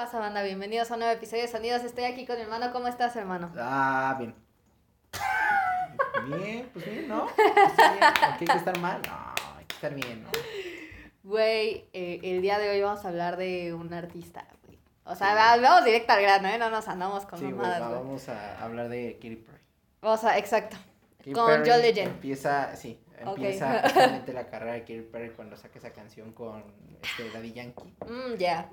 pasa, 0.00 0.18
banda? 0.18 0.42
Bienvenidos 0.42 0.90
a 0.90 0.94
un 0.94 1.00
nuevo 1.00 1.14
episodio 1.14 1.42
de 1.42 1.48
Sonidos. 1.48 1.82
Estoy 1.84 2.04
aquí 2.04 2.24
con 2.26 2.36
mi 2.36 2.42
hermano. 2.42 2.72
¿Cómo 2.72 2.88
estás, 2.88 3.14
hermano? 3.16 3.52
Ah, 3.58 4.14
bien. 4.18 4.34
Bien, 6.26 6.70
pues 6.72 6.84
bien, 6.86 7.08
¿no? 7.08 7.26
Pues 7.26 7.44
bien. 7.76 7.98
¿Por 8.00 8.38
qué 8.38 8.44
hay 8.44 8.46
que 8.46 8.56
estar 8.56 8.78
mal? 8.78 9.00
No, 9.06 9.34
hay 9.58 9.64
que 9.66 9.74
estar 9.74 9.94
bien, 9.94 10.22
¿no? 10.22 10.30
Güey, 11.22 11.86
eh, 11.92 12.18
el 12.22 12.40
día 12.42 12.58
de 12.58 12.70
hoy 12.70 12.80
vamos 12.82 13.04
a 13.04 13.08
hablar 13.08 13.36
de 13.36 13.72
un 13.74 13.92
artista, 13.92 14.46
güey. 14.64 14.78
O 15.04 15.14
sea, 15.14 15.34
va- 15.34 15.56
vamos 15.60 15.84
directo 15.84 16.12
al 16.14 16.22
grano, 16.22 16.48
¿eh? 16.48 16.56
No 16.58 16.70
nos 16.70 16.88
andamos 16.88 17.24
con 17.26 17.38
Sí, 17.38 17.44
mamadas, 17.46 17.80
güey. 17.80 17.92
vamos 17.92 18.28
a 18.28 18.62
hablar 18.64 18.88
de 18.88 19.14
Katy 19.14 19.36
Perry. 19.36 19.62
O 20.02 20.16
sea, 20.16 20.38
exacto. 20.38 20.76
Katy 21.18 21.32
Con 21.32 21.46
Perry 21.46 21.70
John 21.70 21.80
Legend. 21.82 22.08
Empieza, 22.08 22.74
sí, 22.76 22.98
Empieza 23.20 23.82
justamente 23.82 24.32
la 24.32 24.46
carrera 24.48 24.72
de 24.74 24.80
Katy 24.80 25.02
Perry 25.12 25.30
cuando 25.30 25.56
saca 25.56 25.78
esa 25.78 25.92
canción 25.92 26.32
con 26.32 26.64
este 27.02 27.30
Daddy 27.30 27.52
Yankee. 27.52 27.94
Mm, 28.08 28.34
ya. 28.38 28.70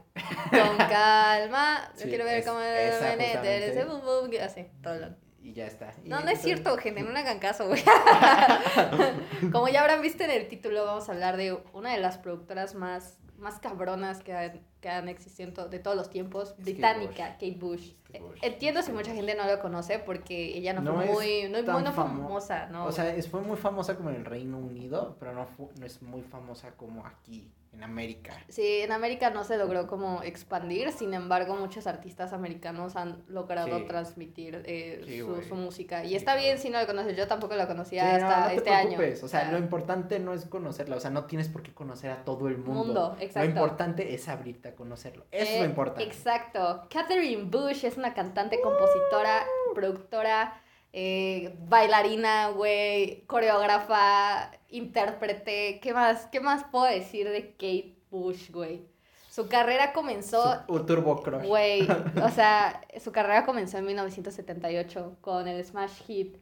Con 0.50 0.77
calma. 0.89 1.89
Yo 1.96 2.02
Sí, 2.04 2.09
quiero 2.09 2.25
ver 2.25 2.39
es- 2.39 2.46
cómo 2.46 2.60
meter 2.60 3.64
ese 3.64 3.83
boom, 3.86 4.02
boom. 4.02 4.29
Así, 4.43 4.65
todo 4.82 4.96
lo... 4.96 5.07
Y 5.41 5.54
ya 5.54 5.65
está. 5.65 5.93
Y 6.04 6.10
No, 6.10 6.19
no 6.21 6.29
es 6.29 6.41
cierto, 6.41 6.75
gente, 6.78 7.04
no 7.04 7.11
le 7.11 7.19
hagan 7.19 7.39
caso, 7.39 7.68
güey. 7.68 7.82
Como 9.52 9.68
ya 9.69 9.82
habrán 9.82 10.02
visto 10.02 10.24
en 10.24 10.32
el 10.32 10.47
título, 10.47 10.83
vamos 10.86 11.07
a 11.07 11.11
hablar 11.14 11.38
de 11.38 11.54
una 11.74 11.91
de 11.93 12.00
las 12.00 12.18
productoras 12.18 12.75
más, 12.75 13.18
más 13.38 13.60
cabronas 13.60 14.24
que 14.24 14.33
han, 14.33 14.67
que 14.82 14.90
han 14.90 15.10
existido 15.10 15.68
de 15.70 15.80
todos 15.80 15.98
los 15.98 16.10
tiempos, 16.10 16.56
británica, 16.58 17.34
Kate 17.34 17.56
Bush. 17.60 17.94
Kate 18.06 18.20
Bush. 18.20 18.40
Entiendo 18.44 18.82
si 18.84 18.92
mucha 18.92 19.14
gente 19.14 19.34
no 19.36 19.46
lo 19.48 19.60
conoce 19.60 20.00
porque 20.00 20.56
ella 20.58 20.74
no, 20.74 20.82
No 20.82 20.96
fue 20.96 21.06
muy, 21.06 21.44
no, 21.50 21.74
muy 21.74 21.84
no 21.84 21.92
famosa, 21.92 22.68
¿no? 22.68 22.86
O 22.86 22.92
sea, 22.92 23.14
es, 23.16 23.28
fue 23.28 23.42
muy 23.42 23.58
famosa 23.58 23.96
como 23.96 24.10
en 24.12 24.18
el 24.18 24.26
Reino 24.26 24.58
Unido, 24.58 25.18
pero 25.20 25.34
no, 25.34 25.46
fu- 25.48 25.72
no 25.80 25.86
es 25.86 26.02
muy 26.02 26.22
famosa 26.22 26.72
como 26.76 27.06
aquí, 27.06 27.52
en 27.74 27.84
América. 27.84 28.34
Sí, 28.50 28.80
en 28.82 28.92
América 28.92 29.30
no 29.30 29.44
se 29.44 29.57
logró 29.57 29.86
como 29.88 30.24
expandir, 30.24 30.92
sin 30.92 31.14
embargo 31.14 31.56
muchos 31.56 31.86
artistas 31.86 32.34
americanos 32.34 32.95
han 32.95 33.23
logrado 33.28 33.78
Sí. 33.78 33.86
transmitir 33.88 34.64
eh, 34.66 35.02
Sí, 35.06 35.19
su, 35.19 35.41
su 35.44 35.55
música. 35.55 36.03
Y 36.03 36.09
Sí, 36.09 36.16
está 36.16 36.36
bien 36.36 36.58
si 36.58 36.69
no 36.69 36.80
lo 36.80 36.88
conoces, 36.88 37.16
yo 37.16 37.28
tampoco 37.28 37.56
lo 37.56 37.67
conocía 37.67 38.03
no, 38.17 38.25
hasta 38.28 38.39
no 38.41 38.47
te 38.47 38.56
este 38.56 38.69
año. 38.72 38.97
preocupes, 38.97 39.23
O 39.23 39.28
sea, 39.28 39.52
lo 39.52 39.58
importante 39.59 40.19
no 40.19 40.33
es 40.33 40.45
conocerla, 40.45 40.95
o 40.95 41.00
sea, 41.00 41.11
no 41.11 41.25
tienes 41.25 41.50
por 41.50 41.61
qué 41.61 41.73
conocer 41.73 42.09
a 42.11 42.23
todo 42.25 42.47
el 42.47 42.58
mundo. 42.58 42.83
Mundo, 42.83 43.17
exacto. 43.19 43.39
Lo 43.39 43.45
importante 43.45 44.13
es 44.16 44.28
abrirte 44.28 44.69
a 44.69 44.75
conocerlo. 44.75 45.25
Eso 45.31 45.44
es 45.44 45.50
Eh, 45.58 45.59
lo 45.59 45.66
importante. 45.66 46.03
Exacto. 46.03 46.88
Catherine 46.89 47.44
Bush 47.44 47.86
es 47.86 47.95
una 47.97 48.13
cantante, 48.13 48.59
compositora, 48.61 49.44
productora, 49.75 50.61
eh, 50.93 51.55
bailarina, 51.67 52.49
güey, 52.49 53.23
coreógrafa, 53.27 54.52
intérprete. 54.69 55.79
¿Qué 55.81 55.94
más? 55.94 56.25
¿Qué 56.27 56.39
más 56.39 56.63
puedo 56.66 56.85
decir 56.85 57.29
de 57.29 57.52
Kate 57.52 57.95
Bush, 58.09 58.52
güey? 58.52 58.81
Su 59.29 59.47
carrera 59.47 59.94
comenzó, 59.94 60.41
Su- 60.66 60.73
un 60.73 60.85
Turbo 60.88 61.21
Crush. 61.21 61.45
güey, 61.45 61.88
o 62.23 62.29
sea, 62.29 62.81
su 62.99 63.11
carrera 63.11 63.45
comenzó 63.45 63.77
en 63.77 63.85
1978 63.85 65.17
con 65.21 65.47
el 65.47 65.63
smash 65.63 66.02
hit 66.07 66.38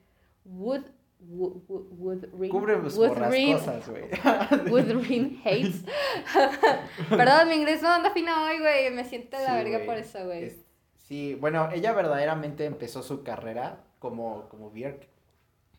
Wood 0.46 0.84
Wood, 1.28 1.64
Wood, 1.68 1.88
Wood 1.98 2.26
Ring. 2.40 2.52
Cúbreme 2.52 2.88
Wood 2.88 3.08
por 3.08 3.20
las 3.20 3.32
Ring- 3.32 3.58
cosas, 3.58 3.90
güey. 3.90 4.04
Woodring 4.72 5.42
Hates. 5.44 5.84
Perdón, 7.10 7.50
mi 7.50 7.56
inglés 7.56 7.82
no 7.82 7.90
anda 7.92 8.12
fino 8.12 8.32
hoy, 8.46 8.60
güey. 8.60 8.92
Me 8.92 9.04
siento 9.06 9.38
de 9.38 9.44
la 9.44 9.50
Sí, 9.58 9.64
verga 9.64 9.86
por 9.86 9.98
eso, 9.98 10.24
güey. 10.26 10.44
Es- 10.46 10.66
Sí, 10.98 11.36
bueno, 11.36 11.70
ella 11.72 11.94
verdaderamente 11.94 12.66
empezó 12.66 13.04
su 13.04 13.24
carrera 13.24 13.84
como, 14.00 14.48
como 14.50 14.70
Björk. 14.72 15.08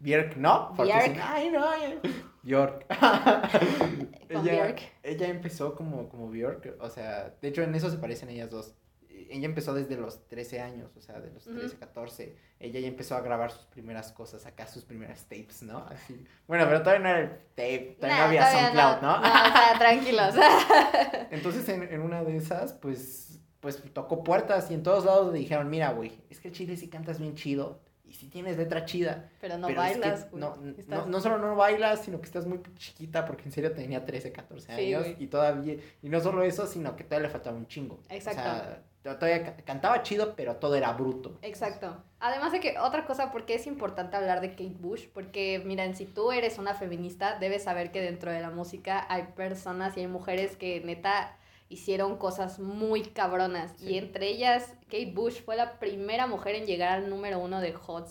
Björk, 0.01 0.37
¿no? 0.37 0.73
Porque 0.77 0.93
Björk. 0.93 1.09
dicen, 1.09 1.23
Ay, 1.25 1.51
no, 1.51 1.69
ay, 1.69 2.01
Björk. 2.43 2.87
Con 4.33 4.47
ella, 4.49 4.65
Björk. 4.65 4.81
ella 5.03 5.29
empezó 5.29 5.75
como, 5.75 6.09
como 6.09 6.29
Björk, 6.31 6.77
o 6.81 6.89
sea, 6.91 7.35
de 7.41 7.49
hecho 7.49 7.63
en 7.63 7.75
eso 7.75 7.91
se 7.91 7.99
parecen 7.99 8.29
ellas 8.31 8.51
dos. 8.51 8.75
Ella 9.09 9.47
empezó 9.47 9.73
desde 9.73 9.97
los 9.97 10.29
13 10.29 10.61
años, 10.61 10.95
o 10.97 11.01
sea, 11.01 11.19
de 11.21 11.33
los 11.33 11.47
Ujú. 11.47 11.57
13, 11.59 11.79
14. 11.79 12.37
Ella 12.61 12.81
ya 12.81 12.87
empezó 12.87 13.17
a 13.17 13.23
grabar 13.23 13.51
sus 13.51 13.65
primeras 13.65 14.13
cosas, 14.13 14.45
acá 14.45 14.67
sus 14.67 14.85
primeras 14.85 15.23
tapes, 15.25 15.63
¿no? 15.63 15.79
Así. 15.89 16.23
Bueno, 16.47 16.65
pero 16.67 16.81
todavía 16.83 17.03
no 17.03 17.09
era 17.09 17.21
el 17.21 17.31
tape, 17.57 17.97
todavía 17.99 18.17
Nah, 18.19 18.23
no 18.23 18.29
había 18.29 18.41
todavía 18.43 18.61
SoundCloud, 18.61 19.03
¿no? 19.03 19.21
No, 19.21 19.29
o 19.29 19.53
sea, 19.53 19.75
tranquilos. 19.79 20.35
Entonces 21.31 21.69
en, 21.71 21.83
en 21.85 22.01
una 22.03 22.23
de 22.25 22.37
esas, 22.37 22.75
pues, 22.75 23.41
pues 23.61 23.83
tocó 23.95 24.23
puertas 24.23 24.71
y 24.71 24.75
en 24.75 24.83
todos 24.83 25.07
lados 25.07 25.33
le 25.33 25.39
dijeron, 25.39 25.71
mira, 25.71 25.93
güey, 25.93 26.21
es 26.29 26.39
que 26.39 26.49
el 26.49 26.55
chile 26.55 26.77
sí 26.77 26.89
cantas 26.89 27.19
bien 27.19 27.35
chido 27.35 27.81
y 28.07 28.13
sí 28.15 28.29
tienes 28.29 28.57
letra 28.57 28.85
chida. 28.85 29.29
Pero 29.41 29.59
no 29.59 29.67
pero 29.67 29.83
es 29.83 29.93
que 29.95 29.99
bailas, 30.01 30.31
güey. 30.31 30.41
no, 30.41 30.57
no, 30.87 31.07
no 31.07 31.21
solo 31.21 31.39
no 31.39 31.57
bailas, 31.57 32.05
sino 32.05 32.21
que 32.21 32.27
estás 32.27 32.47
muy 32.47 32.61
chiquita 32.77 33.25
porque 33.27 33.45
en 33.45 33.53
serio 33.53 33.73
tenía 33.73 34.05
13, 34.05 34.33
14 34.33 34.75
Sí, 34.77 34.95
años 34.95 35.07
y 35.19 35.27
todavía, 35.27 35.77
y 36.03 36.09
no 36.09 36.21
solo 36.21 36.43
eso, 36.43 36.67
sino 36.67 36.95
que 36.97 37.05
todavía 37.05 37.29
le 37.29 37.33
faltaba 37.33 37.57
un 37.57 37.67
chingo. 37.67 38.01
Exacto. 38.09 38.41
O 38.41 38.45
sea, 38.45 38.83
to- 39.03 39.17
todavía 39.19 39.45
ca- 39.45 39.57
cantaba 39.65 40.03
chido, 40.03 40.35
pero 40.37 40.57
todo 40.57 40.75
era 40.77 40.93
bruto. 40.93 41.39
Exacto. 41.43 41.97
Además 42.21 42.53
de 42.53 42.61
que 42.61 42.79
otra 42.79 43.05
cosa, 43.07 43.31
porque 43.31 43.55
es 43.55 43.67
importante 43.67 44.17
hablar 44.17 44.41
de 44.41 44.51
Kate 44.51 44.77
Bush, 44.79 45.07
porque 45.13 45.63
miren, 45.65 45.95
si 45.95 46.07
tú 46.07 46.33
eres 46.33 46.59
una 46.59 46.75
feminista, 46.75 47.39
debes 47.39 47.65
saber 47.65 47.91
que 47.93 48.01
dentro 48.01 48.31
de 48.33 48.41
la 48.41 48.51
música 48.51 49.05
hay 49.09 49.25
personas 49.37 49.97
y 49.97 50.01
hay 50.01 50.07
mujeres 50.09 50.57
que 50.57 50.81
neta 50.81 51.37
hicieron 51.69 52.17
cosas 52.17 52.59
muy 52.59 53.03
cabronas. 53.03 53.73
Sí. 53.77 53.93
Y 53.93 53.99
entre 53.99 54.29
ellas, 54.29 54.75
Kate 54.85 55.13
Bush 55.15 55.43
fue 55.45 55.57
la 55.57 55.79
primera 55.79 56.27
mujer 56.27 56.55
en 56.55 56.67
llegar 56.67 56.91
al 56.91 57.11
número 57.11 57.39
uno 57.39 57.61
de 57.61 57.73
Hot, 57.73 58.09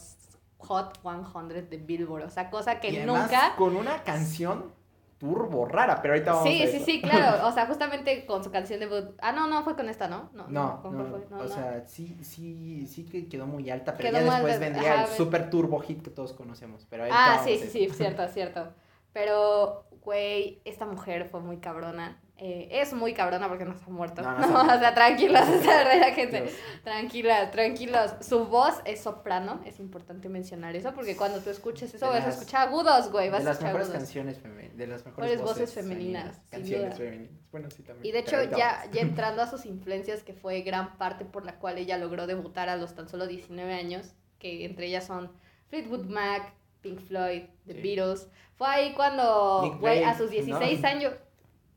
Hot 0.57 0.99
100 1.01 1.69
de 1.69 1.77
Billboard. 1.77 2.25
O 2.25 2.29
sea, 2.29 2.49
cosa 2.49 2.79
que 2.79 2.89
y 2.91 2.97
además, 2.97 3.23
nunca... 3.23 3.55
con 3.57 3.75
una 3.75 4.03
canción 4.03 4.73
turbo 5.17 5.65
rara, 5.65 6.01
pero 6.01 6.13
ahorita 6.13 6.33
vamos 6.33 6.49
Sí, 6.49 6.61
a 6.63 6.67
sí, 6.67 6.79
sí, 6.79 7.01
claro. 7.01 7.47
O 7.47 7.51
sea, 7.51 7.65
justamente 7.67 8.25
con 8.25 8.43
su 8.43 8.51
canción 8.51 8.79
de... 8.81 9.13
Ah, 9.19 9.31
no, 9.31 9.47
no, 9.47 9.63
fue 9.63 9.75
con 9.75 9.87
esta, 9.87 10.07
¿no? 10.07 10.29
No, 10.33 10.47
No, 10.49 10.81
¿con 10.81 10.97
no, 10.97 11.09
cuál 11.09 11.23
fue? 11.23 11.37
No, 11.37 11.43
o 11.43 11.47
no. 11.47 11.49
sea, 11.49 11.85
sí, 11.87 12.17
sí, 12.21 12.85
sí 12.87 13.05
que 13.05 13.27
quedó 13.29 13.47
muy 13.47 13.69
alta, 13.69 13.95
pero 13.95 14.09
Quedó 14.09 14.25
ya 14.25 14.31
después 14.33 14.53
alta, 14.55 14.65
vendría 14.65 14.93
ajá, 14.93 15.11
el 15.11 15.17
super 15.17 15.49
turbo 15.49 15.79
hit 15.79 16.03
que 16.03 16.09
todos 16.09 16.33
conocemos. 16.33 16.85
Pero 16.89 17.05
Ah, 17.09 17.41
sí, 17.45 17.57
sí, 17.57 17.69
sí, 17.69 17.89
cierto, 17.89 18.27
cierto. 18.33 18.73
Pero, 19.13 19.85
güey, 20.01 20.61
esta 20.65 20.85
mujer 20.85 21.29
fue 21.29 21.39
muy 21.39 21.57
cabrona. 21.57 22.21
Eh, 22.37 22.67
es 22.69 22.91
muy 22.91 23.13
cabrona 23.13 23.47
porque 23.47 23.63
no 23.63 23.75
se 23.77 23.85
ha 23.85 23.87
muerto. 23.87 24.21
No, 24.21 24.37
no 24.37 24.61
o 24.75 24.79
sea, 24.79 24.93
tranquilos, 24.93 25.41
esa 25.47 25.77
verdadera 25.77 26.13
gente. 26.13 26.41
Dios. 26.41 26.53
Tranquilas, 26.83 27.51
tranquilos. 27.51 28.11
Su 28.19 28.45
voz 28.47 28.81
es 28.83 28.99
soprano, 29.01 29.61
es 29.65 29.79
importante 29.79 30.27
mencionar 30.27 30.75
eso, 30.75 30.93
porque 30.93 31.15
cuando 31.15 31.39
tú 31.39 31.49
escuches 31.49 31.93
eso 31.93 32.05
De 32.07 32.11
vas 32.19 32.25
a 32.25 32.29
escuchar 32.29 32.67
agudos, 32.67 33.09
güey, 33.09 33.29
vas 33.29 33.39
de 33.39 33.45
las 33.45 33.61
mejores 33.61 33.87
agudos. 33.87 33.99
canciones 34.03 34.37
femeninas, 34.39 34.77
de 34.77 34.87
las 34.87 35.05
mejores 35.05 35.41
voces, 35.41 35.59
voces 35.59 35.73
femeninas, 35.73 36.41
canciones 36.49 36.97
femeninas. 36.97 37.31
Bueno, 37.51 37.69
sí 37.71 37.83
también. 37.83 38.05
Y 38.05 38.11
de 38.11 38.19
hecho, 38.19 38.43
ya, 38.43 38.85
ya 38.91 39.01
entrando 39.01 39.41
a 39.41 39.47
sus 39.47 39.65
influencias, 39.65 40.21
que 40.23 40.33
fue 40.33 40.59
gran 40.61 40.97
parte 40.97 41.23
por 41.23 41.45
la 41.45 41.55
cual 41.57 41.77
ella 41.77 41.97
logró 41.97 42.27
debutar 42.27 42.67
a 42.67 42.75
los 42.75 42.95
tan 42.95 43.07
solo 43.07 43.27
19 43.27 43.73
años, 43.73 44.13
que 44.39 44.65
entre 44.65 44.87
ellas 44.87 45.05
son 45.05 45.31
Fleetwood 45.69 46.07
Mac, 46.07 46.53
Pink 46.81 46.99
Floyd, 46.99 47.43
The 47.65 47.75
Sí. 47.75 47.81
Beatles. 47.81 48.27
Fue 48.57 48.67
ahí 48.67 48.93
cuando, 48.93 49.77
güey, 49.79 50.03
a 50.03 50.17
sus 50.17 50.29
16 50.29 50.81
¿no? 50.81 50.87
años, 50.87 51.13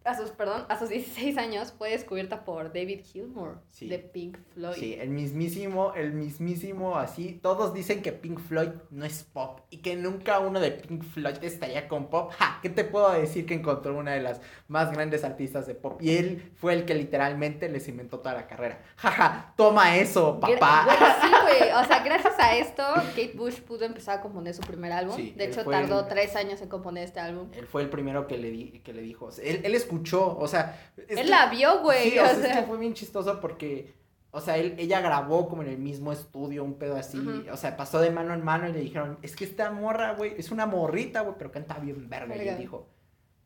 a 0.08 0.16
sus, 0.16 0.30
perdón, 0.30 0.64
a 0.69 0.78
sus 0.78 0.88
16 0.91 1.36
años 1.38 1.72
fue 1.76 1.91
descubierta 1.91 2.44
por 2.44 2.72
David 2.72 3.00
Gilmour 3.04 3.58
Sí. 3.70 3.88
de 3.88 3.98
Pink 3.98 4.38
Floyd. 4.54 4.74
Sí, 4.76 4.94
el 4.94 5.10
mismísimo, 5.10 5.92
el 5.94 6.12
mismísimo, 6.12 6.96
así, 6.98 7.38
todos 7.42 7.74
dicen 7.74 8.02
que 8.02 8.12
Pink 8.12 8.38
Floyd 8.41 8.70
no 8.91 9.04
es 9.04 9.22
pop 9.24 9.60
y 9.70 9.78
que 9.78 9.97
nunca 9.97 10.38
uno 10.41 10.60
de 10.60 10.70
Pink 10.72 11.02
Floyd 11.04 11.36
estaría 11.42 11.88
con 11.88 12.08
pop. 12.10 12.32
Ja, 12.38 12.58
¿qué 12.62 12.70
te 12.70 12.84
puedo 12.84 13.10
decir 13.12 13.47
que 13.47 13.54
encontró 13.54 13.97
una 13.97 14.12
de 14.12 14.20
las 14.20 14.41
más 14.68 14.91
grandes 14.92 15.24
artistas 15.24 15.66
de 15.66 15.74
pop? 15.74 16.00
Y 16.02 16.16
él 16.16 16.52
fue 16.56 16.74
el 16.74 16.84
que 16.84 16.94
literalmente 16.94 17.68
les 17.68 17.86
inventó 17.88 18.18
toda 18.20 18.34
la 18.34 18.47
carrera. 18.47 18.80
Jaja, 18.97 19.52
toma 19.56 19.97
eso, 19.97 20.38
papá. 20.41 20.86
Sí, 21.20 21.28
güey. 21.42 21.70
O 21.72 21.84
sea, 21.84 22.02
gracias 22.02 22.34
a 22.38 22.56
esto, 22.56 22.82
Kate 22.94 23.32
Bush 23.34 23.60
pudo 23.60 23.84
empezar 23.84 24.18
a 24.18 24.20
componer 24.20 24.54
su 24.54 24.62
primer 24.62 24.92
álbum. 24.92 25.16
Sí, 25.16 25.32
de 25.36 25.44
hecho, 25.47 25.64
tardó 25.64 26.00
el- 26.00 26.08
tres 26.08 26.34
años 26.36 26.60
en 26.62 26.68
componer 26.68 27.04
este 27.04 27.20
álbum. 27.20 27.48
Él 27.52 27.66
fue 27.66 27.82
el 27.82 27.91
primero 27.91 28.26
que 28.26 28.38
le, 28.38 28.50
di, 28.50 28.80
que 28.80 28.92
le 28.92 29.02
dijo. 29.02 29.28
él, 29.42 29.60
él 29.64 29.74
escuchó, 29.74 29.97
o 30.04 30.48
sea. 30.48 30.92
es 30.97 31.16
Él 31.19 31.25
que- 31.25 31.31
la 31.31 31.47
vio, 31.47 31.81
güey. 31.81 32.10
Sí, 32.10 32.19
o 32.19 32.22
o 32.22 32.26
sea, 32.26 32.34
es 32.34 32.42
sea. 32.42 32.60
que 32.60 32.66
fue 32.66 32.78
bien 32.78 32.94
chistoso 32.94 33.41
porque, 33.41 33.94
o 34.31 34.41
sea, 34.41 34.56
él, 34.56 34.75
ella 34.78 35.00
grabó 35.00 35.48
como 35.48 35.62
en 35.62 35.68
el 35.71 35.78
mismo 35.78 36.12
estudio, 36.12 36.65
un 36.65 36.74
pedo 36.74 36.97
así, 36.97 37.18
o 37.50 37.56
sea, 37.56 37.77
pasó 37.77 38.00
de 38.00 38.10
mano 38.10 38.34
en 38.34 38.45
mano 38.45 38.68
y 38.68 38.72
le 38.72 38.80
dijeron, 38.80 39.18
es 39.22 39.34
que 39.36 39.45
esta 39.45 39.71
morra, 39.71 40.15
güey, 40.15 40.34
es 40.39 40.50
una 40.50 40.66
morrita, 40.66 41.21
güey, 41.22 41.34
pero 41.39 41.50
canta 41.50 41.78
bien 41.78 42.09
verga. 42.09 42.36
Y 42.36 42.48
él 42.48 42.59
dijo, 42.59 42.86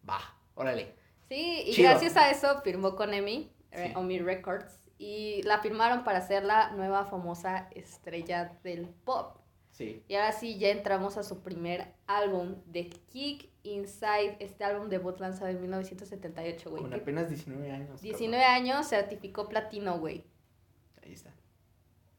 va, 0.08 0.18
órale. 0.54 0.94
Sí, 1.28 1.62
y 1.66 1.72
Chido. 1.72 1.90
gracias 1.90 2.16
a 2.16 2.30
eso 2.30 2.60
firmó 2.62 2.94
con 2.96 3.14
EMI, 3.14 3.50
eh, 3.70 3.86
Sí. 3.88 3.92
Omi 3.96 4.18
Records, 4.18 4.90
y 4.98 5.42
la 5.44 5.58
firmaron 5.60 6.04
para 6.04 6.20
ser 6.20 6.44
la 6.44 6.70
nueva 6.72 7.06
famosa 7.06 7.68
estrella 7.72 8.58
del 8.62 8.88
pop. 8.88 9.38
Sí, 9.70 10.04
Y 10.06 10.14
ahora 10.16 10.32
sí, 10.32 10.58
ya 10.58 10.68
entramos 10.68 11.16
a 11.16 11.22
su 11.22 11.42
primer 11.42 11.94
álbum, 12.06 12.56
The 12.70 12.90
Kick 13.10 13.48
Inside, 13.64 14.36
este 14.40 14.64
álbum 14.64 14.88
debut 14.88 15.18
lanzado 15.20 15.48
en 15.50 15.60
1978, 15.60 16.70
güey. 16.70 16.82
con 16.82 16.92
apenas 16.94 17.28
19 17.28 17.70
años. 17.70 18.00
19 18.00 18.44
años, 18.44 18.88
certificó 18.88 19.48
platino, 19.48 19.98
güey. 19.98 20.24
Ahí 21.04 21.12
está. 21.12 21.30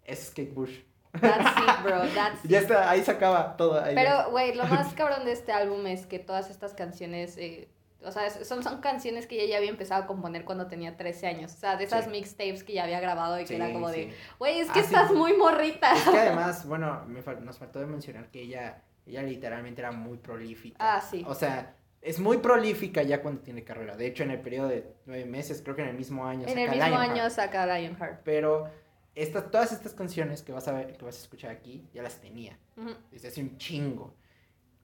Es 0.06 0.30
Kate 0.30 0.52
Bush. 0.54 0.80
That's 1.20 1.58
it, 1.62 1.84
bro, 1.84 2.02
that's 2.16 2.44
Ya 2.44 2.58
it. 2.58 2.64
está, 2.64 2.90
ahí 2.90 3.04
se 3.04 3.12
acaba 3.12 3.56
todo. 3.58 3.80
ahí 3.82 3.94
ya. 3.94 4.02
Pero, 4.02 4.32
güey, 4.32 4.56
lo 4.56 4.66
más 4.66 4.94
cabrón 4.96 5.26
de 5.26 5.32
este 5.34 5.52
álbum 5.52 5.86
es 5.88 6.06
que 6.06 6.20
todas 6.20 6.50
estas 6.50 6.74
canciones, 6.74 7.38
eh, 7.38 7.70
O 8.06 8.12
sea, 8.12 8.30
son, 8.30 8.64
son 8.64 8.82
canciones 8.82 9.28
que 9.28 9.36
ella 9.36 9.52
ya 9.52 9.58
había 9.58 9.70
empezado 9.70 10.04
a 10.04 10.08
componer 10.08 10.44
cuando 10.44 10.68
tenía 10.68 10.98
13 10.98 11.28
años. 11.28 11.54
O 11.54 11.58
sea, 11.58 11.78
de 11.78 11.84
esas 11.86 12.06
Sí. 12.06 12.12
mixtapes 12.12 12.64
que 12.64 12.74
ya 12.74 12.84
había 12.86 13.00
grabado 13.00 13.40
y 13.40 13.46
que 13.46 13.56
era 13.56 13.72
como 13.72 13.90
sí. 13.92 14.06
de, 14.06 14.14
güey, 14.40 14.60
es 14.60 14.70
que 14.72 14.80
Ah, 14.80 14.84
estás 14.84 15.12
muy 15.12 15.34
morrita. 15.38 15.94
Es 15.94 16.04
que 16.04 16.18
además, 16.20 16.66
bueno, 16.68 17.04
me 17.08 17.22
fal- 17.24 17.40
nos 17.42 17.58
faltó 17.58 17.80
de 17.80 17.86
mencionar 17.86 18.30
que 18.32 18.42
ella, 18.42 18.82
ella 19.06 19.24
literalmente 19.24 19.82
era 19.82 19.92
muy 19.92 20.18
prolífica. 20.18 20.78
Ah, 20.80 21.02
sí. 21.02 21.24
O 21.28 21.36
sea, 21.36 21.76
es 22.02 22.20
muy 22.20 22.38
prolífica 22.38 23.02
ya 23.04 23.22
cuando 23.22 23.42
tiene 23.42 23.64
carrera. 23.64 23.96
De 23.96 24.06
hecho, 24.08 24.24
en 24.24 24.32
el 24.32 24.42
periodo 24.42 24.68
de 24.68 24.94
nueve 25.06 25.26
meses, 25.26 25.62
creo 25.62 25.76
que 25.76 25.82
en 25.84 25.90
el 25.90 25.98
mismo 25.98 26.26
año. 26.26 26.48
en 26.48 26.58
el 26.58 26.70
mismo 26.70 26.86
Lionheart. 26.86 27.12
año 27.12 27.30
saca 27.30 27.66
Lionheart. 27.66 28.22
Pero 28.24 28.70
estas, 29.16 29.52
todas 29.52 29.72
estas 29.72 29.94
canciones 29.94 30.42
que 30.42 30.52
vas 30.52 30.68
a 30.68 30.74
ver, 30.74 30.98
que 30.98 31.06
vas 31.06 31.18
a 31.18 31.22
escuchar 31.22 31.52
aquí, 31.52 31.88
ya 31.94 32.02
las 32.02 32.20
tenía. 32.20 32.58
Ujú. 32.78 32.92
Desde 33.12 33.30
hace 33.30 33.42
un 33.42 33.58
chingo. 33.58 34.16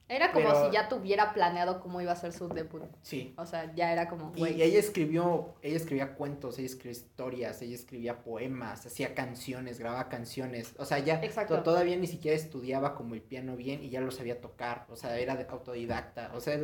Era 0.09 0.31
como 0.31 0.47
Pero- 0.49 0.65
si 0.65 0.71
ya 0.73 0.89
tuviera 0.89 1.33
planeado 1.33 1.79
cómo 1.79 2.01
iba 2.01 2.11
a 2.11 2.15
ser 2.15 2.33
su 2.33 2.49
debut. 2.49 2.81
Sí. 3.03 3.33
O 3.37 3.45
sea, 3.45 3.71
ya 3.75 3.93
era 3.93 4.09
como, 4.09 4.31
Y 4.35 4.43
ella 4.61 4.79
escribió, 4.79 5.53
ella 5.61 5.77
escribía 5.77 6.15
cuentos, 6.15 6.57
ella 6.57 6.65
escribía 6.65 6.91
historias, 6.91 7.61
ella 7.61 7.75
escribía 7.75 8.23
poemas, 8.23 8.85
hacía 8.87 9.13
canciones, 9.13 9.79
grababa 9.79 10.09
canciones. 10.09 10.73
O 10.79 10.85
sea, 10.85 10.97
ya 10.99 11.23
Exacto. 11.23 11.61
todavía 11.61 11.95
ni 11.95 12.07
siquiera 12.07 12.35
estudiaba 12.35 12.95
como 12.95 13.13
el 13.13 13.21
piano 13.21 13.55
bien 13.55 13.83
y 13.83 13.89
ya 13.91 14.01
lo 14.01 14.09
sabía 14.11 14.41
tocar. 14.41 14.87
O 14.89 14.95
sea, 14.95 15.17
era 15.19 15.35
de 15.35 15.45
autodidacta. 15.47 16.31
O 16.33 16.39
sea, 16.41 16.57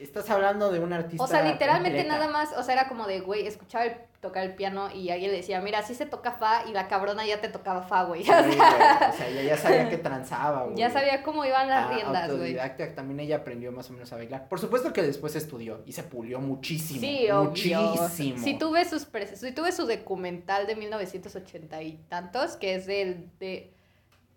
estás 0.00 0.28
hablando 0.30 0.70
de 0.72 0.80
un 0.80 0.92
artista. 0.92 1.22
O 1.22 1.26
sea, 1.26 1.42
literalmente 1.42 2.04
nada 2.04 2.28
más, 2.28 2.52
o 2.56 2.62
sea, 2.62 2.74
era 2.74 2.88
como 2.88 3.06
de, 3.06 3.20
güey, 3.20 3.46
escuchaba 3.46 3.84
el- 3.84 3.96
tocar 4.20 4.44
el 4.44 4.54
piano 4.54 4.90
y 4.94 5.08
alguien 5.08 5.30
le 5.30 5.38
decía, 5.38 5.62
mira, 5.62 5.78
así 5.78 5.94
se 5.94 6.04
toca 6.04 6.32
fa 6.32 6.64
y 6.68 6.72
la 6.74 6.88
cabrona 6.88 7.24
ya 7.24 7.40
te 7.40 7.48
tocaba 7.48 7.80
fa, 7.82 8.04
güey. 8.04 8.22
Sí, 8.24 8.30
güey, 8.30 8.52
o 8.58 9.12
sea, 9.16 9.28
ella 9.28 9.42
ya 9.42 9.56
sabía 9.56 9.88
que 9.88 9.96
transaba, 9.96 10.64
güey. 10.64 10.76
ya 10.76 10.90
sabía 10.90 11.22
cómo 11.22 11.42
iban 11.46 11.68
las 11.68 11.86
Ah, 11.86 11.94
riendas, 11.94 12.26
güey. 12.28 12.32
autodidacta, 12.56 12.94
también 12.94 13.20
ella 13.20 13.36
aprendió 13.36 13.72
más 13.72 13.88
o 13.88 13.94
menos 13.94 14.12
a 14.12 14.16
bailar. 14.16 14.46
Por 14.48 14.60
supuesto 14.60 14.92
que 14.92 15.00
después 15.02 15.36
estudió 15.36 15.80
y 15.86 15.92
se 15.92 16.02
pulió 16.02 16.38
muchísimo. 16.40 17.00
Sí, 17.00 17.30
obvio. 17.30 17.44
Muchísimo. 17.50 18.38
Si 18.44 18.58
tuve 18.58 18.84
sus 18.84 19.08
si 19.36 19.52
tuve 19.52 19.72
su 19.72 19.86
documental 19.86 20.66
de 20.66 20.76
1980 20.76 21.82
y 21.82 21.92
tantos, 22.10 22.56
que 22.56 22.74
es 22.74 22.86
del 22.86 23.30
de 23.38 23.72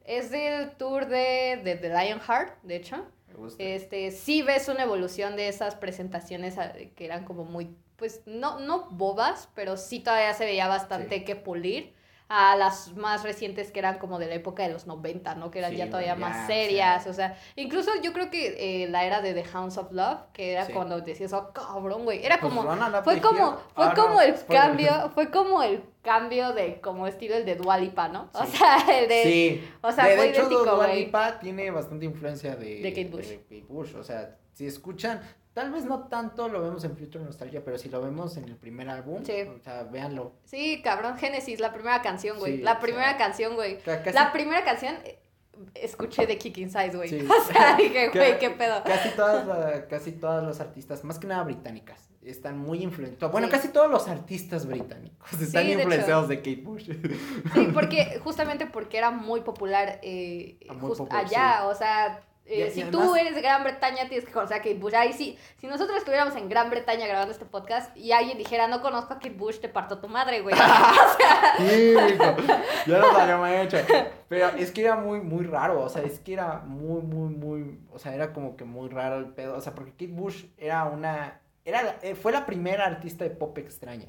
es 0.05 0.31
del 0.31 0.71
tour 0.71 1.07
de, 1.07 1.61
de 1.63 1.75
The 1.75 1.89
Lionheart, 1.89 2.61
de 2.63 2.75
hecho. 2.77 3.05
Este, 3.59 4.11
sí 4.11 4.41
ves 4.41 4.67
una 4.69 4.83
evolución 4.83 5.35
de 5.35 5.47
esas 5.47 5.75
presentaciones 5.75 6.57
a- 6.57 6.73
que 6.73 7.05
eran 7.05 7.25
como 7.25 7.45
muy, 7.45 7.75
pues, 7.95 8.21
no, 8.25 8.59
no 8.59 8.89
bobas, 8.91 9.49
pero 9.55 9.77
sí 9.77 9.99
todavía 9.99 10.33
se 10.33 10.45
veía 10.45 10.67
bastante 10.67 11.17
Sí. 11.19 11.23
que 11.25 11.35
pulir 11.35 11.93
a 12.35 12.55
las 12.55 12.95
más 12.95 13.21
recientes 13.21 13.71
que 13.71 13.77
eran 13.77 13.99
como 13.99 14.17
de 14.17 14.25
la 14.25 14.33
época 14.33 14.63
de 14.63 14.73
los 14.73 14.87
90, 14.87 15.35
¿no? 15.35 15.51
Que 15.51 15.59
eran 15.59 15.69
Sí, 15.71 15.77
ya 15.77 15.87
todavía 15.89 16.15
más 16.15 16.45
o 16.45 16.47
serias, 16.47 17.03
sea. 17.03 17.11
o 17.11 17.15
sea, 17.15 17.37
incluso 17.55 17.91
yo 18.01 18.11
creo 18.11 18.31
que 18.31 18.83
eh, 18.83 18.87
la 18.89 19.05
era 19.05 19.21
de 19.21 19.35
The 19.35 19.43
Hounds 19.53 19.77
of 19.77 19.91
Love, 19.91 20.19
que 20.33 20.53
era 20.53 20.65
Sí. 20.65 20.73
cuando 20.73 20.99
decías, 21.01 21.31
oh, 21.33 21.51
cabrón, 21.53 22.05
güey, 22.05 22.25
era 22.25 22.39
Pues 22.39 22.51
como, 22.51 22.63
fue 23.03 23.21
como, 23.21 23.49
Hill. 23.49 23.55
fue 23.75 23.85
Ah, 23.85 23.93
como 23.95 24.13
no, 24.15 24.21
el 24.21 24.35
spoiler. 24.37 24.63
cambio, 24.63 25.11
fue 25.13 25.29
como 25.29 25.61
el 25.61 25.83
cambio 26.01 26.53
de, 26.53 26.81
como 26.81 27.05
estilo 27.05 27.35
el 27.35 27.45
de 27.45 27.55
Dualipa, 27.55 28.07
¿no? 28.07 28.29
O 28.33 28.45
Sí. 28.45 28.57
sea, 28.57 28.77
el 28.99 29.07
de, 29.07 29.23
Sí. 29.23 29.69
o 29.81 29.91
sea, 29.91 30.07
de, 30.07 30.15
fue 30.15 30.23
de 30.25 30.29
hecho, 30.31 30.39
idéntico, 30.41 30.63
Dua 30.65 30.75
güey. 30.87 31.05
Lipa 31.05 31.39
tiene 31.39 31.69
bastante 31.69 32.05
influencia 32.05 32.55
de, 32.55 32.81
De 32.81 32.89
Kate 32.89 33.09
Bush. 33.09 33.27
de 33.27 33.37
Kate 33.43 33.65
Bush. 33.69 33.93
O 33.95 34.03
sea, 34.03 34.37
si 34.53 34.65
escuchan, 34.65 35.21
tal 35.53 35.71
vez 35.71 35.85
no 35.85 36.07
tanto 36.07 36.47
lo 36.49 36.61
vemos 36.61 36.83
en 36.83 36.97
Future 36.97 37.23
Nostalgia, 37.23 37.63
pero 37.63 37.77
si 37.77 37.89
lo 37.89 38.01
vemos 38.01 38.37
en 38.37 38.45
el 38.45 38.55
primer 38.55 38.89
álbum, 38.89 39.23
Sí. 39.23 39.33
o 39.43 39.59
sea, 39.63 39.83
véanlo. 39.83 40.33
Sí, 40.45 40.81
cabrón, 40.83 41.17
Génesis, 41.17 41.59
la 41.59 41.71
primera 41.73 42.01
canción, 42.01 42.39
güey. 42.39 42.57
Sí, 42.57 42.61
la 42.63 42.79
primera 42.79 43.09
sea, 43.09 43.17
canción, 43.17 43.55
güey. 43.55 43.77
Casi, 43.79 44.11
La 44.13 44.31
primera 44.33 44.63
canción 44.63 44.95
eh, 45.05 45.19
escuché 45.75 46.25
de 46.25 46.37
Kicking 46.37 46.69
Size, 46.69 46.95
güey. 46.95 47.09
Sí. 47.09 47.27
O 47.29 47.43
sea, 47.53 47.75
dije, 47.77 48.09
güey, 48.13 48.39
qué 48.39 48.49
pedo. 48.49 48.83
casi 48.83 49.09
todas, 49.15 49.45
la- 49.47 49.87
casi 49.87 50.11
todas 50.13 50.43
los 50.43 50.59
artistas, 50.59 51.03
más 51.03 51.19
que 51.19 51.27
nada 51.27 51.43
británicas, 51.43 52.09
están 52.23 52.57
muy 52.57 52.81
influenciados. 52.81 53.31
Bueno, 53.31 53.49
casi 53.49 53.67
todos 53.67 53.91
los 53.91 54.07
artistas 54.07 54.65
británicos 54.65 55.33
están 55.41 55.65
de 55.67 55.73
influenciados 55.73 56.29
de 56.29 56.37
Kate 56.37 56.61
Bush. 56.63 56.85
Sí, 57.53 57.67
porque 57.73 58.19
justamente 58.23 58.65
porque 58.65 58.97
era 58.97 59.11
muy 59.11 59.41
popular, 59.41 59.99
eh, 60.01 60.57
muy 60.69 60.79
just 60.89 60.99
popular, 60.99 61.25
allá, 61.25 61.67
o 61.67 61.75
sea, 61.75 62.21
eh, 62.45 62.59
Y- 62.59 62.61
y 62.63 62.71
si 62.71 62.81
además- 62.81 63.07
tú 63.07 63.15
eres 63.15 63.35
de 63.35 63.41
Gran 63.41 63.63
Bretaña 63.63 64.07
tienes 64.09 64.25
que 64.25 64.31
conocer 64.31 64.57
a 64.57 64.59
Kate 64.59 64.75
Bush. 64.75 64.93
Ahí 64.95 65.13
sí, 65.13 65.37
si 65.59 65.67
nosotros 65.67 65.97
estuviéramos 65.97 66.35
en 66.35 66.49
Gran 66.49 66.69
Bretaña 66.69 67.07
grabando 67.07 67.31
este 67.31 67.45
podcast 67.45 67.95
y 67.95 68.11
alguien 68.11 68.37
dijera, 68.37 68.67
no 68.67 68.81
conozco 68.81 69.13
a 69.13 69.17
Kate 69.17 69.31
Bush, 69.31 69.59
te 69.59 69.69
parto 69.69 69.99
tu 69.99 70.07
madre, 70.09 70.41
güey. 70.41 70.55
Hijo, 71.59 72.35
ya 72.87 72.97
lo 72.97 73.05
habíamos 73.17 73.49
hecho. 73.49 73.77
Pero 74.27 74.47
es 74.57 74.71
que 74.71 74.81
era 74.81 74.95
muy, 74.95 75.21
muy 75.21 75.45
raro, 75.45 75.81
o 75.81 75.89
sea, 75.89 76.01
es 76.03 76.19
que 76.19 76.33
era 76.33 76.59
muy, 76.65 77.01
muy, 77.01 77.29
muy, 77.33 77.79
o 77.91 77.99
sea, 77.99 78.13
era 78.13 78.33
como 78.33 78.55
que 78.55 78.65
muy 78.65 78.89
raro 78.89 79.17
el 79.17 79.27
pedo, 79.27 79.55
o 79.57 79.61
sea, 79.61 79.73
porque 79.75 79.91
Kate 79.91 80.07
Bush 80.07 80.45
era 80.57 80.85
una, 80.85 81.39
era, 81.65 81.97
eh, 82.01 82.15
fue 82.15 82.31
la 82.31 82.45
primera 82.45 82.85
artista 82.85 83.23
de 83.23 83.29
pop 83.31 83.57
extraña. 83.57 84.07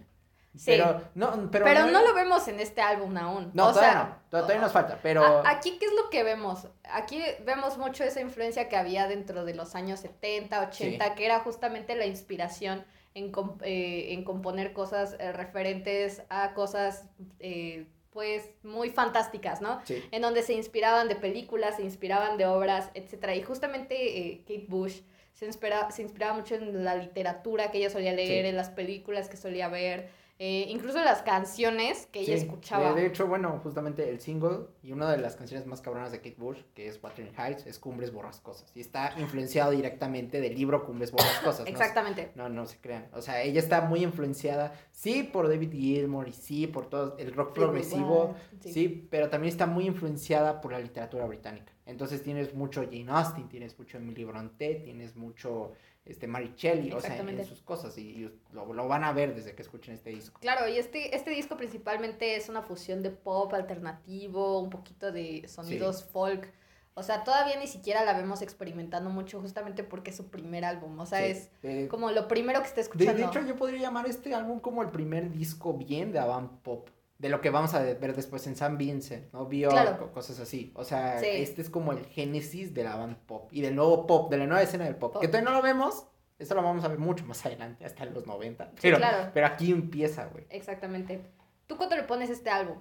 Sí. 0.57 0.67
Pero, 0.67 1.01
no, 1.15 1.51
pero, 1.51 1.65
Pero 1.65 1.87
no 1.87 2.03
lo 2.03 2.15
vemos 2.15 2.47
en 2.49 2.61
este 2.61 2.81
álbum 2.81 3.17
aún. 3.17 3.51
No, 3.55 3.67
o 3.67 3.73
todavía 3.73 3.91
sea, 3.93 4.19
no, 4.31 4.41
todavía 4.41 4.61
nos 4.61 4.73
falta, 4.73 4.99
pero... 5.03 5.43
Aquí, 5.47 5.79
¿qué 5.81 5.87
es 5.87 5.93
lo 5.93 6.11
que 6.11 6.23
vemos? 6.23 6.69
Aquí 6.85 7.21
vemos 7.45 7.77
mucho 7.77 8.05
esa 8.05 8.21
influencia 8.21 8.69
que 8.69 8.77
había 8.77 9.09
dentro 9.09 9.45
de 9.45 9.55
los 9.55 9.75
años 9.75 9.99
70, 10.01 10.61
80, 10.69 11.15
que 11.17 11.27
era 11.27 11.41
justamente 11.41 11.97
la 11.97 12.07
inspiración 12.07 12.85
en, 13.15 13.33
com- 13.33 13.59
eh, 13.63 14.13
en 14.13 14.23
componer 14.23 14.73
cosas 14.73 15.17
eh, 15.19 15.33
referentes 15.33 16.23
a 16.31 16.55
cosas, 16.55 17.05
eh, 17.41 17.87
pues, 18.11 18.49
muy 18.63 18.91
fantásticas, 18.91 19.61
¿no? 19.61 19.81
Sí, 19.85 20.05
En 20.13 20.23
donde 20.23 20.43
se 20.43 20.53
inspiraban 20.53 21.09
de 21.09 21.17
películas, 21.17 21.77
se 21.77 21.83
inspiraban 21.83 22.37
de 22.39 22.47
obras, 22.47 22.91
etcétera. 22.95 23.35
Y 23.35 23.43
justamente 23.43 24.19
eh, 24.19 24.41
Kate 24.43 24.67
Bush 24.69 25.01
se, 25.33 25.47
inspira- 25.49 25.91
se 25.91 26.03
inspiraba 26.03 26.35
mucho 26.35 26.55
en 26.55 26.85
la 26.85 26.95
literatura 26.95 27.73
que 27.73 27.79
ella 27.79 27.91
solía 27.91 28.13
leer, 28.13 28.45
Sí. 28.45 28.49
en 28.51 28.57
las 28.57 28.71
películas 28.71 29.29
que 29.29 29.37
solía 29.37 29.67
ver, 29.69 30.11
eh, 30.39 30.67
incluso 30.69 30.99
las 30.99 31.23
canciones 31.23 32.07
que 32.11 32.21
ella 32.21 32.35
escuchaba. 32.35 32.93
De, 32.93 33.07
hecho, 33.07 33.29
bueno, 33.29 33.61
justamente 33.63 34.09
el 34.11 34.21
single 34.21 34.67
y 34.83 34.91
una 34.91 35.09
de 35.11 35.19
las 35.19 35.37
canciones 35.37 35.65
más 35.67 35.81
cabronas 35.81 36.11
de 36.11 36.19
Kate 36.19 36.35
Bush, 36.37 36.59
que 36.75 36.89
es 36.89 37.01
Wuthering 37.03 37.33
Heights, 37.39 37.67
es 37.67 37.79
Cumbres 37.79 38.13
Borrascosas. 38.13 38.73
Y 38.75 38.81
está 38.81 39.15
influenciado 39.19 39.71
directamente 39.71 40.41
del 40.41 40.57
libro 40.57 40.85
Cumbres 40.85 41.13
Borrascosas. 41.13 41.61
¿no? 41.61 41.67
Exactamente. 41.71 42.33
No, 42.35 42.49
no 42.49 42.67
se 42.67 42.79
crean. 42.79 43.07
O 43.13 43.23
sea, 43.23 43.43
ella 43.43 43.61
está 43.61 43.83
muy 43.83 44.03
influenciada, 44.03 44.73
sí, 44.91 45.23
por 45.23 45.49
David 45.49 45.71
Gilmour 45.71 46.29
y 46.29 46.33
sí, 46.33 46.67
por 46.67 46.91
todo 46.91 47.17
el 47.19 47.33
rock 47.33 47.55
progresivo, 47.55 48.35
Sí. 48.61 48.73
sí. 48.73 49.09
pero 49.11 49.31
también 49.31 49.53
está 49.53 49.67
muy 49.67 49.87
influenciada 49.87 50.61
por 50.61 50.73
la 50.73 50.81
literatura 50.81 51.27
británica. 51.27 51.73
Entonces 51.87 52.23
tienes 52.23 52.55
mucho 52.55 52.83
Jane 52.83 53.07
Austen, 53.09 53.49
tienes 53.49 53.79
mucho 53.79 53.99
Emily 53.99 54.25
Bronte, 54.25 54.77
tienes 54.85 55.17
mucho 55.17 55.73
este 56.05 56.27
Mary 56.27 56.53
Shelley, 56.57 56.93
o 56.93 57.01
sea, 57.01 57.17
en, 57.17 57.45
sus 57.47 57.63
cosas 57.63 57.97
y, 57.97 58.03
y 58.03 58.41
lo, 58.53 58.73
lo 58.73 58.89
van 58.89 59.05
a 59.05 59.13
ver 59.13 59.35
desde 59.35 59.55
que 59.55 59.63
escuchen 59.63 59.95
este 59.95 60.11
disco. 60.11 60.39
Claro, 60.41 60.69
y 60.69 60.77
este, 60.77 61.17
este 61.17 61.31
disco 61.31 61.57
principalmente 61.57 62.37
es 62.37 62.49
una 62.49 62.63
fusión 62.63 63.03
de 63.03 63.11
pop 63.11 63.53
alternativo, 63.55 64.61
un 64.61 64.71
poquito 64.71 65.13
de 65.13 65.49
sonidos 65.49 66.05
folk. 66.05 66.53
O 66.97 67.03
sea, 67.03 67.25
todavía 67.25 67.59
ni 67.59 67.67
siquiera 67.67 68.05
la 68.05 68.13
vemos 68.13 68.41
experimentando 68.43 69.11
mucho 69.11 69.41
justamente 69.41 69.83
porque 69.83 70.11
es 70.11 70.17
su 70.17 70.29
primer 70.29 70.65
álbum. 70.65 70.97
O 71.01 71.07
sea, 71.07 71.19
Sí, 71.21 71.25
es 71.25 71.51
de- 71.63 71.89
como 71.89 72.11
lo 72.11 72.29
primero 72.29 72.61
que 72.61 72.67
está 72.67 72.77
de, 72.77 72.83
escuchando. 72.83 73.15
de 73.15 73.25
hecho, 73.25 73.41
yo 73.45 73.57
podría 73.57 73.81
llamar 73.81 74.07
este 74.07 74.33
álbum 74.35 74.61
como 74.61 74.83
el 74.83 74.91
primer 74.91 75.33
disco 75.33 75.75
bien 75.75 76.13
de 76.13 76.21
avant 76.21 76.53
pop. 76.63 76.89
De 77.19 77.29
lo 77.29 77.41
que 77.41 77.51
vamos 77.51 77.73
a 77.75 77.81
ver 77.83 78.15
después 78.17 78.47
en 78.49 78.57
San 78.57 78.77
Vincent, 78.77 79.33
¿no? 79.33 79.47
Bjork 79.47 79.73
Claro. 79.73 80.05
o 80.07 80.13
cosas 80.13 80.41
así. 80.41 80.73
O 80.75 80.85
sea, 80.85 81.21
Sí. 81.21 81.27
este 81.31 81.63
es 81.63 81.71
como 81.71 81.93
el 81.93 82.05
génesis 82.07 82.75
de 82.75 82.83
la 82.85 82.97
band 82.97 83.17
pop 83.19 83.49
y 83.53 83.61
del 83.61 83.77
nuevo 83.77 84.07
pop, 84.07 84.31
de 84.31 84.39
la 84.39 84.47
nueva 84.47 84.63
escena 84.63 84.85
del 84.85 84.97
pop. 84.97 85.13
Pop. 85.13 85.23
Que 85.23 85.29
todavía 85.29 85.49
no 85.51 85.57
lo 85.57 85.63
vemos, 85.63 86.07
esto 86.39 86.55
lo 86.57 86.63
vamos 86.63 86.85
a 86.85 86.89
ver 86.89 86.99
mucho 86.99 87.25
más 87.25 87.47
adelante, 87.47 87.85
hasta 87.85 88.03
en 88.03 88.15
los 88.15 88.27
90. 88.27 88.67
Sí, 88.73 88.73
Pero, 88.83 88.97
claro. 88.99 89.31
pero 89.33 89.47
aquí 89.47 89.71
empieza, 89.71 90.27
güey. 90.27 90.45
Exactamente. 90.51 91.23
¿Tú 91.69 91.77
cuánto 91.77 91.97
le 91.97 92.03
pones 92.03 92.29
a 92.31 92.33
este 92.33 92.51
álbum? 92.51 92.79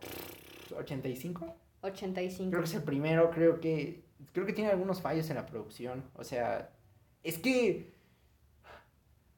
¿85? 0.72 1.54
85. 1.82 2.50
Creo 2.50 2.62
que 2.63 2.68
es 2.70 2.74
el 2.75 2.84
primero, 2.84 3.30
creo 3.30 3.60
que. 3.60 4.04
Creo 4.32 4.46
que 4.46 4.54
tiene 4.54 4.72
algunos 4.72 5.00
fallos 5.02 5.30
en 5.30 5.36
la 5.36 5.46
producción. 5.46 6.10
O 6.16 6.24
sea, 6.24 6.72
es 7.24 7.38
que. 7.38 7.94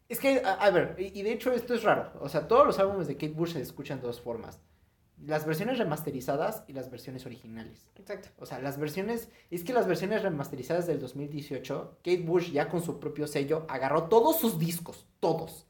Es 0.08 0.20
que, 0.20 0.42
a, 0.46 0.54
a 0.54 0.70
ver, 0.70 0.96
y, 1.00 1.20
y 1.20 1.24
de 1.24 1.32
hecho 1.34 1.52
esto 1.52 1.74
es 1.74 1.84
raro. 1.84 2.12
O 2.22 2.30
sea, 2.30 2.48
todos 2.48 2.66
los 2.66 2.78
álbumes 2.80 3.08
de 3.08 3.16
Kate 3.16 3.34
Bush 3.34 3.54
se 3.54 3.62
escuchan 3.62 4.00
de 4.00 4.08
dos 4.08 4.22
formas. 4.22 4.60
Las 5.26 5.46
versiones 5.46 5.80
remasterizadas 5.80 6.64
y 6.68 6.74
las 6.74 6.92
versiones 6.92 7.26
originales. 7.26 7.88
Exacto. 7.96 8.30
O 8.38 8.46
sea, 8.46 8.60
las 8.60 8.78
versiones. 8.78 9.30
Es 9.50 9.64
que 9.64 9.74
las 9.74 9.88
versiones 9.88 10.22
remasterizadas 10.22 10.86
del 10.86 11.00
2018, 11.00 11.98
Kate 12.04 12.24
Bush 12.24 12.52
ya 12.52 12.70
con 12.70 12.84
su 12.84 13.00
propio 13.00 13.26
sello 13.26 13.66
agarró 13.68 14.04
todos 14.04 14.40
sus 14.40 14.60
discos, 14.60 15.08
todos, 15.20 15.68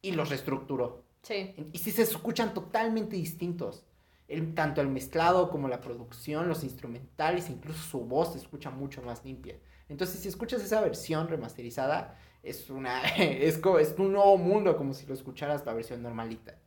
y 0.00 0.12
los 0.12 0.30
reestructuró. 0.30 1.04
Sí. 1.22 1.54
Y 1.72 1.78
sí 1.78 1.90
se 1.90 2.02
escuchan 2.02 2.54
totalmente 2.54 3.16
distintos. 3.16 3.84
El, 4.26 4.54
tanto 4.54 4.80
el 4.80 4.88
mezclado 4.88 5.50
como 5.50 5.68
la 5.68 5.82
producción, 5.82 6.48
los 6.48 6.64
instrumentales, 6.64 7.50
incluso 7.50 7.82
su 7.82 8.00
voz 8.00 8.32
se 8.32 8.38
escucha 8.38 8.70
mucho 8.70 9.02
más 9.02 9.22
limpia. 9.22 9.58
Entonces, 9.88 10.20
si 10.20 10.28
escuchas 10.28 10.62
esa 10.62 10.80
versión 10.80 11.28
remasterizada, 11.28 12.16
es 12.42 12.70
una 12.70 13.02
es, 13.18 13.60
es 13.80 13.94
un 13.98 14.12
nuevo 14.12 14.38
mundo, 14.38 14.76
como 14.76 14.94
si 14.94 15.06
lo 15.06 15.14
escucharas 15.14 15.66
la 15.66 15.74
versión 15.74 16.02
normalita. 16.02 16.58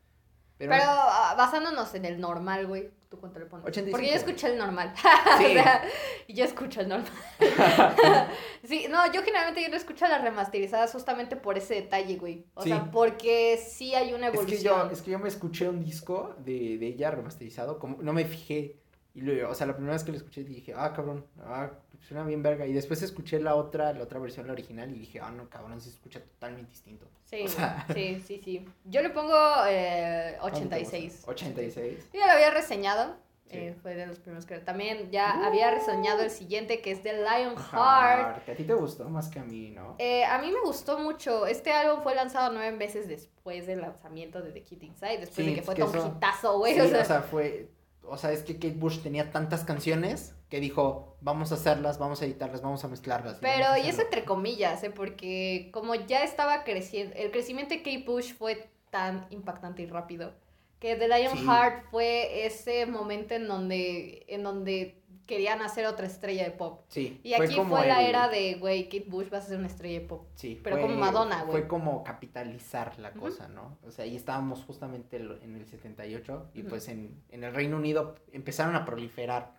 Pero, 0.57 0.71
Pero 0.71 0.83
ah, 0.87 1.35
basándonos 1.37 1.93
en 1.95 2.05
el 2.05 2.19
normal, 2.19 2.65
güey. 2.67 2.89
¿Tú 3.09 3.19
cuánto 3.19 3.39
le 3.39 3.45
pones? 3.45 3.65
85, 3.65 3.91
Porque 3.95 4.09
yo 4.09 4.15
escuché 4.17 4.47
el 4.51 4.57
normal. 4.57 4.93
Sí. 5.37 5.45
o 5.45 5.53
sea, 5.53 5.83
yo 6.27 6.43
escucho 6.43 6.81
el 6.81 6.89
normal. 6.89 7.11
sí, 8.63 8.87
no, 8.89 9.11
yo 9.13 9.21
generalmente 9.23 9.61
yo 9.61 9.69
no 9.69 9.77
escucho 9.77 10.07
las 10.07 10.21
remasterizadas 10.21 10.91
justamente 10.91 11.35
por 11.35 11.57
ese 11.57 11.75
detalle, 11.75 12.17
güey. 12.17 12.45
O 12.53 12.63
Sí. 12.63 12.69
sea, 12.69 12.91
porque 12.91 13.57
sí 13.57 13.95
hay 13.95 14.13
una 14.13 14.27
es 14.27 14.31
que 14.33 14.37
evolución. 14.39 14.87
yo, 14.87 14.91
es 14.91 15.01
que 15.01 15.11
yo 15.11 15.19
me 15.19 15.29
escuché 15.29 15.69
un 15.69 15.83
disco 15.83 16.35
de, 16.39 16.77
de 16.77 16.87
ella 16.87 17.11
remasterizado, 17.11 17.79
como 17.79 18.01
no 18.01 18.11
me 18.13 18.25
fijé. 18.25 18.77
Y 19.13 19.21
luego, 19.21 19.49
o 19.49 19.55
sea, 19.55 19.65
la 19.67 19.73
primera 19.73 19.93
vez 19.93 20.03
que 20.03 20.11
lo 20.11 20.17
escuché 20.17 20.43
dije, 20.43 20.73
ah, 20.75 20.93
cabrón, 20.93 21.25
ah, 21.39 21.71
suena 22.01 22.23
bien 22.23 22.41
verga. 22.43 22.65
Y 22.65 22.73
después 22.73 23.01
escuché 23.01 23.39
la 23.39 23.55
otra, 23.55 23.93
la 23.93 24.03
otra 24.03 24.19
versión, 24.19 24.47
la 24.47 24.53
original, 24.53 24.89
y 24.91 24.99
dije, 24.99 25.19
ah, 25.21 25.31
no, 25.31 25.49
cabrón, 25.49 25.79
se 25.81 25.89
escucha 25.89 26.21
totalmente 26.21 26.71
distinto. 26.71 27.07
Sí, 27.25 27.41
o 27.45 27.47
sea- 27.49 27.85
sí, 27.93 28.21
sí, 28.25 28.41
sí. 28.43 28.65
Yo 28.85 29.01
le 29.01 29.09
pongo 29.09 29.35
eh, 29.67 30.37
86. 30.41 31.23
86. 31.27 32.09
Yo 32.13 32.19
ya 32.19 32.27
lo 32.27 32.33
había 32.33 32.51
reseñado. 32.51 33.15
Sí. 33.49 33.55
eh, 33.59 33.75
fue 33.81 33.95
de 33.95 34.05
los 34.05 34.19
primeros 34.19 34.45
que 34.45 34.57
también 34.59 35.09
ya 35.09 35.45
había 35.47 35.71
reseñado 35.71 36.21
el 36.21 36.29
siguiente 36.29 36.81
que 36.81 36.91
es 36.91 37.01
de 37.01 37.13
Lionheart. 37.13 38.43
Que 38.43 38.51
a 38.51 38.55
ti 38.57 38.65
te 38.65 38.73
gustó 38.73 39.07
más 39.09 39.29
que 39.29 39.39
a 39.39 39.43
mí, 39.45 39.69
¿no? 39.69 39.95
Eh, 39.99 40.25
a 40.25 40.37
mí 40.39 40.51
me 40.51 40.59
gustó 40.61 40.99
mucho. 40.99 41.47
Este 41.47 41.71
álbum 41.71 42.01
fue 42.03 42.13
lanzado 42.13 42.51
nueve 42.53 42.75
meses 42.75 43.07
después 43.07 43.65
del 43.65 43.79
lanzamiento 43.81 44.41
de 44.41 44.51
The 44.51 44.63
Kid 44.63 44.81
Inside, 44.81 45.19
después 45.19 45.35
Sí, 45.35 45.45
de 45.45 45.55
que 45.55 45.61
fue 45.61 45.75
que 45.75 45.83
un 45.83 45.95
eso- 45.95 46.13
hitazo, 46.17 46.57
güey. 46.57 46.73
Sí, 46.73 46.81
o 46.81 47.05
sea, 47.05 47.21
fue. 47.21 47.69
O 48.03 48.17
sea, 48.17 48.33
es 48.33 48.43
que 48.43 48.55
Kate 48.55 48.75
Bush 48.75 48.99
tenía 49.01 49.31
tantas 49.31 49.63
canciones 49.63 50.33
que 50.49 50.59
dijo, 50.59 51.17
vamos 51.21 51.51
a 51.51 51.55
hacerlas, 51.55 51.99
vamos 51.99 52.21
a 52.21 52.25
editarlas, 52.25 52.61
vamos 52.61 52.83
a 52.83 52.87
mezclarlas. 52.87 53.37
Pero, 53.41 53.75
y 53.77 53.81
es 53.81 53.87
hacerlo". 53.89 54.03
entre 54.03 54.23
comillas, 54.25 54.83
¿eh? 54.83 54.89
Porque 54.91 55.69
como 55.73 55.93
ya 55.95 56.23
estaba 56.23 56.63
creciendo, 56.63 57.13
el 57.17 57.31
crecimiento 57.31 57.73
de 57.73 57.81
Kate 57.81 58.03
Bush 58.05 58.33
fue 58.33 58.69
tan 58.89 59.27
impactante 59.29 59.81
y 59.81 59.87
rápido, 59.87 60.33
que 60.79 60.95
The 60.95 61.07
Lionheart 61.07 61.85
fue 61.91 62.45
ese 62.45 62.85
momento 62.85 63.33
en 63.33 63.47
donde, 63.47 64.25
en 64.29 64.43
donde 64.43 65.01
querían 65.25 65.61
hacer 65.61 65.85
otra 65.87 66.07
estrella 66.07 66.45
de 66.45 66.51
pop. 66.51 66.83
Sí. 66.87 67.19
Y 67.23 67.33
aquí 67.33 67.47
fue, 67.47 67.55
como 67.57 67.77
la 67.79 68.01
el- 68.01 68.07
era 68.07 68.29
de, 68.29 68.53
güey, 68.55 68.85
Kate 68.85 69.05
Bush 69.09 69.29
vas 69.29 69.43
a 69.43 69.47
ser 69.49 69.57
una 69.57 69.67
estrella 69.67 69.99
de 69.99 70.05
pop. 70.05 70.27
Sí, 70.35 70.57
pero 70.63 70.77
fue- 70.77 70.83
como 70.83 70.95
Madonna, 70.95 71.41
güey. 71.43 71.51
Fue 71.59 71.67
como 71.67 72.01
capitalizar 72.05 72.97
la 72.99 73.11
cosa, 73.11 73.49
¿no? 73.49 73.77
O 73.85 73.91
sea, 73.91 74.05
ahí 74.05 74.15
estábamos 74.15 74.63
justamente 74.63 75.17
en 75.17 75.55
el 75.57 75.65
78 75.65 76.51
y 76.53 76.61
Ujú. 76.61 76.69
pues 76.69 76.87
en, 76.87 77.21
en 77.29 77.43
el 77.43 77.53
Reino 77.53 77.75
Unido 77.75 78.15
empezaron 78.31 78.75
a 78.77 78.85
proliferar, 78.85 79.51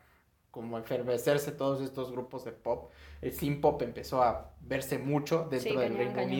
como 0.58 0.76
efervecerse 0.78 1.52
todos 1.52 1.80
estos 1.80 2.10
grupos 2.10 2.44
de 2.44 2.52
pop. 2.52 2.90
El 3.20 3.32
synth 3.32 3.60
pop 3.60 3.80
empezó 3.82 4.22
a 4.22 4.50
verse 4.60 4.98
mucho 4.98 5.46
dentro 5.50 5.70
Sí, 5.70 5.76
del 5.76 5.78
cañón, 5.92 5.96
Reino 5.98 6.14
cañón, 6.14 6.30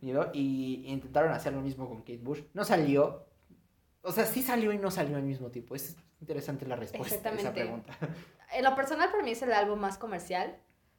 Unido. 0.00 0.20
cañón, 0.22 0.30
y 0.34 0.82
intentaron 0.86 1.32
hacer 1.32 1.52
lo 1.52 1.60
mismo 1.60 1.88
con 1.88 1.98
Kate 2.00 2.18
Bush. 2.22 2.42
No 2.54 2.64
salió. 2.64 3.26
O 4.02 4.10
sea, 4.10 4.26
sí 4.26 4.42
salió 4.42 4.72
y 4.72 4.78
no 4.78 4.90
salió 4.90 5.16
al 5.16 5.22
mismo 5.22 5.50
tiempo. 5.50 5.76
Es 5.76 5.96
interesante 6.20 6.66
la 6.66 6.74
respuesta 6.76 7.28
a 7.30 7.32
esa 7.34 7.52
pregunta. 7.52 7.96
En 8.54 8.64
lo 8.64 8.74
personal, 8.74 9.10
para 9.10 9.22
mí 9.22 9.30
es 9.30 9.40
el 9.40 9.50
álbum 9.52 9.78
más 9.78 9.96
comercial. 9.96 10.58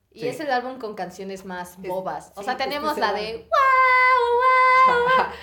Y 0.10 0.22
Sí. 0.22 0.28
es 0.28 0.40
el 0.40 0.50
álbum 0.52 0.80
con 0.80 0.96
canciones 0.96 1.46
más 1.46 1.78
Es- 1.84 1.88
bobas. 1.90 2.32
O 2.36 2.42
sea, 2.44 2.58
tenemos 2.58 2.98
la 2.98 3.14
de 3.14 3.48
Wow, 3.48 4.88
wow, 4.88 5.26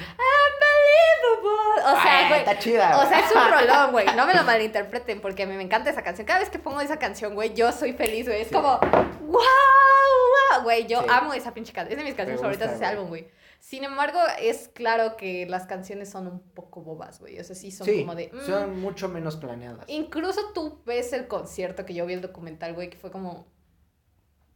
O 1.83 2.03
sea, 2.03 2.29
güey. 2.29 2.41
está 2.41 2.59
chida. 2.59 2.99
O 3.03 3.09
sea, 3.09 3.21
es 3.21 3.31
un 3.35 3.51
rolón, 3.53 3.93
güey. 3.93 4.07
No 4.17 4.27
me 4.27 4.35
lo 4.35 4.43
malinterpreten 4.45 5.21
porque 5.21 5.45
a 5.45 5.47
mí 5.47 5.55
me 5.57 5.63
encanta 5.63 5.91
esa 5.91 6.03
canción. 6.03 6.27
Cada 6.27 6.41
vez 6.41 6.51
que 6.51 6.59
pongo 6.59 6.81
esa 6.81 6.99
canción, 6.99 7.35
güey, 7.35 7.55
yo 7.55 7.73
soy 7.73 7.93
feliz, 7.93 8.27
güey. 8.27 8.43
Es 8.43 8.49
Sí. 8.49 8.55
como, 8.55 8.79
wow, 8.79 9.31
wow. 9.31 10.63
Güey, 10.63 10.87
yo 10.87 11.01
Sí. 11.01 11.07
amo 11.11 11.33
esa 11.35 11.53
pinche 11.55 11.73
canción. 11.73 11.93
Es 11.99 12.05
de 12.05 12.05
mis 12.09 12.15
canciones 12.17 12.41
Me 12.41 12.43
favoritas 12.43 12.69
de 12.69 12.75
gusta, 12.75 12.87
ese 12.87 12.95
álbum, 12.95 13.09
güey. 13.09 13.29
Sin 13.61 13.85
embargo, 13.85 14.19
es 14.41 14.69
claro 14.69 15.17
que 15.17 15.47
las 15.47 15.67
canciones 15.67 16.11
son 16.11 16.27
un 16.27 16.41
poco 16.41 16.81
bobas, 16.81 17.21
güey. 17.21 17.39
O 17.41 17.45
sea, 17.45 17.55
sí 17.55 17.71
son 17.71 17.87
sí, 17.87 18.01
como 18.01 18.15
de. 18.15 18.31
mm. 18.33 18.47
son 18.47 18.81
mucho 18.81 19.09
menos 19.09 19.37
planeadas. 19.37 19.85
Incluso 19.89 20.53
tú 20.55 20.81
ves 20.87 21.13
el 21.13 21.29
concierto 21.29 21.85
que 21.85 21.93
yo 21.95 22.07
vi 22.07 22.15
el 22.15 22.23
documental, 22.23 22.73
güey, 22.75 22.89
que 22.91 22.97
fue 22.99 23.11
como. 23.11 23.47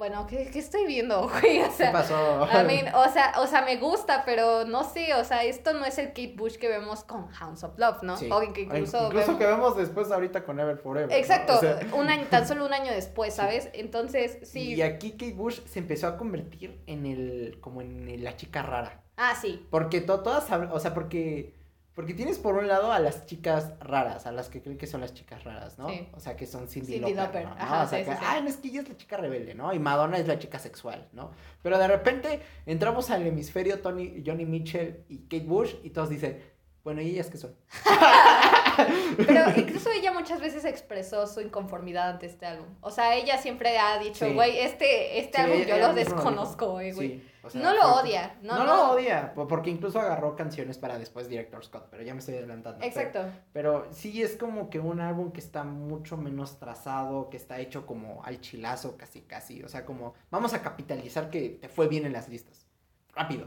Bueno, 0.06 0.26
¿qué, 0.26 0.50
qué 0.52 0.58
estoy 0.58 0.84
viendo, 0.84 1.28
güey? 1.40 1.62
O 1.62 1.75
¿Qué 1.75 1.87
pasó? 1.90 2.46
I 2.52 2.66
mean, 2.66 2.94
o 2.94 3.08
sea, 3.11 3.32
o 3.38 3.46
sea, 3.46 3.62
me 3.62 3.76
gusta, 3.78 4.23
pero 4.26 4.66
no 4.66 4.84
sé, 4.84 5.14
o 5.14 5.25
sea, 5.25 5.44
esto 5.44 5.73
no 5.73 5.87
es 5.87 5.96
el 5.96 6.08
Kate 6.08 6.34
Bush 6.37 6.56
que 6.56 6.68
vemos 6.68 7.04
con 7.04 7.26
Hounds 7.40 7.64
of 7.64 7.78
Love, 7.78 8.02
¿no? 8.02 8.18
Sí. 8.18 8.28
O 8.30 8.40
que 8.52 8.61
incluso, 8.61 9.06
Incluso 9.06 9.26
vemos- 9.28 9.38
que 9.38 9.46
vemos 9.46 9.76
después 9.78 10.12
ahorita 10.12 10.44
con 10.44 10.61
Ever 10.61 10.76
Forever. 10.76 11.08
¿no? 11.08 11.14
Exacto, 11.16 11.54
O 11.56 11.61
sea, 11.61 11.80
un 11.94 12.11
año, 12.11 12.26
tan 12.28 12.46
solo 12.46 12.66
un 12.66 12.75
año 12.75 12.92
después, 12.92 13.32
¿sabes? 13.34 13.70
Entonces, 13.73 14.38
sí. 14.42 14.75
Y 14.75 14.82
aquí 14.82 15.12
Kate 15.12 15.32
Bush 15.32 15.61
se 15.64 15.78
empezó 15.78 16.06
a 16.08 16.18
convertir 16.18 16.82
en 16.87 17.06
el, 17.06 17.56
como 17.62 17.80
en 17.80 18.23
la 18.23 18.37
chica 18.37 18.61
rara. 18.61 19.00
Ah, 19.16 19.34
sí. 19.40 19.66
Porque 19.70 20.02
to- 20.02 20.20
todas, 20.20 20.44
o 20.70 20.80
sea, 20.80 20.92
porque, 20.92 21.54
porque 21.94 22.12
tienes 22.12 22.38
por 22.38 22.56
un 22.56 22.66
lado 22.66 22.92
a 22.92 22.98
las 22.98 23.26
chicas 23.26 23.72
raras, 23.80 24.26
a 24.26 24.32
las 24.32 24.48
que 24.48 24.60
creen 24.60 24.78
que 24.78 24.86
son 24.86 25.00
las 25.00 25.14
chicas 25.14 25.44
raras, 25.44 25.78
¿no? 25.78 25.88
Sí. 25.88 26.08
O 26.12 26.20
sea, 26.20 26.36
que 26.36 26.46
son 26.46 26.68
Cindy, 26.68 26.98
Lauper, 26.98 27.16
Lauper, 27.16 27.44
¿no? 27.44 27.52
ajá, 27.52 27.84
o 27.84 27.88
sea, 27.88 27.98
sí, 28.00 28.04
que, 28.04 28.10
sí, 28.12 28.18
sí. 28.18 28.24
ah, 28.26 28.40
no, 28.40 28.48
es 28.48 28.56
que 28.56 28.68
ella 28.68 28.80
es 28.80 28.88
la 28.88 28.96
chica 28.96 29.16
rebelde, 29.16 29.54
¿no? 29.54 29.72
Y 29.72 29.78
Madonna 29.78 30.18
es 30.18 30.26
la 30.26 30.38
chica 30.38 30.58
sexual, 30.58 31.08
¿no? 31.12 31.30
Pero 31.62 31.78
de 31.78 31.86
repente 31.86 32.40
entramos 32.66 33.10
al 33.10 33.26
hemisferio 33.26 33.80
Tony, 33.80 34.22
Johnny 34.26 34.44
Mitchell 34.44 35.04
y 35.08 35.18
Kate 35.28 35.44
Bush 35.46 35.74
y 35.82 35.90
todos 35.90 36.10
dicen, 36.10 36.42
bueno, 36.82 37.00
¿y 37.00 37.10
ellas 37.10 37.30
qué 37.30 37.38
son? 37.38 37.54
Pero 39.26 39.45
incluso 39.57 39.90
ella 39.90 40.12
muchas 40.12 40.40
veces 40.40 40.64
expresó 40.64 41.26
su 41.26 41.40
inconformidad 41.40 42.11
ante 42.11 42.26
este 42.26 42.47
álbum. 42.47 42.66
O 42.81 42.90
sea, 42.90 43.14
ella 43.14 43.38
siempre 43.38 43.78
ha 43.78 43.99
dicho, 43.99 44.26
Sí. 44.26 44.33
güey, 44.35 44.59
este, 44.59 45.19
este 45.21 45.38
Sí, 45.38 45.43
álbum 45.45 45.62
yo 45.62 45.76
lo 45.78 45.95
desconozco, 45.95 46.71
güey. 46.73 46.93
Sí, 46.93 47.28
o 47.43 47.50
sea, 47.50 47.61
no 47.62 47.75
lo 47.75 47.95
odia, 47.97 48.37
no, 48.43 48.57
No, 48.59 48.64
no. 48.64 48.76
lo 48.76 48.90
odia, 48.93 49.35
po- 49.35 49.47
porque 49.47 49.71
incluso 49.71 50.00
agarró 50.00 50.35
canciones 50.35 50.78
para 50.78 50.99
después 50.99 51.28
Director 51.28 51.62
Scott, 51.64 51.88
pero 51.90 52.02
ya 52.02 52.14
me 52.14 52.21
estoy 52.21 52.37
adelantando. 52.37 52.85
Exacto. 52.85 53.21
Pero 53.52 53.87
sí 53.93 54.23
es 54.23 54.37
como 54.37 54.71
que 54.71 54.81
un 54.81 55.00
álbum 55.00 55.31
que 55.33 55.40
está 55.40 55.62
mucho 55.64 56.16
menos 56.16 56.59
trazado, 56.59 57.28
que 57.31 57.37
está 57.37 57.59
hecho 57.61 57.85
como 57.87 58.23
al 58.25 58.40
chilazo 58.40 58.97
casi 58.97 59.21
casi. 59.23 59.62
O 59.62 59.69
sea, 59.69 59.85
como 59.85 60.14
vamos 60.31 60.54
a 60.54 60.62
capitalizar 60.62 61.31
que 61.31 61.50
te 61.61 61.69
fue 61.69 61.87
bien 61.88 62.07
en 62.07 62.12
las 62.12 62.28
listas. 62.28 62.66
Rápido. 63.14 63.47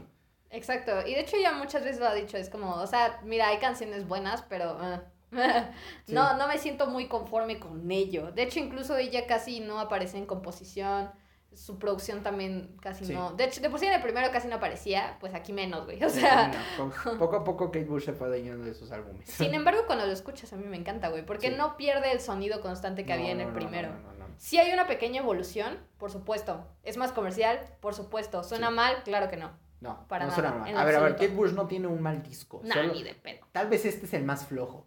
Exacto, 0.50 0.92
y 1.06 1.12
de 1.12 1.20
hecho 1.20 1.36
ella 1.36 1.52
muchas 1.52 1.84
veces 1.84 2.00
lo 2.00 2.06
ha 2.06 2.14
dicho, 2.14 2.38
es 2.38 2.48
como, 2.48 2.70
o 2.76 2.86
sea, 2.86 3.20
mira, 3.22 3.48
hay 3.48 3.58
canciones 3.58 4.08
buenas, 4.08 4.40
pero 4.48 4.78
ah, 4.80 5.02
Sí. 6.06 6.12
no, 6.14 6.36
no 6.36 6.48
me 6.48 6.58
siento 6.58 6.86
muy 6.86 7.06
conforme 7.08 7.58
con 7.58 7.90
ello. 7.90 8.32
De 8.32 8.42
hecho, 8.42 8.58
incluso 8.60 8.96
ella 8.96 9.26
casi 9.26 9.60
no 9.60 9.78
aparece 9.80 10.16
en 10.18 10.26
composición, 10.26 11.10
su 11.54 11.78
producción 11.78 12.22
también 12.22 12.76
casi 12.80 13.04
Sí. 13.06 13.12
no. 13.14 13.32
De 13.32 13.44
hecho, 13.44 13.60
de 13.60 13.68
por 13.68 13.80
sí 13.80 13.86
en 13.86 13.92
el 13.94 14.00
primero 14.02 14.30
casi 14.30 14.46
no 14.48 14.56
aparecía, 14.56 15.16
pues 15.20 15.34
aquí 15.34 15.52
menos, 15.52 15.84
güey. 15.86 16.00
O 16.04 16.08
sea, 16.08 16.50
No, 16.78 16.90
poco 17.18 17.36
a 17.36 17.44
poco 17.44 17.66
Kate 17.70 17.84
Bush 17.84 18.04
se 18.04 18.12
fue 18.12 18.28
adueñando 18.28 18.64
de 18.64 18.74
sus 18.74 18.90
álbumes. 18.92 19.28
sin 19.28 19.52
embargo, 19.54 19.82
cuando 19.86 20.06
lo 20.06 20.12
escuchas 20.12 20.52
a 20.52 20.56
mí 20.56 20.64
me 20.66 20.76
encanta, 20.76 21.08
güey, 21.08 21.24
porque 21.26 21.48
Sí. 21.50 21.54
no 21.56 21.76
pierde 21.76 22.12
el 22.12 22.20
sonido 22.20 22.60
constante 22.60 23.04
que 23.04 23.12
No, 23.14 23.18
había 23.20 23.32
en 23.32 23.38
no, 23.38 23.42
el 23.44 23.48
no, 23.48 23.54
no, 23.54 23.58
primero. 23.58 23.88
Si 24.36 24.56
hay 24.56 24.72
una 24.72 24.86
pequeña 24.86 25.20
evolución, 25.20 25.78
por 25.98 26.12
supuesto. 26.12 26.64
Es 26.84 26.96
más 26.96 27.10
comercial, 27.10 27.58
por 27.80 27.94
supuesto. 27.94 28.44
¿Suena 28.44 28.68
Sí. 28.68 28.74
mal? 28.74 29.02
Claro 29.02 29.28
que 29.28 29.36
no. 29.36 29.50
No, 29.80 30.06
Para 30.06 30.26
no 30.26 30.30
nada, 30.30 30.42
suena 30.50 30.56
mal. 30.64 30.76
A 30.76 30.84
ver, 30.84 30.94
a 30.94 31.00
ver. 31.00 31.12
Kate 31.14 31.28
Bush 31.28 31.52
no 31.52 31.66
tiene 31.66 31.88
un 31.88 32.00
mal 32.00 32.22
disco. 32.22 32.60
Nah, 32.62 32.74
solo- 32.74 32.92
ni 32.94 33.02
de 33.02 33.14
pedo. 33.16 33.44
Tal 33.50 33.68
vez 33.68 33.84
este 33.84 34.06
es 34.06 34.14
el 34.14 34.22
más 34.24 34.46
flojo. 34.46 34.86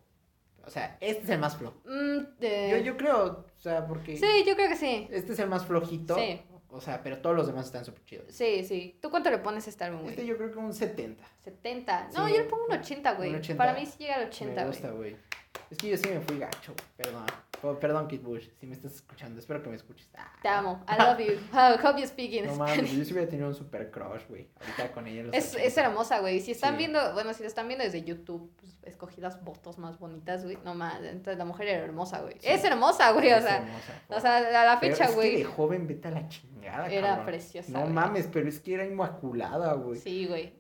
O 0.65 0.69
sea, 0.69 0.97
este 1.01 1.23
es 1.23 1.29
el 1.29 1.39
más 1.39 1.57
flojo. 1.57 1.77
Mm, 1.85 2.39
de- 2.39 2.69
Yo, 2.71 2.77
yo 2.77 2.97
creo, 2.97 3.45
o 3.57 3.61
sea, 3.61 3.85
porque 3.87 4.17
Sí, 4.17 4.43
yo 4.45 4.55
creo 4.55 4.69
que 4.69 4.75
sí. 4.77 5.07
este 5.11 5.33
es 5.33 5.39
el 5.39 5.49
más 5.49 5.65
flojito. 5.65 6.15
Sí. 6.15 6.41
O 6.69 6.79
sea, 6.79 7.03
pero 7.03 7.17
todos 7.17 7.35
los 7.35 7.47
demás 7.47 7.65
están 7.65 7.83
súper 7.83 8.03
chidos. 8.05 8.25
Sí, 8.29 8.63
sí. 8.63 8.97
¿Tú 9.01 9.09
cuánto 9.09 9.29
le 9.29 9.39
pones 9.39 9.67
a 9.67 9.69
este 9.69 9.83
álbum, 9.83 10.01
güey? 10.03 10.11
Este 10.13 10.25
yo 10.25 10.37
creo 10.37 10.51
que 10.51 10.57
un 10.59 10.73
70. 10.73 11.23
70. 11.43 12.09
No, 12.13 12.27
Sí. 12.27 12.33
yo 12.33 12.37
le 12.39 12.43
pongo 12.45 12.65
un 12.65 12.73
80, 12.73 13.13
güey. 13.15 13.29
Un 13.29 13.35
80. 13.37 13.57
Para 13.57 13.77
mí 13.77 13.85
sí 13.85 13.95
llega 13.99 14.15
al 14.15 14.27
80, 14.27 14.45
me 14.61 14.67
güey. 14.67 14.67
gusta, 14.67 14.91
güey. 14.91 15.15
Es 15.69 15.77
que 15.77 15.89
yo 15.89 15.97
sí 15.97 16.07
me 16.09 16.21
fui 16.21 16.37
gacho, 16.39 16.73
perdón. 16.95 17.25
Oh, 17.63 17.77
perdón, 17.79 18.05
Kate 18.05 18.17
Bush, 18.19 18.47
si 18.59 18.65
me 18.65 18.73
estás 18.73 18.93
escuchando, 18.95 19.39
espero 19.39 19.61
que 19.61 19.69
me 19.69 19.75
escuches. 19.75 20.09
Ah, 20.17 20.31
Te 20.41 20.47
amo. 20.47 20.83
I 20.89 20.99
love 20.99 21.19
you. 21.19 21.33
I 21.53 21.77
hope 21.85 21.99
you 21.99 22.07
speak 22.07 22.31
in 22.33 22.47
No 22.47 22.55
mames, 22.55 22.91
yo 22.91 23.05
sí 23.05 23.13
hubiera 23.13 23.29
tenido 23.29 23.47
un 23.49 23.53
super 23.55 23.91
crush, 23.91 24.23
güey. 24.27 24.49
Ahorita 24.59 24.91
con 24.91 25.05
ella. 25.07 25.23
los 25.23 25.35
Es, 25.35 25.49
80. 25.53 25.63
es 25.67 25.77
hermosa, 25.77 26.19
güey. 26.21 26.39
Si 26.41 26.51
están 26.51 26.71
Sí. 26.73 26.77
viendo, 26.79 27.13
bueno, 27.13 27.33
si 27.33 27.43
lo 27.43 27.47
están 27.47 27.67
viendo 27.67 27.83
desde 27.85 28.03
YouTube, 28.03 28.51
pues 28.59 28.79
escogí 28.83 29.21
las 29.21 29.37
fotos 29.41 29.77
más 29.77 29.99
bonitas, 29.99 30.43
güey. 30.43 30.57
No 30.65 30.73
más, 30.73 31.01
entonces 31.03 31.37
la 31.37 31.45
mujer 31.45 31.67
era 31.67 31.83
hermosa, 31.85 32.21
güey. 32.21 32.33
Sí. 32.39 32.47
Es 32.47 32.63
hermosa, 32.63 33.11
güey, 33.11 33.31
o 33.31 33.41
sea. 33.41 33.57
hermosa, 33.57 33.93
O 34.09 34.19
sea, 34.19 34.37
a 34.37 34.65
la 34.65 34.77
fecha, 34.79 35.05
es 35.05 35.11
que 35.11 35.21
de 35.21 35.31
güey. 35.31 35.43
joven 35.43 35.85
vete 35.87 36.07
a 36.07 36.11
la 36.11 36.27
chingada, 36.27 36.87
Era 36.91 37.07
cabrón. 37.09 37.25
preciosa, 37.27 37.71
No 37.71 37.81
güey. 37.81 37.93
mames, 37.93 38.27
pero 38.31 38.49
es 38.49 38.59
que 38.59 38.73
era 38.73 38.85
inmaculada, 38.85 39.73
güey. 39.73 39.99
Sí, 39.99 40.25
güey. 40.27 40.59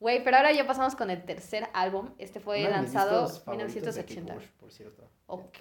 Güey, 0.00 0.22
pero 0.22 0.36
ahora 0.36 0.52
ya 0.52 0.66
pasamos 0.66 0.94
con 0.94 1.10
el 1.10 1.24
tercer 1.24 1.68
álbum. 1.72 2.14
Este 2.18 2.38
fue 2.38 2.60
Uno 2.62 2.70
lanzado 2.70 3.28
en 3.28 3.42
favoritos 3.42 3.94
de 3.96 4.02
Kate 4.02 4.20
1980. 4.20 4.34
Bush, 4.34 4.46
por 4.60 4.72
cierto. 4.72 5.10
Ok. 5.26 5.58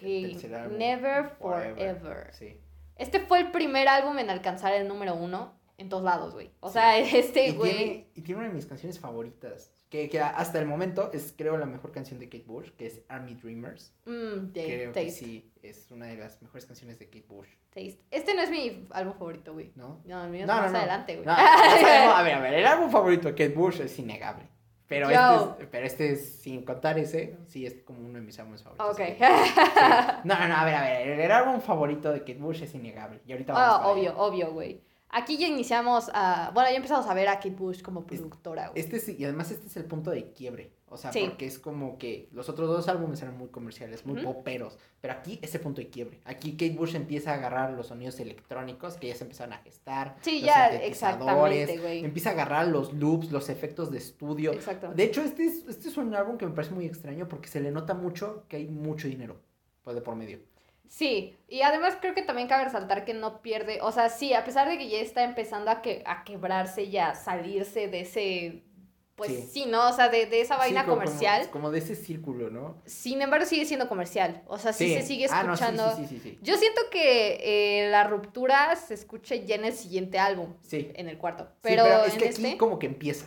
Álbum, 0.54 0.78
Never 0.78 1.30
Forever. 1.40 2.34
Sí. 2.34 2.62
Este 2.96 3.20
fue 3.20 3.40
el 3.40 3.52
primer 3.52 3.88
álbum 3.88 4.18
en 4.20 4.30
alcanzar 4.30 4.74
el 4.74 4.88
número 4.88 5.16
uno 5.16 5.54
en 5.78 5.90
todos 5.90 6.04
lados, 6.04 6.34
güey. 6.34 6.52
O 6.60 6.70
sea, 6.70 6.98
este, 7.00 7.52
güey. 7.54 8.08
y 8.14 8.22
tiene 8.22 8.40
una 8.40 8.50
de 8.50 8.54
mis 8.54 8.66
canciones 8.66 9.00
favoritas. 9.00 9.72
Que, 9.90 10.10
que 10.10 10.20
hasta 10.20 10.60
el 10.60 10.66
momento 10.66 11.12
es, 11.14 11.34
creo, 11.38 11.58
la 11.58 11.66
mejor 11.66 11.94
canción 11.94 12.20
de 12.20 12.26
Kate 12.28 12.44
Bush, 12.46 12.72
que 12.72 12.88
es 12.88 13.02
Army 13.08 13.36
Dreamers. 13.36 13.94
Mm, 14.06 14.52
de 14.52 14.64
Creo 14.66 14.92
que 14.92 15.00
Taste. 15.06 15.12
sí, 15.12 15.54
es 15.64 15.90
una 15.92 16.08
de 16.08 16.18
las 16.18 16.42
mejores 16.42 16.66
canciones 16.66 17.00
de 17.00 17.06
Kate 17.06 17.26
Bush, 17.30 17.48
Taste. 17.70 18.00
Este 18.12 18.34
no 18.36 18.42
es 18.42 18.50
mi 18.52 18.86
álbum 18.92 19.14
favorito, 19.14 19.54
güey. 19.54 19.72
¿no? 19.76 20.02
No, 20.06 20.26
el 20.26 20.30
mío 20.30 20.42
es 20.42 20.48
No, 20.48 20.56
no, 20.58 20.62
más 20.64 20.72
no. 20.74 20.78
adelante, 20.80 21.14
güey. 21.16 21.26
No, 21.26 21.32
a 21.38 22.22
ver, 22.24 22.34
a 22.34 22.40
ver, 22.42 22.54
el 22.56 22.66
álbum 22.66 22.90
favorito 22.92 23.30
de 23.30 23.34
Kate 23.36 23.56
Bush 23.58 23.80
es 23.80 23.98
innegable. 23.98 24.44
Pero 24.88 25.10
Yo. 25.12 25.52
este, 25.52 25.64
es, 25.64 25.70
pero 25.70 25.86
este 25.86 26.12
es, 26.14 26.40
sin 26.42 26.64
contar 26.66 26.98
ese, 27.00 27.38
sí 27.46 27.66
es 27.66 27.76
como 27.84 28.00
uno 28.00 28.16
de 28.20 28.22
mis 28.22 28.38
álbumes 28.40 28.64
favoritos. 28.64 28.90
Ok. 28.90 28.98
Sí. 29.18 29.24
No, 30.26 30.38
no, 30.40 30.48
no, 30.48 30.56
a 30.56 30.66
ver, 30.66 30.76
a 30.76 30.82
ver, 30.82 31.20
el 31.20 31.32
álbum 31.32 31.60
favorito 31.62 32.12
de 32.12 32.20
Kate 32.22 32.36
Bush 32.40 32.62
es 32.64 32.74
innegable. 32.76 33.22
Y 33.26 33.32
ahorita 33.32 33.54
vamos 33.54 33.70
Ah, 33.70 33.78
para 33.80 33.90
obvio, 33.92 34.18
obvio, 34.18 34.52
güey. 34.52 34.82
Aquí 35.10 35.38
ya 35.38 35.48
iniciamos 35.48 36.10
a. 36.14 36.52
Bueno, 36.54 36.70
ya 36.70 36.76
empezamos 36.76 37.06
a 37.08 37.14
ver 37.14 37.28
a 37.30 37.36
Kate 37.36 37.52
Bush 37.52 37.82
como 37.82 38.06
productora, 38.06 38.70
güey. 38.70 38.80
Este 38.80 39.00
sí, 39.00 39.16
y 39.18 39.24
además 39.24 39.52
este 39.52 39.68
es 39.68 39.78
el 39.78 39.86
punto 39.86 40.12
de 40.12 40.32
quiebre. 40.34 40.74
O 40.90 40.96
sea, 40.96 41.12
Sí. 41.12 41.26
porque 41.28 41.46
es 41.46 41.60
como 41.60 41.98
que 41.98 42.30
los 42.32 42.48
otros 42.48 42.70
dos 42.70 42.88
álbumes 42.88 43.22
eran 43.22 43.38
muy 43.38 43.50
comerciales, 43.50 44.06
muy 44.06 44.24
poperos. 44.24 44.78
Pero 45.02 45.14
aquí 45.16 45.38
es 45.42 45.54
el 45.54 45.60
punto 45.62 45.82
de 45.82 45.90
quiebre. 45.90 46.22
Aquí 46.24 46.54
Kate 46.54 46.76
Bush 46.78 46.96
empieza 46.96 47.32
a 47.32 47.34
agarrar 47.36 47.72
los 47.74 47.88
sonidos 47.88 48.20
electrónicos 48.22 48.96
que 48.96 49.08
ya 49.08 49.16
se 49.16 49.26
empezaron 49.26 49.54
a 49.54 49.58
gestar. 49.58 50.16
Sí, 50.22 50.40
los 50.40 50.48
ya, 50.48 50.70
sintetizadores, 50.70 50.88
exactamente, 50.90 51.78
güey. 51.80 52.06
Empieza 52.06 52.30
a 52.30 52.34
agarrar 52.34 52.68
los 52.68 52.94
loops, 52.94 53.32
los 53.32 53.50
efectos 53.50 53.92
de 53.92 53.98
estudio. 53.98 54.54
Exacto. 54.54 54.94
De 54.94 55.04
hecho, 55.04 55.22
este 55.22 55.46
es, 55.46 55.66
este 55.68 55.90
es 55.90 55.98
un 55.98 56.16
álbum 56.16 56.38
que 56.38 56.46
me 56.46 56.54
parece 56.54 56.74
muy 56.74 56.86
extraño 56.86 57.28
porque 57.28 57.50
se 57.50 57.60
le 57.60 57.72
nota 57.72 57.94
mucho 57.94 58.46
que 58.48 58.56
hay 58.58 58.68
mucho 58.68 59.10
dinero. 59.10 59.42
Pues 59.84 59.96
de 59.96 60.02
por 60.02 60.16
medio. 60.16 60.40
Sí, 60.88 61.36
y 61.48 61.62
además 61.62 61.98
creo 62.00 62.14
que 62.14 62.22
también 62.22 62.48
cabe 62.48 62.64
resaltar 62.66 63.04
que 63.06 63.14
no 63.14 63.42
pierde, 63.42 63.80
o 63.82 63.92
sea, 63.92 64.10
sí, 64.10 64.34
a 64.34 64.44
pesar 64.46 64.70
de 64.70 64.78
que 64.78 64.90
ya 64.90 65.00
está 65.00 65.24
empezando 65.24 65.70
a, 65.72 65.82
que, 65.82 66.02
a 66.06 66.24
quebrarse 66.24 66.84
y 66.84 66.98
a 66.98 67.14
salirse 67.14 67.88
de 67.88 68.00
ese, 68.02 68.64
pues 69.16 69.32
Sí. 69.32 69.50
sí, 69.52 69.66
¿no? 69.68 69.90
O 69.90 69.94
sea, 69.94 70.10
de, 70.10 70.28
de 70.28 70.42
esa 70.42 70.56
vaina 70.58 70.84
como- 70.86 70.96
comercial. 70.98 71.50
Como, 71.50 71.72
de 71.72 71.80
ese 71.80 71.96
círculo, 71.96 72.50
¿no? 72.50 72.82
Sin 72.86 73.22
embargo, 73.22 73.46
sigue 73.46 73.66
siendo 73.66 73.90
comercial. 73.90 74.44
O 74.48 74.58
sea, 74.58 74.72
sí, 74.74 74.94
se 74.94 75.02
sigue 75.02 75.28
Ah, 75.32 75.44
no, 75.44 75.54
escuchando. 75.56 75.84
Yo 76.42 76.56
siento 76.58 76.82
que 76.92 77.40
eh, 77.84 77.90
la 77.90 78.04
ruptura 78.06 78.76
se 78.76 78.94
escucha 78.94 79.36
ya 79.36 79.56
en 79.56 79.66
el 79.66 79.74
siguiente 79.74 80.20
álbum, 80.20 80.54
Sí. 80.62 80.92
en 80.96 81.10
el 81.10 81.18
cuarto. 81.18 81.46
Sí, 81.46 81.52
Pero, 81.64 81.86
es 82.06 82.14
en 82.14 82.20
que 82.20 82.28
este. 82.30 82.48
aquí 82.48 82.58
como 82.58 82.78
que 82.80 82.86
empieza. 82.86 83.26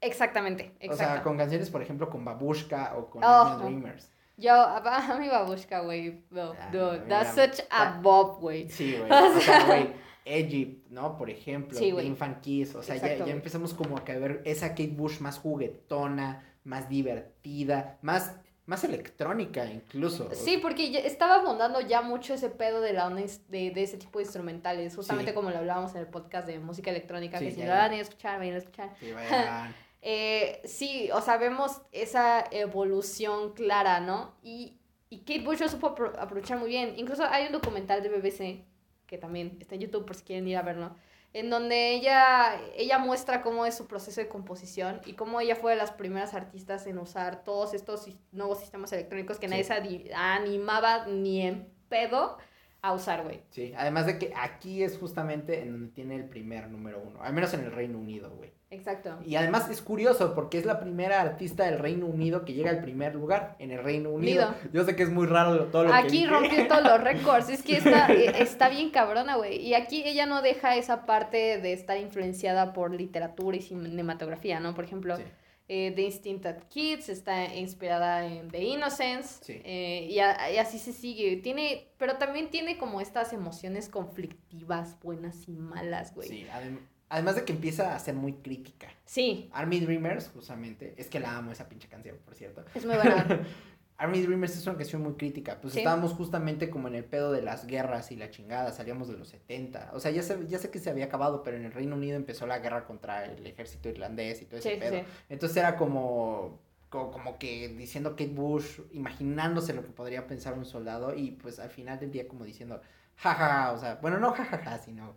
Exactamente, 0.00 0.72
O 0.90 0.94
sea, 0.94 1.22
con 1.22 1.38
canciones, 1.38 1.70
por 1.70 1.80
ejemplo, 1.82 2.10
con 2.10 2.24
Babushka 2.24 2.94
o 2.96 3.08
con 3.08 3.24
Oh. 3.24 3.58
Dreamers. 3.58 4.10
Yo, 4.36 4.52
a, 4.54 5.12
a 5.14 5.18
mi 5.18 5.28
babushka, 5.28 5.80
güey. 5.80 6.24
No, 6.30 6.52
Ah, 6.58 6.68
dude, 6.72 7.00
mira, 7.04 7.20
that's 7.24 7.34
such 7.34 7.66
a 7.70 7.98
bob, 8.00 8.40
güey. 8.40 8.68
Sí, 8.68 8.96
güey. 8.98 9.10
O 9.10 9.40
sea, 9.40 9.64
güey, 9.66 9.92
Egypt, 10.24 10.90
¿no? 10.90 11.16
Por 11.16 11.30
ejemplo, 11.30 11.78
Sí. 11.78 11.88
Infant 11.88 12.40
Kiss. 12.40 12.74
O 12.74 12.82
sea, 12.82 12.96
ya, 12.96 13.24
empezamos 13.26 13.72
como 13.74 13.96
a 13.96 14.02
ver 14.02 14.42
esa 14.44 14.70
Kate 14.70 14.88
Bush 14.88 15.20
más 15.20 15.38
juguetona, 15.38 16.42
más 16.64 16.88
divertida, 16.88 17.98
más, 18.02 18.34
más 18.66 18.82
electrónica 18.82 19.64
incluso. 19.70 20.28
Sí, 20.34 20.58
porque 20.60 21.06
estaba 21.06 21.36
abundando 21.36 21.80
ya 21.80 22.02
mucho 22.02 22.34
ese 22.34 22.48
pedo 22.50 22.80
de 22.80 22.92
la 22.92 23.08
de, 23.08 23.70
de 23.70 23.82
ese 23.82 23.96
tipo 23.98 24.18
de 24.18 24.24
instrumentales, 24.24 24.96
justamente 24.96 25.30
Sí. 25.30 25.34
como 25.36 25.50
lo 25.50 25.58
hablábamos 25.58 25.94
en 25.94 26.00
el 26.00 26.08
podcast 26.08 26.48
de 26.48 26.58
música 26.58 26.90
electrónica, 26.90 27.38
Sí, 27.38 27.44
que 27.46 27.50
si 27.52 27.60
no 27.60 27.68
la 27.68 27.76
van 27.78 27.92
a 27.92 27.96
escuchar, 28.00 28.38
vayan 28.40 28.56
a 28.56 28.58
escuchar. 28.58 28.90
Sí, 28.98 29.12
vayan. 29.12 29.72
Eh, 30.08 30.60
sí, 30.64 31.10
o 31.12 31.20
sea, 31.20 31.36
vemos 31.36 31.82
esa 31.90 32.44
evolución 32.52 33.54
clara, 33.54 33.98
¿no? 33.98 34.36
Y, 34.40 34.78
y 35.10 35.18
Kate 35.22 35.40
Bush 35.40 35.58
lo 35.60 35.68
supo 35.68 35.96
apro- 35.96 36.16
aprovechar 36.16 36.58
muy 36.58 36.68
bien. 36.68 36.94
Incluso 36.96 37.24
hay 37.24 37.46
un 37.46 37.52
documental 37.52 38.04
de 38.04 38.08
BBC, 38.10 38.64
que 39.08 39.18
también 39.18 39.56
está 39.60 39.74
en 39.74 39.80
YouTube 39.80 40.06
por 40.06 40.14
si 40.14 40.22
quieren 40.22 40.46
ir 40.46 40.58
a 40.58 40.62
verlo, 40.62 40.94
en 41.32 41.50
donde 41.50 41.90
ella, 41.94 42.60
ella 42.76 42.98
muestra 42.98 43.42
cómo 43.42 43.66
es 43.66 43.74
su 43.76 43.88
proceso 43.88 44.20
de 44.20 44.28
composición 44.28 45.00
y 45.06 45.14
cómo 45.14 45.40
ella 45.40 45.56
fue 45.56 45.72
de 45.72 45.78
las 45.78 45.90
primeras 45.90 46.34
artistas 46.34 46.86
en 46.86 46.98
usar 46.98 47.42
todos 47.42 47.74
estos 47.74 48.08
nuevos 48.30 48.60
sistemas 48.60 48.92
electrónicos 48.92 49.40
que 49.40 49.48
nadie 49.48 49.64
Sí. 49.64 49.72
se 49.72 49.74
adi- 49.74 50.10
animaba 50.14 51.06
ni 51.06 51.42
en 51.42 51.68
pedo 51.88 52.38
a 52.86 52.92
usar, 52.92 53.22
güey. 53.22 53.40
Sí, 53.50 53.72
además 53.76 54.06
de 54.06 54.18
que 54.18 54.32
aquí 54.36 54.82
es 54.82 54.98
justamente 54.98 55.62
en 55.62 55.72
donde 55.72 55.88
tiene 55.88 56.16
el 56.16 56.24
primer 56.24 56.68
número 56.68 57.02
uno, 57.04 57.22
al 57.22 57.32
menos 57.32 57.52
en 57.54 57.60
el 57.60 57.72
Reino 57.72 57.98
Unido, 57.98 58.30
güey. 58.30 58.52
Exacto. 58.68 59.16
Y 59.24 59.36
además 59.36 59.70
es 59.70 59.80
curioso 59.80 60.34
porque 60.34 60.58
es 60.58 60.66
la 60.66 60.80
primera 60.80 61.20
artista 61.20 61.64
del 61.64 61.78
Reino 61.78 62.06
Unido 62.06 62.44
que 62.44 62.52
llega 62.52 62.70
al 62.70 62.80
primer 62.80 63.14
lugar 63.14 63.54
en 63.60 63.70
el 63.70 63.82
Reino 63.82 64.10
Unido. 64.10 64.54
Yo 64.72 64.84
sé 64.84 64.96
que 64.96 65.04
es 65.04 65.10
muy 65.10 65.26
raro 65.26 65.66
todo 65.66 65.84
lo 65.84 65.90
que 65.90 65.96
Aquí 65.96 66.26
rompió 66.26 66.66
todos 66.66 66.82
los 66.82 67.00
récords. 67.00 67.48
Es 67.48 67.62
que 67.62 67.76
está, 67.76 68.08
eh, 68.12 68.42
está 68.42 68.68
bien 68.68 68.90
cabrona, 68.90 69.36
güey. 69.36 69.56
Y 69.56 69.74
aquí 69.74 70.02
ella 70.04 70.26
no 70.26 70.42
deja 70.42 70.74
esa 70.74 71.06
parte 71.06 71.60
de 71.60 71.72
estar 71.72 71.96
influenciada 71.98 72.72
por 72.72 72.92
literatura 72.92 73.56
y 73.56 73.62
cinematografía, 73.62 74.58
¿no? 74.58 74.74
Por 74.74 74.84
ejemplo, 74.84 75.16
Sí. 75.16 75.22
Eh, 75.68 75.92
The 75.96 76.02
Instinct 76.02 76.46
Kids 76.68 77.08
está 77.08 77.54
inspirada 77.54 78.24
en 78.26 78.48
The 78.48 78.62
Innocence. 78.62 79.44
Sí. 79.44 79.60
eh, 79.64 80.06
y, 80.10 80.18
a- 80.20 80.50
y 80.52 80.58
así 80.58 80.78
se 80.78 80.92
sigue. 80.92 81.36
Tiene, 81.38 81.88
pero 81.98 82.16
también 82.18 82.50
tiene 82.50 82.78
como 82.78 83.00
estas 83.00 83.32
emociones 83.32 83.88
conflictivas, 83.88 84.98
buenas 85.00 85.48
y 85.48 85.52
malas, 85.52 86.14
güey. 86.14 86.28
Sí, 86.28 86.46
adem- 86.52 86.80
además 87.08 87.36
de 87.36 87.44
que 87.44 87.52
empieza 87.52 87.94
a 87.94 87.98
ser 87.98 88.14
muy 88.14 88.34
crítica. 88.34 88.88
Sí, 89.04 89.48
Army 89.52 89.80
Dreamers, 89.80 90.28
justamente, 90.34 90.94
es 90.96 91.08
que 91.08 91.20
la 91.20 91.36
amo 91.36 91.52
esa 91.52 91.68
pinche 91.68 91.88
canción, 91.88 92.16
por 92.24 92.34
cierto. 92.34 92.64
es 92.74 92.84
muy 92.84 92.96
buena. 92.96 93.26
Army 93.98 94.20
Dreamers 94.20 94.56
es 94.56 94.66
una 94.66 94.76
canción 94.76 95.02
muy 95.02 95.14
crítica. 95.14 95.58
Pues 95.60 95.72
Sí. 95.74 95.80
estábamos 95.80 96.12
justamente 96.12 96.68
como 96.68 96.88
en 96.88 96.94
el 96.96 97.04
pedo 97.04 97.32
de 97.32 97.40
las 97.42 97.66
guerras 97.66 98.10
y 98.12 98.16
la 98.16 98.30
chingada. 98.30 98.72
Salíamos 98.72 99.08
de 99.08 99.16
los 99.16 99.28
70. 99.28 99.90
O 99.94 100.00
sea, 100.00 100.10
ya 100.10 100.22
sé, 100.22 100.38
ya 100.48 100.58
sé 100.58 100.70
que 100.70 100.78
se 100.78 100.90
había 100.90 101.06
acabado, 101.06 101.42
pero 101.42 101.56
en 101.56 101.64
el 101.64 101.72
Reino 101.72 101.96
Unido 101.96 102.16
empezó 102.16 102.46
la 102.46 102.58
guerra 102.58 102.84
contra 102.84 103.24
el 103.24 103.46
ejército 103.46 103.88
irlandés 103.88 104.42
y 104.42 104.44
todo 104.44 104.58
ese 104.58 104.74
Sí, 104.74 104.80
pedo. 104.80 104.96
sí. 104.98 105.02
Entonces 105.30 105.56
era 105.56 105.76
como, 105.76 106.60
como, 106.90 107.10
como 107.10 107.38
que 107.38 107.68
diciendo 107.68 108.10
Kate 108.10 108.28
Bush, 108.28 108.80
imaginándose 108.92 109.72
lo 109.72 109.82
que 109.82 109.90
podría 109.90 110.26
pensar 110.26 110.54
un 110.54 110.66
soldado. 110.66 111.14
Y 111.14 111.30
pues 111.32 111.58
al 111.58 111.70
final 111.70 111.98
del 111.98 112.10
día 112.10 112.28
como 112.28 112.44
diciendo, 112.44 112.80
jaja, 113.16 113.72
o 113.72 113.78
sea, 113.78 113.94
bueno, 114.02 114.18
no 114.18 114.32
jajaja, 114.32 114.78
sino. 114.78 115.16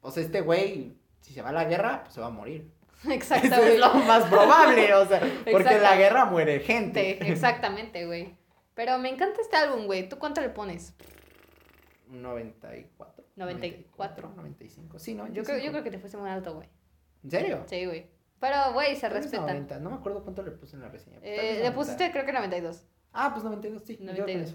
O 0.00 0.10
sea, 0.10 0.22
este 0.22 0.40
güey, 0.40 0.96
si 1.20 1.32
se 1.34 1.42
va 1.42 1.50
a 1.50 1.52
la 1.52 1.64
guerra, 1.64 2.02
pues 2.04 2.14
se 2.14 2.20
va 2.20 2.26
a 2.28 2.30
morir. 2.30 2.70
Eso 3.10 3.34
güey. 3.56 3.74
es 3.74 3.78
lo 3.78 3.94
más 3.94 4.24
probable, 4.24 4.94
o 4.94 5.06
sea, 5.06 5.20
porque 5.50 5.74
en 5.74 5.82
la 5.82 5.96
guerra 5.96 6.24
muere 6.24 6.60
gente. 6.60 7.18
Exactamente, 7.30 8.06
güey. 8.06 8.36
Pero 8.74 8.98
me 8.98 9.08
encanta 9.08 9.40
este 9.40 9.56
álbum, 9.56 9.86
güey. 9.86 10.08
¿Tú 10.08 10.18
cuánto 10.18 10.40
le 10.40 10.48
pones? 10.48 10.94
94. 12.08 13.24
94. 13.36 14.32
95. 14.36 14.98
Sí, 14.98 15.14
no, 15.14 15.28
Yo 15.28 15.44
creo, 15.44 15.58
yo 15.58 15.70
creo 15.70 15.82
que 15.84 15.90
te 15.90 15.98
fuiste 15.98 16.16
muy 16.16 16.30
alto, 16.30 16.54
güey. 16.54 16.68
¿En 17.22 17.30
serio? 17.30 17.64
Sí, 17.66 17.84
güey. 17.86 18.10
Pero, 18.40 18.72
güey, 18.72 18.94
se 18.94 19.02
Tal 19.02 19.12
vez 19.12 19.22
respeta. 19.22 19.46
90. 19.46 19.80
No 19.80 19.90
me 19.90 19.96
acuerdo 19.96 20.22
cuánto 20.22 20.42
le 20.42 20.50
puse 20.50 20.76
en 20.76 20.82
la 20.82 20.88
reseña. 20.88 21.18
Eh, 21.22 21.54
le 21.54 21.70
90. 21.70 21.74
pusiste, 21.74 22.10
creo 22.10 22.26
que 22.26 22.32
92. 22.32 22.86
Ah, 23.12 23.30
pues 23.32 23.44
92, 23.44 23.82
sí. 23.84 23.96
yo 23.96 24.06
con 24.06 24.16
92. 24.16 24.54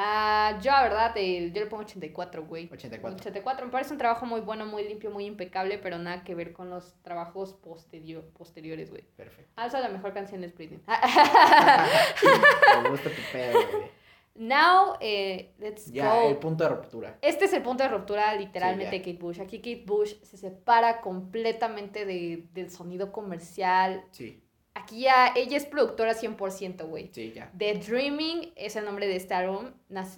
Ah, 0.00 0.58
yo, 0.62 0.70
la 0.70 0.82
verdad, 0.82 1.12
eh, 1.16 1.50
yo 1.52 1.60
le 1.60 1.66
pongo 1.66 1.82
84, 1.82 2.44
güey. 2.46 2.68
84. 2.70 3.18
84. 3.20 3.66
Me 3.66 3.72
parece 3.72 3.92
un 3.92 3.98
trabajo 3.98 4.26
muy 4.26 4.40
bueno, 4.40 4.64
muy 4.64 4.84
limpio, 4.84 5.10
muy 5.10 5.24
impecable, 5.26 5.78
pero 5.78 5.98
nada 5.98 6.22
que 6.22 6.34
ver 6.36 6.52
con 6.52 6.70
los 6.70 6.94
trabajos 7.02 7.54
posterio- 7.60 8.22
posteriores, 8.32 8.90
güey. 8.90 9.02
Perfecto. 9.16 9.50
Ah, 9.56 9.66
esa 9.66 9.78
es 9.78 9.84
la 9.84 9.90
mejor 9.90 10.14
canción 10.14 10.40
de 10.40 10.48
Britney. 10.48 10.80
me 12.82 12.90
gusta 12.90 13.10
tu 13.10 13.22
pedo, 13.32 13.58
güey. 13.72 13.98
Now, 14.36 14.94
eh, 15.00 15.52
let's 15.58 15.90
Ya, 15.90 16.14
go. 16.14 16.28
el 16.28 16.36
punto 16.36 16.62
de 16.62 16.70
ruptura. 16.70 17.18
Este 17.22 17.46
es 17.46 17.52
el 17.54 17.62
punto 17.62 17.82
de 17.82 17.88
ruptura 17.88 18.32
literalmente 18.34 18.92
Sí, 18.92 18.98
de 18.98 19.04
Kate 19.12 19.18
Bush. 19.24 19.40
Aquí 19.40 19.58
Kate 19.58 19.82
Bush 19.84 20.14
se 20.22 20.36
separa 20.36 21.00
completamente 21.00 22.04
de- 22.06 22.46
del 22.52 22.70
sonido 22.70 23.10
comercial. 23.10 24.04
Sí, 24.12 24.40
Aquí 24.82 25.00
ya 25.00 25.32
ella 25.34 25.56
es 25.56 25.66
productora 25.66 26.14
100%, 26.14 26.86
güey. 26.86 27.10
sí, 27.12 27.32
ya. 27.34 27.50
The 27.56 27.74
Dreaming 27.74 28.52
es 28.56 28.76
el 28.76 28.84
nombre 28.84 29.06
de 29.06 29.16
este 29.16 29.34
álbum. 29.34 29.72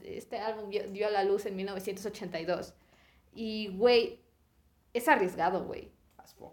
Este 0.04 0.38
álbum 0.38 0.70
dio, 0.70 1.06
a 1.06 1.10
la 1.10 1.24
luz 1.24 1.46
en 1.46 1.56
1982. 1.56 2.74
Y, 3.32 3.68
güey, 3.76 4.20
es 4.92 5.08
arriesgado, 5.08 5.64
güey. 5.64 5.90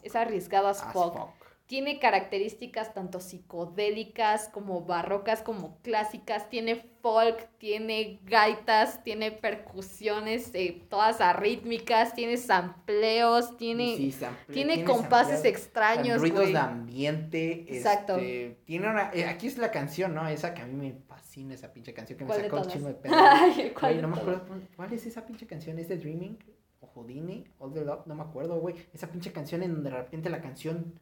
Es 0.04 0.16
arriesgado 0.16 0.68
as 0.68 0.82
As 0.82 0.94
fuck. 0.94 1.14
fuck. 1.14 1.47
Tiene 1.68 2.00
características 2.00 2.94
tanto 2.94 3.20
psicodélicas 3.20 4.48
como 4.48 4.86
barrocas 4.86 5.42
como 5.42 5.78
clásicas. 5.82 6.50
Tiene 6.50 6.78
folk, 7.02 7.50
tiene 7.58 8.20
gaitas, 8.24 9.04
tiene 9.04 9.32
percusiones, 9.32 10.52
eh, 10.54 10.82
todas 10.90 11.20
arrítmicas, 11.22 12.14
tiene 12.14 12.38
sampleos, 12.38 13.58
tiene, 13.58 13.98
Sí, 13.98 14.12
sample- 14.14 14.54
tiene 14.54 14.84
compases 14.86 15.34
sampleos, 15.34 15.46
extraños, 15.46 16.22
ruidos 16.22 16.40
güey. 16.40 16.54
de 16.54 16.60
ambiente. 16.60 17.66
Exacto. 17.76 18.16
este, 18.16 18.58
tiene 18.66 18.90
una. 18.90 19.12
eh, 19.14 19.26
aquí 19.26 19.48
es 19.48 19.58
la 19.58 19.70
canción, 19.72 20.14
¿no? 20.16 20.28
Esa 20.28 20.54
que 20.54 20.62
a 20.62 20.66
mí 20.68 20.74
me 20.74 20.94
fascina, 21.06 21.54
esa 21.54 21.74
pinche 21.74 21.94
canción 21.94 22.18
que 22.18 22.24
me 22.24 22.30
¿Cuál 22.30 22.42
de 22.44 22.50
sacó 22.50 22.62
un 22.62 22.68
chingo 22.70 22.88
de 22.88 22.94
pedo. 23.04 23.14
Ay, 23.18 23.74
¿cuál 23.78 23.96
de 23.98 24.02
no 24.02 24.08
me 24.08 24.18
acuerdo. 24.18 24.46
¿Cuál 24.76 24.94
es 24.94 25.06
esa 25.06 25.26
pinche 25.26 25.46
canción? 25.46 25.78
¿Es 25.80 25.90
de 25.90 25.98
Dreaming? 25.98 26.38
¿O 26.80 26.88
Houdini? 26.88 27.44
¿All 27.60 27.74
the 27.74 27.84
Love? 27.84 28.06
No 28.06 28.16
me 28.16 28.22
acuerdo, 28.24 28.60
güey. 28.60 28.76
Esa 28.94 29.08
pinche 29.08 29.32
canción 29.34 29.64
en 29.64 29.74
donde 29.74 29.90
de 29.90 29.98
repente 29.98 30.30
la 30.30 30.40
canción 30.42 31.00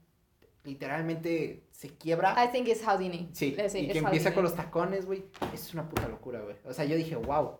literalmente 0.65 1.63
se 1.71 1.89
quiebra. 1.89 2.35
I 2.43 2.49
think 2.51 2.67
it's 2.67 2.83
Houdini. 2.85 3.29
Sí, 3.33 3.55
sí, 3.69 3.79
y 3.79 3.87
que 3.89 3.99
empieza 3.99 4.29
Houdini. 4.29 4.33
con 4.33 4.43
los 4.43 4.55
tacones, 4.55 5.05
güey. 5.05 5.25
Es 5.53 5.73
una 5.73 5.87
puta 5.87 6.07
locura, 6.07 6.41
güey. 6.41 6.55
O 6.65 6.73
sea, 6.73 6.85
yo 6.85 6.95
dije, 6.95 7.15
wow. 7.15 7.57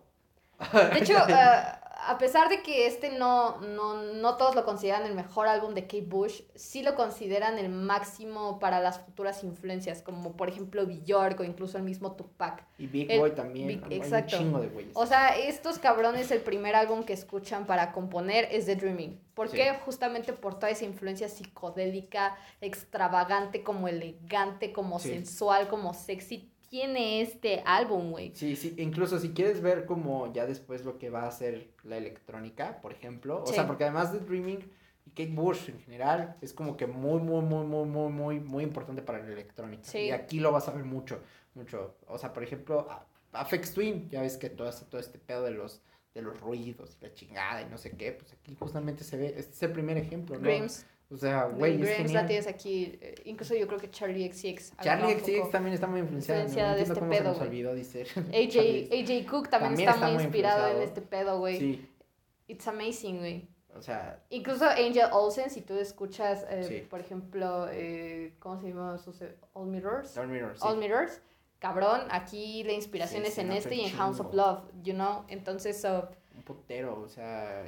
De 0.72 0.98
hecho, 0.98 1.14
eh, 1.28 1.34
a 1.98 2.18
pesar 2.18 2.50
de 2.50 2.62
que 2.62 2.86
este 2.86 3.10
no, 3.10 3.58
no, 3.62 4.02
no 4.02 4.36
todos 4.36 4.54
lo 4.54 4.64
consideran 4.66 5.04
el 5.06 5.14
mejor 5.14 5.48
álbum 5.48 5.72
de 5.72 5.82
Kate 5.84 6.02
Bush, 6.06 6.42
sí 6.54 6.82
lo 6.82 6.94
consideran 6.94 7.58
el 7.58 7.70
máximo 7.70 8.58
para 8.58 8.80
las 8.80 9.00
futuras 9.00 9.42
influencias, 9.42 10.02
como 10.02 10.32
por 10.36 10.48
ejemplo 10.50 10.84
Bjork 10.86 11.40
o 11.40 11.44
incluso 11.44 11.78
el 11.78 11.84
mismo 11.84 12.12
Tupac. 12.12 12.64
Y 12.78 12.86
Big 12.86 13.10
El- 13.10 13.20
Boy 13.20 13.30
también. 13.34 13.66
Big- 13.68 13.82
exacto. 13.92 14.36
un 14.36 14.42
chingo 14.42 14.60
de 14.60 14.68
güeyes. 14.68 14.92
O 14.94 15.06
sea, 15.06 15.36
estos 15.36 15.78
cabrones, 15.78 16.30
el 16.30 16.42
primer 16.42 16.74
álbum 16.76 17.02
que 17.02 17.14
escuchan 17.14 17.66
para 17.66 17.92
componer 17.92 18.46
es 18.50 18.66
The 18.66 18.76
Dreaming. 18.76 19.18
¿Por 19.34 19.48
Sí. 19.48 19.56
qué? 19.56 19.72
Justamente 19.84 20.32
por 20.34 20.54
toda 20.54 20.70
esa 20.70 20.84
influencia 20.84 21.28
psicodélica, 21.28 22.36
extravagante, 22.60 23.62
como 23.62 23.88
elegante, 23.88 24.72
como 24.72 24.98
Sí. 24.98 25.08
sensual, 25.10 25.68
como 25.68 25.94
sexy. 25.94 26.50
Tiene 26.68 27.20
este 27.20 27.62
álbum, 27.64 28.10
güey. 28.10 28.32
Sí, 28.34 28.56
sí, 28.56 28.74
incluso 28.78 29.18
si 29.18 29.30
quieres 29.30 29.60
ver 29.60 29.84
como 29.86 30.32
ya 30.32 30.46
después 30.46 30.84
lo 30.84 30.98
que 30.98 31.10
va 31.10 31.22
a 31.22 31.28
hacer 31.28 31.68
la 31.84 31.96
electrónica, 31.96 32.80
por 32.80 32.92
ejemplo, 32.92 33.42
o 33.42 33.46
Sí. 33.46 33.54
sea, 33.54 33.66
porque 33.66 33.84
además 33.84 34.12
de 34.12 34.18
Dreaming 34.20 34.58
y 35.06 35.10
Kate 35.10 35.30
Bush 35.32 35.68
en 35.70 35.78
general 35.80 36.36
es 36.40 36.52
como 36.52 36.76
que 36.76 36.86
muy, 36.86 37.20
muy, 37.20 37.40
muy, 37.42 37.64
muy, 37.64 37.86
muy, 37.86 38.10
muy, 38.10 38.40
muy 38.40 38.64
importante 38.64 39.02
para 39.02 39.20
la 39.20 39.28
electrónica. 39.32 39.84
Sí. 39.84 39.98
Y 39.98 40.10
aquí 40.10 40.40
lo 40.40 40.50
vas 40.50 40.68
a 40.68 40.72
ver 40.72 40.84
mucho, 40.84 41.22
mucho. 41.54 41.96
O 42.08 42.18
sea, 42.18 42.32
por 42.32 42.42
ejemplo, 42.42 42.86
a- 42.90 43.06
Aphex 43.32 43.72
Twin, 43.74 44.08
ya 44.10 44.22
ves 44.22 44.36
que 44.36 44.48
todo 44.50 44.70
todo 44.72 45.00
este 45.00 45.18
pedo 45.18 45.42
de 45.44 45.50
los, 45.52 45.82
de 46.14 46.22
los 46.22 46.40
ruidos 46.40 46.96
y 47.00 47.04
la 47.04 47.12
chingada 47.14 47.60
y 47.62 47.66
no 47.66 47.76
sé 47.78 47.90
qué, 47.96 48.12
pues 48.12 48.32
aquí 48.32 48.54
justamente 48.54 49.04
se 49.04 49.16
ve, 49.18 49.34
este 49.36 49.52
es 49.52 49.62
el 49.62 49.72
primer 49.72 49.98
ejemplo, 49.98 50.36
¿no? 50.36 50.42
Grims. 50.42 50.86
O 51.08 51.16
sea, 51.16 51.44
güey, 51.44 51.74
es 51.74 51.78
Grims 51.80 51.90
la 51.98 52.04
genial. 52.04 52.26
tienes 52.26 52.46
aquí. 52.48 52.98
eh, 53.00 53.14
Incluso 53.26 53.54
yo 53.54 53.66
creo 53.68 53.78
que 53.78 53.90
Charlie 53.90 54.28
XCX. 54.32 54.72
Charlie 54.82 55.14
XCX 55.20 55.50
también 55.52 55.74
está 55.74 55.86
muy 55.86 56.00
influenciada. 56.00 56.40
influenciada 56.40 56.70
no 56.72 56.76
de 56.76 56.82
este 56.82 56.94
cómo 56.94 57.10
pedo, 57.10 57.32
se 57.34 57.38
nos 57.38 57.40
olvidó, 57.48 57.74
dice. 57.74 58.02
AJ. 58.16 58.92
AJ 58.92 59.26
Cook 59.30 59.48
también, 59.48 59.70
También 59.76 59.88
está, 59.88 59.92
está 59.94 60.08
muy 60.08 60.22
inspirado 60.24 60.68
en 60.76 60.82
este 60.82 61.00
pedo, 61.02 61.38
güey. 61.38 61.58
Sí, 61.58 61.88
It's 62.48 62.66
amazing, 62.68 63.18
güey. 63.18 63.48
o 63.74 63.82
sea, 63.82 64.20
Incluso 64.30 64.64
Angel 64.68 65.06
Olsen, 65.12 65.48
si 65.50 65.60
tú 65.60 65.74
escuchas, 65.78 66.44
eh, 66.50 66.64
Sí. 66.64 66.86
por 66.88 66.98
ejemplo, 67.00 67.68
eh, 67.70 68.34
¿cómo 68.40 68.60
se 68.60 68.68
llama? 68.68 68.98
sus, 68.98 69.22
All 69.52 69.66
Mirrors. 69.68 70.14
Dark 70.14 70.28
Mirror, 70.28 70.56
sí. 70.56 70.62
All 70.66 70.76
Mirrors. 70.78 71.20
Cabrón, 71.60 72.00
aquí 72.10 72.64
la 72.64 72.72
inspiración 72.72 73.22
Sí, 73.22 73.28
es 73.28 73.38
en 73.38 73.50
este 73.52 73.74
y 73.76 73.80
en 73.86 73.92
House 73.92 74.20
of. 74.20 74.34
Love, 74.34 74.64
you 74.82 74.92
know. 74.92 75.24
Entonces, 75.28 75.80
so, 75.80 76.08
un 76.36 76.42
putero, 76.42 77.00
o 77.00 77.08
sea, 77.08 77.64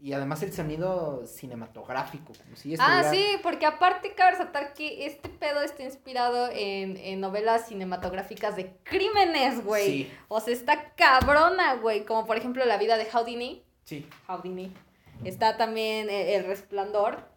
y 0.00 0.12
además 0.12 0.42
el 0.42 0.52
sonido 0.52 1.26
cinematográfico, 1.26 2.32
como 2.44 2.56
si 2.56 2.74
Ah, 2.78 3.04
sí, 3.10 3.24
porque 3.42 3.66
aparte 3.66 4.14
cabe 4.14 4.32
resaltar 4.32 4.72
que 4.74 5.06
este 5.06 5.28
pedo 5.28 5.60
está 5.62 5.82
inspirado 5.82 6.48
en, 6.52 6.96
en 6.96 7.20
novelas 7.20 7.66
cinematográficas 7.68 8.54
de 8.56 8.76
crímenes, 8.84 9.64
güey. 9.64 9.86
Sí, 10.04 10.12
O 10.28 10.40
sea, 10.40 10.54
está 10.54 10.94
cabrona, 10.94 11.74
güey. 11.76 12.04
Como 12.04 12.26
por 12.26 12.36
ejemplo 12.36 12.64
La 12.64 12.76
vida 12.78 12.96
de 12.96 13.06
Houdini. 13.06 13.64
sí, 13.84 14.08
Houdini. 14.26 14.72
Está 15.24 15.56
también 15.56 16.08
eh, 16.10 16.36
El 16.36 16.44
Resplandor, 16.46 17.28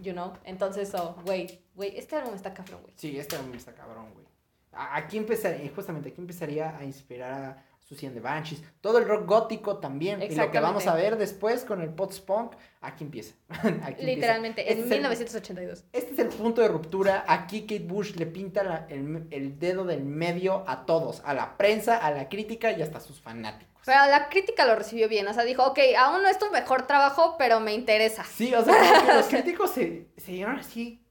you 0.00 0.12
know. 0.12 0.32
Entonces, 0.44 0.94
oh, 0.94 1.16
güey, 1.26 1.60
güey, 1.74 1.98
este 1.98 2.16
álbum 2.16 2.34
está 2.34 2.54
cabrón, 2.54 2.80
güey. 2.80 2.94
sí, 2.96 3.18
este 3.18 3.36
álbum 3.36 3.54
está 3.54 3.74
cabrón, 3.74 4.06
güey. 4.14 4.24
Aquí 4.72 5.16
empezaría, 5.18 5.70
justamente 5.74 6.08
aquí 6.10 6.20
empezaría 6.20 6.76
a 6.76 6.84
inspirar 6.84 7.32
a 7.32 7.64
Susie 7.88 8.06
and 8.08 8.16
the 8.16 8.20
Banshees, 8.20 8.60
todo 8.80 8.98
el 8.98 9.06
rock 9.06 9.26
gótico 9.28 9.78
también, 9.78 10.20
y 10.20 10.34
lo 10.34 10.50
que 10.50 10.58
vamos 10.58 10.86
a 10.88 10.94
ver 10.96 11.16
después 11.16 11.64
con 11.64 11.80
el 11.82 11.90
post-punk, 11.90 12.54
aquí 12.80 13.04
empieza. 13.04 13.34
Aquí 13.48 13.62
empieza. 13.68 14.02
Literalmente, 14.02 14.62
Este 14.62 14.72
en 14.72 14.78
es 14.80 14.84
el- 14.90 14.98
1982. 14.98 15.84
Este 15.92 16.12
es 16.14 16.18
el 16.18 16.28
punto 16.28 16.62
de 16.62 16.68
ruptura. 16.68 17.24
Aquí 17.28 17.60
Kate 17.62 17.84
Bush 17.86 18.16
le 18.16 18.26
pinta 18.26 18.64
la- 18.64 18.86
el, 18.88 19.28
el 19.30 19.58
dedo 19.60 19.84
del 19.84 20.04
medio 20.04 20.64
a 20.66 20.84
todos, 20.84 21.22
a 21.24 21.32
la 21.32 21.56
prensa, 21.56 21.96
a 21.96 22.10
la 22.10 22.28
crítica 22.28 22.72
y 22.72 22.82
hasta 22.82 22.98
a 22.98 23.00
sus 23.00 23.20
fanáticos. 23.20 23.72
Pero 23.84 23.98
la 24.10 24.28
crítica 24.30 24.66
lo 24.66 24.74
recibió 24.74 25.08
bien. 25.08 25.28
O 25.28 25.32
sea, 25.32 25.44
dijo, 25.44 25.64
ok, 25.64 25.78
aún 25.96 26.22
no 26.22 26.28
es 26.28 26.40
tu 26.40 26.50
mejor 26.50 26.88
trabajo, 26.88 27.36
pero 27.38 27.60
me 27.60 27.72
interesa. 27.72 28.24
Sí, 28.24 28.52
o 28.52 28.64
sea, 28.64 29.14
los 29.14 29.26
críticos 29.30 29.70
se, 29.70 30.08
se 30.16 30.32
dieron 30.32 30.58
así. 30.58 31.04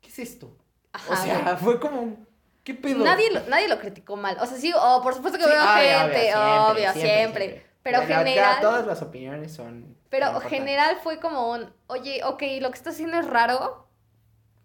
¿Qué 0.00 0.08
es 0.08 0.18
esto? 0.18 0.56
Ajá, 0.94 1.12
o 1.12 1.16
sea, 1.16 1.56
fue 1.58 1.78
como 1.78 2.00
un. 2.00 2.26
¿Qué 2.64 2.74
pedo? 2.74 3.04
Nadie 3.04 3.30
lo, 3.32 3.40
nadie 3.48 3.68
lo 3.68 3.78
criticó 3.78 4.16
mal. 4.16 4.36
O 4.40 4.46
sea, 4.46 4.56
sí, 4.56 4.72
oh, 4.76 5.00
por 5.02 5.14
supuesto 5.14 5.38
que 5.38 5.44
Sí, 5.44 5.50
veo 5.50 5.62
obvio, 5.62 5.98
gente, 6.12 6.32
obvio, 6.36 6.92
siempre. 6.92 7.66
Pero 7.82 8.00
ya 8.06 8.18
general- 8.18 8.60
todas 8.60 8.86
las 8.86 9.02
opiniones 9.02 9.52
son. 9.52 9.96
Pero 10.08 10.38
general 10.40 10.98
fue 11.02 11.18
como 11.18 11.50
un, 11.50 11.72
oye, 11.88 12.22
ok, 12.24 12.42
lo 12.60 12.70
que 12.70 12.76
estás 12.76 12.94
haciendo 12.94 13.18
es 13.18 13.26
raro, 13.26 13.88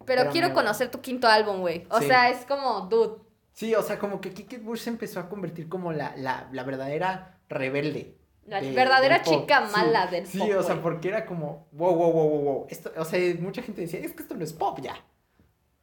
pero, 0.06 0.20
Pero 0.22 0.30
quiero 0.30 0.48
me- 0.48 0.54
conocer 0.54 0.90
tu 0.90 1.00
quinto 1.00 1.26
álbum, 1.26 1.60
güey. 1.60 1.86
O 1.90 1.98
Sí. 1.98 2.06
sea, 2.06 2.30
es 2.30 2.44
como, 2.46 2.82
dude. 2.82 3.18
Sí, 3.52 3.74
o 3.74 3.82
sea, 3.82 3.98
como 3.98 4.20
que 4.20 4.32
Kate 4.32 4.58
Bush 4.58 4.80
se 4.82 4.90
empezó 4.90 5.18
a 5.18 5.28
convertir 5.28 5.68
como 5.68 5.92
la, 5.92 6.14
la, 6.16 6.48
la 6.52 6.62
verdadera 6.62 7.38
rebelde. 7.48 8.14
La 8.46 8.60
de- 8.60 8.70
verdadera 8.72 9.16
del 9.16 9.24
pop. 9.24 9.34
chica 9.42 9.66
Sí, 9.66 9.72
mala 9.76 10.06
del 10.06 10.26
Sí, 10.26 10.38
pop, 10.38 10.48
o 10.58 10.62
sea, 10.62 10.80
porque 10.80 11.08
era 11.08 11.26
como, 11.26 11.66
wow, 11.72 11.94
wow, 11.94 12.12
wow, 12.12 12.28
wow, 12.28 12.40
wow. 12.42 12.66
Esto, 12.70 12.92
o 12.96 13.04
sea, 13.04 13.18
mucha 13.40 13.60
gente 13.62 13.80
decía, 13.80 13.98
es 14.00 14.12
que 14.14 14.22
esto 14.22 14.36
no 14.36 14.44
es 14.44 14.52
pop 14.52 14.78
ya. 14.80 14.94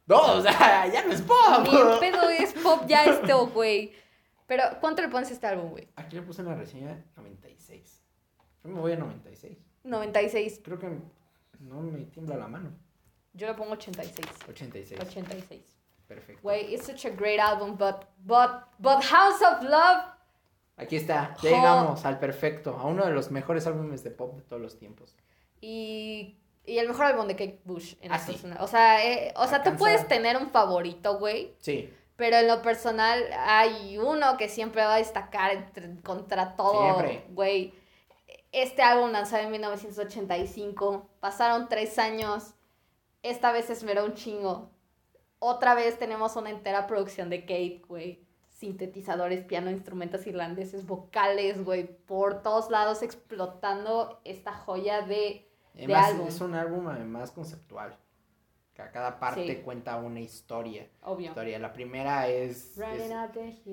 No, 0.06 0.20
o 0.36 0.40
sea, 0.40 0.86
ya 0.92 1.04
no 1.04 1.12
es 1.12 1.20
pop. 1.22 1.36
Ni 1.64 1.76
en 1.76 1.98
ya 2.86 3.04
esto, 3.04 3.46
güey. 3.48 3.92
Pero, 4.46 4.62
¿cuánto 4.80 5.02
le 5.02 5.08
pones 5.08 5.30
a 5.30 5.32
este 5.32 5.46
álbum, 5.46 5.70
güey? 5.70 5.88
Aquí 5.96 6.16
le 6.16 6.22
puse 6.22 6.42
en 6.42 6.48
la 6.48 6.54
reseña 6.54 7.04
96. 7.16 8.02
Yo 8.62 8.70
me 8.70 8.80
voy 8.80 8.92
a 8.92 8.96
96. 8.96 9.58
96. 9.84 10.60
Creo 10.64 10.78
que 10.78 10.88
no 11.60 11.80
me 11.80 12.04
tiembla 12.04 12.36
la 12.36 12.48
mano. 12.48 12.70
Yo 13.34 13.46
le 13.46 13.54
pongo 13.54 13.72
86. 13.72 14.26
86. 14.48 15.00
86. 15.00 15.76
Perfecto. 16.06 16.40
Güey, 16.42 16.74
it's 16.74 16.86
such 16.86 17.04
a 17.04 17.10
great 17.10 17.40
album, 17.40 17.76
but, 17.76 18.06
but, 18.18 18.62
but 18.78 19.02
House 19.04 19.42
of 19.42 19.62
Love. 19.62 20.04
Aquí 20.76 20.96
está. 20.96 21.34
Ya 21.42 21.50
llegamos 21.50 22.04
al 22.04 22.18
perfecto. 22.18 22.76
A 22.78 22.86
uno 22.86 23.04
de 23.04 23.12
los 23.12 23.30
mejores 23.30 23.66
álbumes 23.66 24.04
de 24.04 24.10
pop 24.10 24.36
de 24.36 24.42
todos 24.42 24.62
los 24.62 24.78
tiempos. 24.78 25.16
Y, 25.60 26.38
y 26.64 26.78
el 26.78 26.88
mejor 26.88 27.06
álbum 27.06 27.26
de 27.26 27.34
Kate 27.34 27.60
Bush. 27.64 27.94
En 28.00 28.12
Ah, 28.12 28.18
sí. 28.18 28.40
O 28.60 28.66
sea, 28.68 29.04
eh, 29.04 29.32
o 29.36 29.46
sea 29.46 29.62
tú 29.62 29.74
puedes 29.76 30.06
tener 30.06 30.36
un 30.36 30.50
favorito, 30.50 31.18
güey. 31.18 31.54
Sí. 31.58 31.92
Pero 32.16 32.36
en 32.36 32.48
lo 32.48 32.62
personal 32.62 33.22
hay 33.38 33.98
uno 33.98 34.36
que 34.36 34.48
siempre 34.48 34.82
va 34.82 34.94
a 34.94 34.98
destacar 34.98 35.52
entre- 35.52 36.00
contra 36.02 36.56
todo, 36.56 36.96
güey. 37.30 37.74
Este 38.52 38.82
álbum 38.82 39.10
lanzado 39.12 39.42
en 39.42 39.50
1985. 39.50 41.08
Pasaron 41.20 41.68
tres 41.68 41.98
años. 41.98 42.54
Esta 43.22 43.52
vez 43.52 43.68
esmeró 43.70 44.04
un 44.04 44.14
chingo. 44.14 44.70
Otra 45.38 45.74
vez 45.74 45.98
tenemos 45.98 46.36
una 46.36 46.48
entera 46.50 46.86
producción 46.86 47.28
de 47.28 47.40
Kate, 47.42 47.82
güey. 47.86 48.24
Sintetizadores, 48.48 49.44
piano, 49.44 49.70
instrumentos 49.70 50.26
irlandeses, 50.26 50.86
vocales, 50.86 51.62
güey. 51.62 51.84
Por 52.06 52.40
todos 52.40 52.70
lados 52.70 53.02
explotando 53.02 54.20
esta 54.24 54.52
joya 54.54 55.02
de... 55.02 55.46
Además, 55.74 56.06
álbum. 56.06 56.26
es 56.28 56.40
un 56.40 56.54
álbum 56.54 56.88
además 56.88 57.30
conceptual. 57.32 57.98
Cada 58.76 59.18
parte 59.18 59.46
Sí. 59.46 59.56
cuenta 59.64 59.96
una 59.96 60.20
historia. 60.20 60.86
Obvio. 61.02 61.28
historia. 61.28 61.58
La 61.58 61.72
primera 61.72 62.28
es, 62.28 62.76
es, 62.78 63.10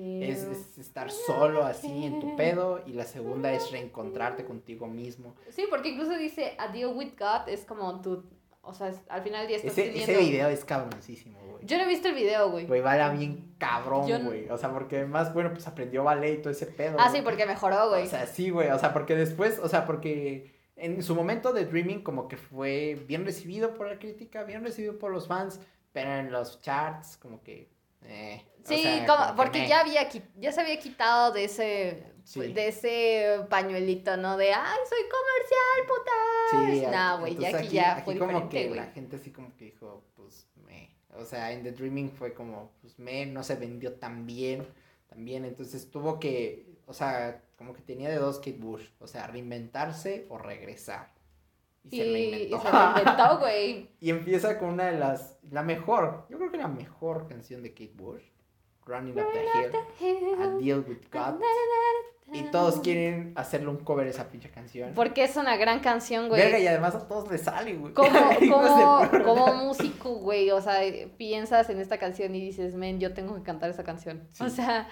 es- 0.00 0.42
es 0.44 0.78
estar 0.78 1.10
solo 1.10 1.64
así 1.64 2.06
en 2.06 2.20
tu 2.20 2.36
pedo. 2.36 2.82
Y 2.86 2.92
la 2.94 3.04
segunda 3.04 3.52
es 3.52 3.70
reencontrarte 3.70 4.44
contigo 4.44 4.86
mismo. 4.86 5.34
Sí, 5.50 5.66
porque 5.68 5.90
incluso 5.90 6.16
dice 6.16 6.54
A 6.58 6.68
Deal 6.68 6.94
with 6.94 7.12
God 7.18 7.48
es 7.48 7.64
como 7.64 8.00
tú, 8.00 8.24
o 8.62 8.72
sea, 8.72 8.92
al 9.08 9.22
final 9.22 9.40
del 9.40 9.48
día 9.48 9.56
estás 9.58 9.72
Ese, 9.72 9.82
teniendo... 9.90 10.12
ese 10.12 10.20
video 10.22 10.48
es 10.48 10.64
cabroncísimo, 10.64 11.38
güey. 11.50 11.64
Yo 11.66 11.76
no 11.78 11.84
he 11.84 11.88
visto 11.88 12.08
el 12.08 12.14
video, 12.14 12.50
güey. 12.50 12.66
Güey, 12.66 12.80
vale 12.80 13.16
bien 13.18 13.54
cabrón, 13.58 14.06
Yo 14.06 14.18
güey. 14.20 14.48
O 14.48 14.56
sea, 14.58 14.70
porque 14.72 14.96
además, 14.98 15.32
bueno, 15.34 15.50
pues 15.52 15.66
aprendió 15.66 16.02
ballet 16.04 16.38
y 16.38 16.42
todo 16.42 16.50
ese 16.50 16.66
pedo. 16.66 16.96
Ah, 16.98 17.08
güey. 17.08 17.16
sí, 17.20 17.22
porque 17.24 17.46
mejoró, 17.46 17.90
güey. 17.90 18.04
O 18.04 18.06
sea, 18.06 18.26
sí, 18.26 18.50
güey. 18.50 18.70
O 18.70 18.78
sea, 18.78 18.92
porque 18.94 19.14
después, 19.14 19.58
o 19.58 19.68
sea, 19.68 19.84
porque 19.86 20.53
en 20.76 21.02
su 21.02 21.14
momento 21.14 21.52
de 21.52 21.66
Dreaming 21.66 22.02
como 22.02 22.28
que 22.28 22.36
fue 22.36 23.02
bien 23.06 23.24
recibido 23.24 23.74
por 23.74 23.88
la 23.88 23.98
crítica, 23.98 24.44
bien 24.44 24.64
recibido 24.64 24.98
por 24.98 25.12
los 25.12 25.26
fans, 25.28 25.60
pero 25.92 26.12
en 26.14 26.32
los 26.32 26.60
charts 26.60 27.16
como 27.16 27.42
que... 27.42 27.70
eh, 28.02 28.42
o 28.64 28.66
sí, 28.66 28.82
sea, 28.82 29.06
como- 29.06 29.18
como 29.18 29.30
que 29.30 29.36
porque 29.36 29.58
meh. 29.60 29.68
ya 29.68 29.80
había 29.80 30.08
ya 30.36 30.52
se 30.52 30.60
había 30.60 30.78
quitado 30.78 31.32
de 31.32 31.44
ese 31.44 32.12
Sí. 32.24 32.52
de 32.54 32.68
ese 32.68 33.40
pañuelito, 33.50 34.16
¿no? 34.16 34.36
De 34.38 34.50
ay, 34.52 34.78
soy 34.88 34.98
comercial, 35.10 35.86
putas. 35.86 36.80
Sí, 36.80 36.86
nah, 36.90 37.16
güey, 37.18 37.36
ya 37.36 37.58
aquí, 37.58 37.68
ya 37.68 37.92
aquí 37.96 38.04
fue 38.06 38.18
como 38.18 38.30
diferente, 38.32 38.56
que 38.56 38.68
güey. 38.68 38.80
la 38.80 38.86
gente 38.86 39.16
así 39.16 39.30
como 39.30 39.54
que 39.56 39.66
dijo, 39.66 40.02
pues, 40.16 40.48
me. 40.66 40.96
O 41.16 41.24
sea, 41.26 41.52
en 41.52 41.62
The 41.62 41.72
Dreaming 41.72 42.10
fue 42.12 42.32
como, 42.32 42.72
pues, 42.80 42.98
me, 42.98 43.26
no 43.26 43.42
se 43.44 43.56
vendió 43.56 43.92
tan 43.96 44.24
bien, 44.26 44.66
tan 45.06 45.22
bien, 45.24 45.44
entonces 45.44 45.90
tuvo 45.90 46.18
que, 46.18 46.66
o 46.86 46.92
sea, 46.94 47.42
como 47.56 47.72
que 47.74 47.82
tenía 47.82 48.10
de 48.10 48.16
dos 48.16 48.38
Kate 48.38 48.58
Bush, 48.58 48.88
o 49.00 49.06
sea, 49.06 49.26
reinventarse 49.26 50.26
o 50.30 50.38
regresar. 50.38 51.12
Y, 51.90 51.96
Y, 51.96 52.00
se 52.00 52.06
y 52.06 52.10
reinventó. 52.10 52.60
se 52.60 52.72
reinventó, 52.72 53.38
güey. 53.40 53.90
Y 54.00 54.10
empieza 54.10 54.58
con 54.58 54.70
una 54.70 54.86
de 54.86 54.98
las, 54.98 55.38
la 55.50 55.62
mejor, 55.62 56.26
yo 56.30 56.38
creo 56.38 56.50
que 56.50 56.58
la 56.58 56.68
mejor 56.68 57.26
canción 57.28 57.62
de 57.62 57.72
Kate 57.72 57.92
Bush, 57.94 58.22
Running 58.86 59.18
Up 59.18 59.26
the 59.32 60.04
Hill, 60.04 60.42
A 60.42 60.48
Deal 60.58 60.84
with 60.86 61.08
God. 61.10 61.40
Y 62.32 62.42
todos 62.44 62.80
quieren 62.80 63.32
hacerle 63.36 63.68
un 63.68 63.76
cover 63.78 64.06
a 64.06 64.10
esa 64.10 64.28
pinche 64.30 64.50
canción. 64.50 64.92
Porque 64.94 65.24
es 65.24 65.36
una 65.36 65.56
gran 65.56 65.80
canción, 65.80 66.28
güey. 66.28 66.40
Verga, 66.40 66.58
y 66.58 66.66
además 66.66 66.94
a 66.94 67.06
todos 67.06 67.30
les 67.30 67.42
sale, 67.42 67.74
güey. 67.74 67.92
Como, 67.92 68.10
como, 68.50 69.24
como 69.24 69.54
músico, 69.54 70.14
güey, 70.14 70.50
o 70.50 70.60
sea, 70.60 70.80
piensas 71.18 71.68
en 71.68 71.80
esta 71.80 71.98
canción 71.98 72.34
y 72.34 72.40
dices, 72.40 72.74
men, 72.74 72.98
yo 72.98 73.12
tengo 73.12 73.34
que 73.36 73.42
cantar 73.42 73.70
esa 73.70 73.84
canción. 73.84 74.26
Sí. 74.32 74.42
O 74.42 74.48
sea, 74.48 74.88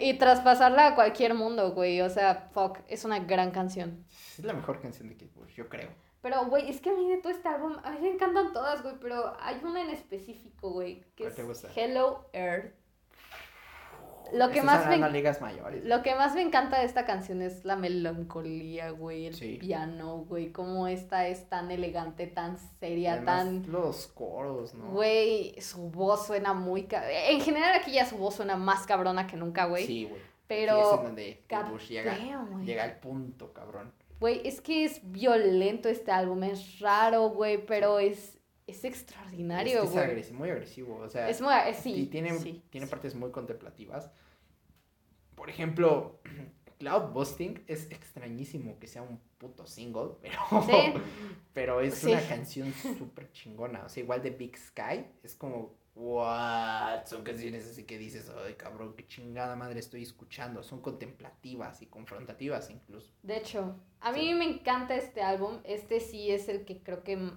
y 0.00 0.14
traspasarla 0.18 0.88
a 0.88 0.94
cualquier 0.94 1.34
mundo, 1.34 1.72
güey, 1.72 2.00
o 2.02 2.10
sea, 2.10 2.50
fuck, 2.52 2.78
es 2.88 3.04
una 3.04 3.20
gran 3.20 3.50
canción. 3.50 4.04
Es 4.38 4.44
la 4.44 4.52
mejor 4.52 4.80
canción 4.80 5.08
de 5.08 5.14
Kate 5.14 5.32
Bush, 5.34 5.54
yo 5.54 5.68
creo. 5.68 5.88
Pero, 6.20 6.44
güey, 6.46 6.68
es 6.68 6.80
que 6.80 6.90
a 6.90 6.92
mí 6.94 7.08
de 7.08 7.18
todo 7.18 7.32
este 7.32 7.48
álbum, 7.48 7.76
a 7.84 7.90
mí 7.92 7.98
me 8.02 8.10
encantan 8.10 8.52
todas, 8.52 8.82
güey, 8.82 8.96
pero 9.00 9.34
hay 9.40 9.60
una 9.62 9.80
en 9.80 9.90
específico, 9.90 10.70
güey, 10.70 11.00
que 11.14 11.24
¿Cuál 11.24 11.30
es 11.30 11.36
te 11.36 11.42
gusta? 11.42 11.68
Hello 11.74 12.28
Earth. 12.32 12.85
Lo 14.32 14.50
que, 14.50 14.62
más 14.62 14.86
me, 14.88 14.96
las 14.98 15.12
ligas 15.12 15.40
mayores. 15.40 15.84
lo 15.84 16.02
que 16.02 16.14
más 16.14 16.34
me 16.34 16.42
encanta 16.42 16.78
de 16.80 16.86
esta 16.86 17.04
canción 17.04 17.42
es 17.42 17.64
la 17.64 17.76
melancolía, 17.76 18.90
güey, 18.90 19.26
el 19.26 19.34
Sí. 19.34 19.58
piano, 19.60 20.18
güey, 20.28 20.50
cómo 20.52 20.88
esta 20.88 21.26
es 21.28 21.48
tan 21.48 21.70
elegante, 21.70 22.26
tan 22.26 22.56
seria, 22.80 23.14
Además, 23.14 23.44
tan... 23.44 23.72
los 23.72 24.06
coros, 24.08 24.74
¿no? 24.74 24.90
Güey, 24.90 25.60
su 25.60 25.90
voz 25.90 26.26
suena 26.26 26.52
muy... 26.54 26.84
ca- 26.84 27.10
En 27.10 27.40
general 27.40 27.74
aquí 27.80 27.92
ya 27.92 28.06
su 28.06 28.16
voz 28.16 28.34
suena 28.34 28.56
más 28.56 28.86
cabrona 28.86 29.26
que 29.26 29.36
nunca, 29.36 29.66
güey. 29.66 29.86
Sí, 29.86 30.04
güey. 30.04 30.16
Aquí 30.16 30.22
es 30.22 30.46
pero... 30.46 30.96
donde 31.02 31.42
Bush 31.70 31.88
llega, 31.88 32.16
llega 32.64 32.84
al 32.84 32.98
punto, 33.00 33.52
cabrón. 33.52 33.92
Güey, 34.20 34.40
es 34.46 34.60
que 34.60 34.84
es 34.84 35.00
violento 35.12 35.88
este 35.88 36.10
álbum, 36.10 36.42
es 36.44 36.78
raro, 36.80 37.28
güey, 37.30 37.66
pero 37.66 37.98
es, 37.98 38.35
es 38.66 38.84
extraordinario, 38.84 39.74
es, 39.74 39.80
que 39.82 39.86
es 39.86 39.92
güey. 39.92 40.04
agresivo, 40.04 40.38
muy 40.38 40.50
agresivo, 40.50 40.96
o 40.96 41.08
sea, 41.08 41.28
Es 41.28 41.40
muy... 41.40 41.52
es- 41.68 41.76
sí, 41.78 41.94
y 41.94 42.06
tiene, 42.06 42.36
sí, 42.38 42.62
tiene 42.70 42.86
sí. 42.86 42.90
partes 42.90 43.14
muy 43.14 43.30
contemplativas. 43.30 44.10
Por 45.34 45.50
ejemplo, 45.50 46.20
Cloud 46.78 47.12
Busting 47.12 47.64
es 47.68 47.90
extrañísimo 47.90 48.78
que 48.78 48.86
sea 48.86 49.02
un 49.02 49.20
puto 49.38 49.66
single, 49.66 50.10
pero, 50.22 50.62
Sí. 50.66 50.92
pero 51.52 51.80
es 51.80 52.02
una 52.04 52.20
canción 52.28 52.72
súper 52.72 53.30
chingona. 53.32 53.84
O 53.84 53.88
sea, 53.88 54.02
igual 54.02 54.22
de 54.22 54.30
Big 54.30 54.56
Sky, 54.58 55.06
es 55.22 55.34
como, 55.34 55.74
what? 55.94 57.06
Son 57.06 57.22
canciones 57.22 57.66
así 57.70 57.84
que 57.84 57.98
dices, 57.98 58.30
ay 58.44 58.54
cabrón, 58.54 58.94
qué 58.96 59.06
chingada 59.06 59.56
madre 59.56 59.78
estoy 59.80 60.02
escuchando. 60.02 60.62
Son 60.62 60.80
contemplativas 60.82 61.80
y 61.82 61.86
confrontativas 61.86 62.68
incluso. 62.70 63.12
De 63.22 63.36
hecho, 63.38 63.76
a 64.00 64.12
mí 64.12 64.34
me 64.34 64.44
encanta 64.46 64.96
este 64.96 65.22
álbum. 65.22 65.60
Este 65.64 66.00
sí 66.00 66.30
es 66.30 66.48
el 66.48 66.64
que 66.64 66.82
creo 66.82 67.02
que 67.04 67.30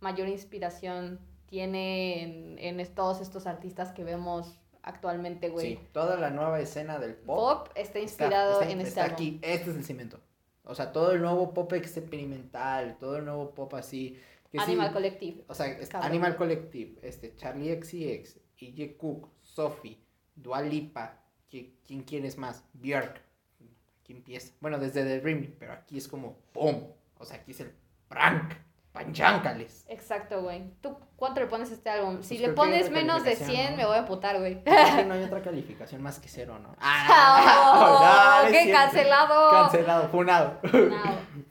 mayor 0.00 0.28
inspiración 0.28 1.18
tiene 1.46 2.58
en, 2.68 2.94
todos 2.94 3.20
estos 3.20 3.46
artistas 3.46 3.92
que 3.92 4.04
vemos 4.04 4.58
actualmente, 4.82 5.48
güey. 5.48 5.76
Sí, 5.76 5.80
toda 5.92 6.16
la 6.16 6.30
nueva 6.30 6.60
escena 6.60 6.98
del 6.98 7.14
pop. 7.14 7.66
Pop 7.66 7.68
está 7.74 7.98
inspirado 7.98 8.60
está- 8.60 8.72
en 8.72 8.78
este 8.78 8.88
está 8.88 9.04
álbum. 9.04 9.14
aquí, 9.14 9.40
este 9.42 9.70
es 9.70 9.76
el 9.76 9.84
cimiento. 9.84 10.20
O 10.64 10.74
sea, 10.74 10.92
todo 10.92 11.12
el 11.12 11.20
nuevo 11.20 11.52
pop 11.52 11.72
experimental, 11.72 12.96
todo 12.98 13.16
el 13.16 13.24
nuevo 13.24 13.54
pop 13.54 13.74
así. 13.74 14.18
que 14.52 14.58
sí- 14.58 14.64
Animal 14.64 14.92
Collective. 14.92 15.44
O 15.46 15.54
sea, 15.54 15.66
es. 15.68 15.94
Animal 15.94 16.36
Collective, 16.36 16.98
este, 17.02 17.36
Charlie 17.36 17.72
XCX, 17.80 18.36
E.J. 18.58 18.96
Cook, 18.98 19.28
Sophie, 19.42 19.98
Dua 20.34 20.60
Lipa, 20.62 21.22
¿qui- 21.50 21.74
¿quién 21.86 22.02
quieres 22.02 22.36
más? 22.36 22.64
Björk. 22.72 23.20
Aquí 24.00 24.12
empieza. 24.12 24.52
Bueno, 24.60 24.78
desde 24.78 25.04
The 25.04 25.20
Dream, 25.20 25.54
pero 25.58 25.72
aquí 25.72 25.98
es 25.98 26.08
como 26.08 26.36
¡pum! 26.52 26.88
O 27.18 27.24
sea, 27.24 27.36
aquí 27.36 27.52
es 27.52 27.60
el 27.60 27.72
prank. 28.08 28.54
¡Pancháncales! 28.92 29.84
Exacto, 29.88 30.42
güey. 30.42 30.64
¿Tú 30.80 30.96
cuánto 31.16 31.40
le 31.40 31.46
pones 31.46 31.70
a 31.70 31.74
este 31.74 31.90
álbum? 31.90 32.22
Si 32.22 32.36
Pues 32.36 32.48
le 32.48 32.54
pones 32.54 32.90
menos 32.90 33.22
de 33.22 33.34
calificación, 33.34 33.56
100, 33.66 33.70
¿no? 33.72 33.76
me 33.76 33.86
voy 33.86 33.96
a 33.96 33.98
emputar, 34.00 34.38
güey. 34.40 34.62
No 35.06 35.14
hay 35.14 35.22
otra 35.24 35.42
calificación 35.42 36.02
más 36.02 36.18
que 36.18 36.28
cero, 36.28 36.58
¿no? 36.58 36.70
¡Oh! 36.80 38.42
no, 38.44 38.50
¡Qué 38.50 38.62
cierto. 38.64 38.82
cancelado! 38.82 39.50
Cancelado, 39.50 40.08
funado. 40.08 40.58
No, 40.72 41.02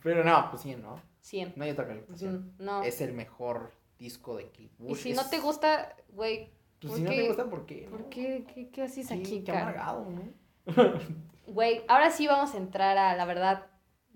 Pero 0.03 0.23
no, 0.23 0.49
pues 0.49 0.61
100, 0.63 0.81
¿no? 0.81 1.01
100. 1.21 1.53
No 1.55 1.63
hay 1.63 1.71
otra 1.71 1.87
calificación. 1.87 2.53
Mm, 2.57 2.63
No. 2.65 2.83
Es 2.83 2.99
el 3.01 3.13
mejor 3.13 3.71
disco 3.97 4.35
de 4.37 4.51
Y 4.57 4.69
Bush. 4.77 4.97
si 4.99 5.13
no 5.13 5.21
es- 5.21 5.29
te 5.29 5.39
gusta, 5.39 5.95
güey, 6.09 6.51
Pues 6.81 6.91
¿por 6.91 6.97
si 6.97 7.03
no 7.03 7.09
qué? 7.09 7.15
te 7.17 7.27
gusta, 7.27 7.45
¿por 7.45 7.65
qué? 7.65 7.87
¿por 7.89 7.99
no? 8.01 8.09
qué? 8.09 8.45
¿Qué, 8.53 8.69
qué 8.69 8.83
haces 8.83 9.07
Sí, 9.07 9.13
aquí, 9.13 9.43
qué 9.43 9.51
amargado, 9.51 10.05
¿no? 10.09 10.93
Güey, 11.47 11.83
ahora 11.87 12.11
sí 12.11 12.27
vamos 12.27 12.53
a 12.53 12.57
entrar 12.57 12.97
a, 12.97 13.15
la 13.15 13.25
verdad, 13.25 13.65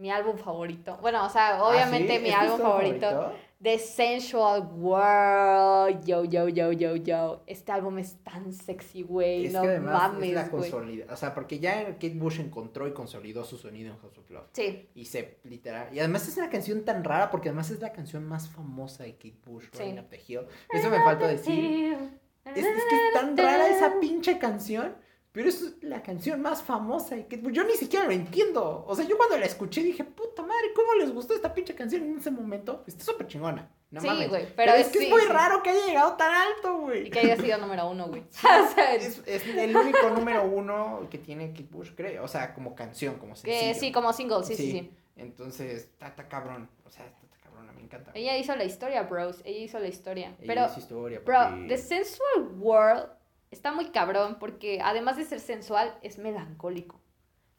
mi 0.04 0.12
álbum 0.12 0.38
favorito. 0.38 0.98
Bueno, 1.02 1.26
o 1.26 1.30
sea, 1.30 1.56
¿Ah, 1.58 1.64
obviamente 1.64 2.18
sí? 2.18 2.24
mi 2.24 2.30
¿Este 2.30 2.30
es 2.30 2.36
álbum 2.36 2.58
tu 2.58 2.64
favorito. 2.64 3.34
The 3.62 3.80
Sensual 3.80 4.70
World. 4.76 6.06
Yo, 6.06 6.26
yo, 6.26 6.50
yo, 6.50 6.74
yo, 6.74 6.98
yo. 6.98 7.44
Este 7.48 7.72
álbum 7.72 7.98
es 8.00 8.18
tan 8.22 8.52
sexy, 8.52 9.04
güey. 9.04 9.48
No 9.48 9.62
que 9.62 9.70
además 9.70 10.12
es 10.22 10.34
la 10.34 10.42
mames, 10.42 10.50
consolida, 10.50 11.06
o 11.10 11.16
sea, 11.16 11.34
porque 11.34 11.60
ya 11.60 11.86
Kate 11.94 12.16
Bush 12.16 12.42
encontró 12.42 12.86
y 12.86 12.92
consolidó 12.92 13.46
su 13.46 13.58
sonido 13.58 13.94
en 13.94 14.00
House 14.00 14.18
of 14.18 14.30
Love. 14.30 14.48
Sí, 14.52 14.90
Y 14.94 15.06
se, 15.06 15.38
literal, 15.46 15.88
y 15.94 16.00
además 16.00 16.28
es 16.28 16.36
una 16.36 16.50
canción 16.50 16.84
tan 16.84 17.06
rara 17.06 17.32
porque 17.32 17.48
además 17.48 17.72
es 17.72 17.80
la 17.80 17.94
canción 17.94 18.26
más 18.26 18.50
famosa 18.50 19.04
de 19.04 19.14
Kate 19.14 19.40
Bush, 19.46 19.68
Sí. 19.72 19.80
Running 19.80 20.00
Up 20.00 20.10
the 20.10 20.20
Hill. 20.28 20.42
Eso 20.70 20.90
me 20.90 20.98
falta 21.02 21.28
decir. 21.30 21.98
Es, 22.44 22.58
es 22.58 22.66
que 22.66 22.96
es 22.96 23.14
tan 23.14 23.38
rara 23.38 23.70
esa 23.70 24.02
pinche 24.02 24.38
canción, 24.38 24.94
pero 25.34 25.50
es 25.50 25.74
la 25.82 26.04
canción 26.04 26.42
más 26.42 26.62
famosa 26.62 27.16
Kate 27.18 27.38
Bush. 27.38 27.54
Yo 27.54 27.64
ni 27.64 27.74
siquiera 27.74 28.06
lo 28.06 28.12
entiendo. 28.12 28.86
O 28.88 28.96
sea, 28.96 29.04
yo 29.04 29.18
cuando 29.18 29.36
la 29.38 29.48
escuché 29.48 29.82
dije, 29.82 30.04
puta 30.04 30.44
madre, 30.44 30.72
¿cómo 30.76 30.94
les 30.94 31.12
gustó 31.12 31.34
esta 31.34 31.52
pinche 31.56 31.74
canción 31.74 32.04
en 32.04 32.20
ese 32.20 32.30
momento? 32.30 32.84
Está 32.86 33.04
súper 33.04 33.26
chingona. 33.26 33.68
No 33.90 34.00
Sí, 34.00 34.08
güey, 34.08 34.30
Pero, 34.30 34.52
pero 34.56 34.74
es 34.74 34.88
que 34.90 35.00
sí, 35.00 35.06
es 35.06 35.10
muy 35.10 35.22
sí. 35.22 35.28
raro 35.28 35.64
que 35.64 35.72
haya 35.72 35.88
llegado 35.88 36.14
tan 36.14 36.32
alto, 36.34 36.78
güey. 36.82 37.08
Y 37.08 37.10
que 37.10 37.20
haya 37.20 37.36
sido 37.36 37.58
número 37.58 37.90
uno, 37.90 38.08
güey. 38.10 38.22
O 38.44 38.74
sea, 38.76 38.94
Es, 38.94 39.24
es 39.26 39.48
el 39.48 39.76
único 39.76 40.08
número 40.12 40.44
uno 40.46 41.08
que 41.10 41.18
tiene 41.18 41.50
Kate 41.50 41.68
Bush, 41.70 41.90
creo. 41.96 42.24
O 42.24 42.28
sea, 42.28 42.54
como 42.54 42.76
canción, 42.76 43.16
como 43.16 43.36
sencillo. 43.36 43.60
que 43.60 43.74
sí, 43.74 43.92
como 43.92 44.14
single, 44.14 44.44
sí, 44.44 44.56
sí, 44.56 44.72
Sí. 44.72 44.92
Entonces, 45.16 45.84
está, 45.86 46.08
está 46.10 46.28
cabrón. 46.28 46.70
O 46.86 46.92
sea, 46.92 47.06
está, 47.08 47.20
está 47.24 47.38
cabrón, 47.44 47.70
me 47.76 47.82
encanta. 47.82 48.12
Ella 48.14 48.38
hizo 48.38 48.56
la 48.56 48.66
historia, 48.66 49.02
bros. 49.04 49.42
Ella 49.46 49.60
hizo 49.66 49.80
la 49.80 49.88
historia. 49.88 50.36
Ella 50.40 50.46
Pero, 50.48 50.66
hizo 50.68 50.80
historia, 50.80 51.22
bro. 51.26 51.68
The 51.68 51.78
Sensual 51.78 52.50
World 52.60 53.08
está 53.54 53.72
muy 53.72 53.92
cabrón 53.92 54.38
porque 54.40 54.80
además 54.84 55.16
de 55.18 55.24
ser 55.24 55.40
sensual, 55.40 55.98
es 56.02 56.18
melancólico. 56.18 57.00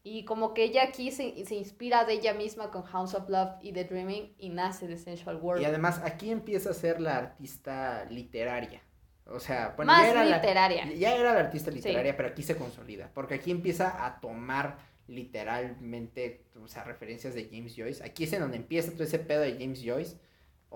Y 0.03 0.27
como 0.27 0.53
que 0.53 0.65
ella 0.65 0.83
aquí 0.85 1.11
se, 1.11 1.47
se 1.47 1.55
inspira 1.55 2.05
de 2.05 2.13
ella 2.13 2.35
misma 2.35 2.71
con 2.71 2.83
House 2.83 3.15
of 3.15 3.29
Love 3.31 3.53
y 3.63 3.73
The 3.73 3.85
Dreaming 3.85 4.35
y 4.39 4.51
nace 4.51 4.87
The 4.87 4.99
Sensual 4.99 5.37
World. 5.37 5.63
Y 5.63 5.65
además, 5.65 6.03
aquí 6.05 6.31
empieza 6.31 6.71
a 6.71 6.75
ser 6.75 7.01
la 7.01 7.17
artista 7.17 8.05
literaria. 8.11 8.83
O 9.27 9.41
sea, 9.41 9.73
bueno, 9.77 9.91
Más 9.93 10.03
ya 10.03 10.11
era 10.11 10.25
la- 10.25 10.37
literaria. 10.37 10.93
ya 10.93 11.15
era 11.17 11.33
la 11.33 11.41
artista 11.41 11.71
literaria, 11.71 12.15
pero 12.15 12.29
aquí 12.29 12.43
se 12.43 12.57
consolida. 12.59 13.11
Porque 13.15 13.33
aquí 13.33 13.51
empieza 13.51 14.05
a 14.05 14.21
tomar 14.21 14.77
literalmente, 15.09 16.45
o 16.63 16.69
sea, 16.69 16.85
referencias 16.85 17.35
de 17.35 17.49
James 17.51 17.75
Joyce. 17.77 18.05
Aquí 18.05 18.25
es 18.25 18.33
en 18.33 18.41
donde 18.41 18.57
empieza 18.57 18.93
todo 18.93 19.05
ese 19.05 19.19
pedo 19.19 19.41
de 19.41 19.53
James 19.59 19.83
Joyce. 19.85 20.17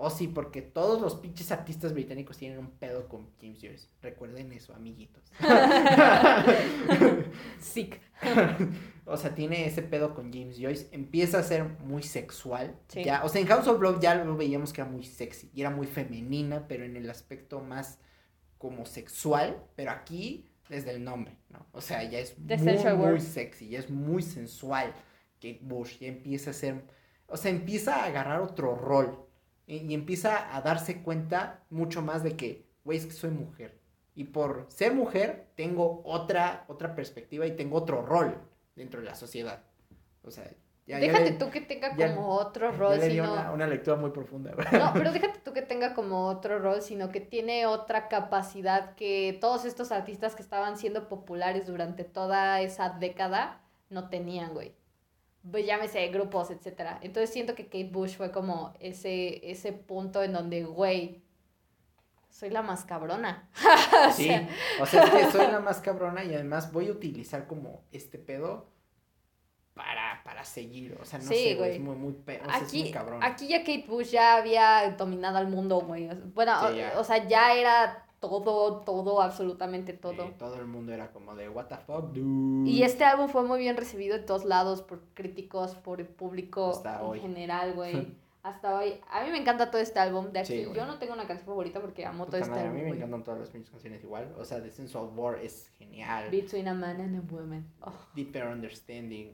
Oh, 0.01 0.09
sí, 0.09 0.29
porque 0.29 0.61
todos 0.61 1.01
los 1.01 1.15
pinches 1.15 1.51
artistas 1.51 1.93
británicos 1.93 2.37
tienen 2.37 2.57
un 2.57 2.71
pedo 2.71 3.09
con 3.09 3.27
James 3.41 3.59
Joyce. 3.61 3.89
Recuerden 4.01 4.53
eso, 4.53 4.73
amiguitos. 4.73 5.29
Sick. 7.59 7.99
o 9.05 9.17
sea, 9.17 9.35
tiene 9.35 9.67
ese 9.67 9.81
pedo 9.81 10.15
con 10.15 10.31
James 10.31 10.55
Joyce. 10.57 10.87
Empieza 10.93 11.39
a 11.39 11.43
ser 11.43 11.65
muy 11.81 12.01
sexual. 12.01 12.79
Sí. 12.87 13.03
Ya, 13.03 13.25
o 13.25 13.29
sea, 13.29 13.41
en 13.41 13.47
House 13.47 13.67
of 13.67 13.81
Love 13.81 13.99
ya 13.99 14.15
lo 14.15 14.37
veíamos 14.37 14.71
que 14.71 14.79
era 14.79 14.89
muy 14.89 15.03
sexy. 15.03 15.51
Y 15.53 15.59
era 15.59 15.69
muy 15.69 15.85
femenina, 15.85 16.65
pero 16.69 16.85
en 16.85 16.95
el 16.95 17.09
aspecto 17.09 17.59
más 17.59 17.99
como 18.57 18.85
sexual. 18.85 19.61
Pero 19.75 19.91
aquí, 19.91 20.49
desde 20.69 20.91
el 20.91 21.03
nombre, 21.03 21.35
¿no? 21.49 21.65
O 21.73 21.81
sea, 21.81 22.05
ya 22.05 22.19
es 22.19 22.37
The 22.47 22.55
muy, 22.55 22.77
muy 22.95 23.19
sexy. 23.19 23.67
Ya 23.67 23.79
es 23.79 23.89
muy 23.89 24.21
sensual. 24.21 24.93
Kate 25.41 25.59
Bush 25.61 25.99
ya 25.99 26.07
empieza 26.07 26.51
a 26.51 26.53
ser. 26.53 26.85
O 27.27 27.35
sea, 27.35 27.51
empieza 27.51 27.97
a 27.97 28.05
agarrar 28.05 28.39
otro 28.39 28.75
rol. 28.75 29.25
Y, 29.69 29.77
y 29.89 29.93
empieza 29.93 30.55
a 30.55 30.61
darse 30.61 31.03
cuenta 31.03 31.59
mucho 31.69 32.01
más 32.01 32.23
de 32.23 32.35
que, 32.35 32.65
güey, 32.83 32.97
es 32.97 33.05
que 33.05 33.11
soy 33.11 33.29
mujer. 33.29 33.77
Y 34.15 34.23
por 34.23 34.65
ser 34.69 34.93
mujer, 34.95 35.45
tengo 35.55 36.01
otra, 36.03 36.65
otra 36.67 36.95
perspectiva 36.95 37.45
y 37.45 37.55
tengo 37.55 37.77
otro 37.77 38.01
rol 38.05 38.35
dentro 38.75 38.99
de 38.99 39.05
la 39.05 39.13
sociedad. 39.15 39.61
O 40.23 40.31
sea, 40.31 40.43
ya, 40.87 40.97
ya 40.97 40.99
déjate 40.99 41.31
le- 41.31 41.37
tú 41.37 41.51
que 41.51 41.61
tenga 41.61 41.95
ya- 41.95 42.15
como 42.15 42.29
otro 42.35 42.71
ya 42.71 42.77
rol, 42.77 42.99
le 42.99 43.11
sino... 43.11 43.31
una, 43.31 43.51
una 43.51 43.67
lectura 43.67 43.95
muy 43.95 44.09
profunda. 44.09 44.51
No, 44.71 44.91
pero 44.93 45.11
déjate 45.13 45.39
tú 45.45 45.53
que 45.53 45.61
tenga 45.61 45.93
como 45.93 46.25
otro 46.25 46.57
rol, 46.57 46.81
sino 46.81 47.11
que 47.11 47.21
tiene 47.21 47.67
otra 47.67 48.07
capacidad 48.07 48.95
que 48.95 49.37
todos 49.39 49.65
estos 49.65 49.91
artistas 49.91 50.35
que 50.35 50.41
estaban 50.41 50.77
siendo 50.77 51.07
populares 51.07 51.67
durante 51.67 52.03
toda 52.03 52.59
esa 52.61 52.89
década 52.89 53.61
no 53.89 54.09
tenían, 54.09 54.53
güey. 54.55 54.73
Pues 55.49 55.65
llámese 55.65 56.07
grupos, 56.09 56.51
etcétera. 56.51 56.99
Entonces 57.01 57.31
siento 57.31 57.55
que 57.55 57.65
Kate 57.65 57.89
Bush 57.91 58.15
fue 58.17 58.31
como 58.31 58.73
ese, 58.79 59.49
ese 59.49 59.71
punto 59.73 60.21
en 60.21 60.33
donde, 60.33 60.63
güey, 60.65 61.23
soy 62.29 62.49
la 62.49 62.61
más 62.61 62.83
cabrona. 62.85 63.49
O 64.09 64.11
Sí, 64.11 64.25
sea, 64.25 64.47
o 64.81 64.85
sea, 64.85 65.03
es 65.03 65.09
que 65.09 65.31
soy 65.31 65.47
la 65.51 65.59
más 65.59 65.79
cabrona 65.79 66.23
y 66.23 66.33
además 66.33 66.71
voy 66.71 66.87
a 66.89 66.91
utilizar 66.91 67.47
como 67.47 67.83
este 67.91 68.17
pedo 68.19 68.69
para, 69.73 70.21
para 70.23 70.43
seguir. 70.43 70.97
O 71.01 71.05
sea, 71.05 71.19
no 71.19 71.25
Sí, 71.25 71.35
sé, 71.35 71.55
güey, 71.55 71.71
es 71.75 71.79
muy, 71.79 71.95
muy, 71.95 72.13
pe- 72.13 72.41
o 72.41 72.45
sea, 72.45 72.57
es 72.57 72.63
Aquí, 72.63 72.81
muy 72.83 72.91
cabrón. 72.91 73.23
aquí 73.23 73.47
ya 73.47 73.59
Kate 73.59 73.85
Bush 73.87 74.09
ya 74.11 74.35
había 74.35 74.91
dominado 74.97 75.37
al 75.37 75.47
mundo, 75.47 75.79
güey. 75.81 76.09
Bueno, 76.33 76.69
Sí, 76.69 76.77
ya. 76.77 76.93
o, 76.97 76.99
o 76.99 77.03
sea, 77.03 77.27
ya 77.27 77.53
era 77.55 78.05
todo, 78.19 78.81
todo, 78.81 79.21
absolutamente 79.21 79.93
todo. 79.93 80.27
Sí, 80.27 80.33
todo 80.37 80.55
el 80.55 80.65
mundo 80.67 80.93
era 80.93 81.11
como 81.11 81.35
de, 81.35 81.49
what 81.49 81.65
the 81.67 81.77
fuck, 81.77 82.11
dude. 82.11 82.69
Y 82.69 82.83
este 82.83 83.03
álbum 83.05 83.27
fue 83.29 83.43
muy 83.43 83.59
bien 83.59 83.77
recibido 83.77 84.17
de 84.17 84.23
todos 84.23 84.45
lados, 84.45 84.81
por 84.81 84.99
críticos, 85.13 85.75
por 85.75 85.99
el 86.01 86.07
público 86.07 86.69
Hasta 86.71 86.99
en 86.99 87.05
hoy. 87.05 87.19
general, 87.19 87.73
güey. 87.73 88.15
Hasta 88.41 88.73
hoy. 88.79 88.93
A 89.11 89.23
mí 89.25 89.31
me 89.31 89.37
encanta 89.37 89.69
todo 89.69 89.81
este 89.81 89.99
álbum. 89.99 90.31
De 90.31 90.45
Sí, 90.45 90.63
aquí, 90.63 90.73
yo 90.73 90.85
no 90.85 90.97
tengo 90.97 91.13
una 91.13 91.27
canción 91.27 91.45
favorita 91.45 91.81
porque 91.81 92.05
amo 92.05 92.25
todo 92.25 92.37
Puta 92.37 92.37
este 92.39 92.49
madre, 92.51 92.63
a 92.63 92.67
álbum. 92.67 92.75
mí 92.77 92.81
me 92.83 92.87
güey. 92.89 92.97
encantan 92.99 93.23
todas 93.25 93.39
las 93.41 93.49
pinches 93.49 93.69
canciones 93.69 94.01
igual. 94.03 94.33
O 94.37 94.45
sea, 94.45 94.63
The 94.63 94.71
Sense 94.71 94.97
of 94.97 95.11
War 95.17 95.37
es 95.39 95.69
genial. 95.77 96.29
Between 96.31 96.67
a 96.69 96.73
Man 96.73 97.01
and 97.01 97.17
a 97.17 97.33
Woman. 97.33 97.65
Oh, 97.81 97.91
Deeper 98.15 98.47
Understanding. 98.47 99.33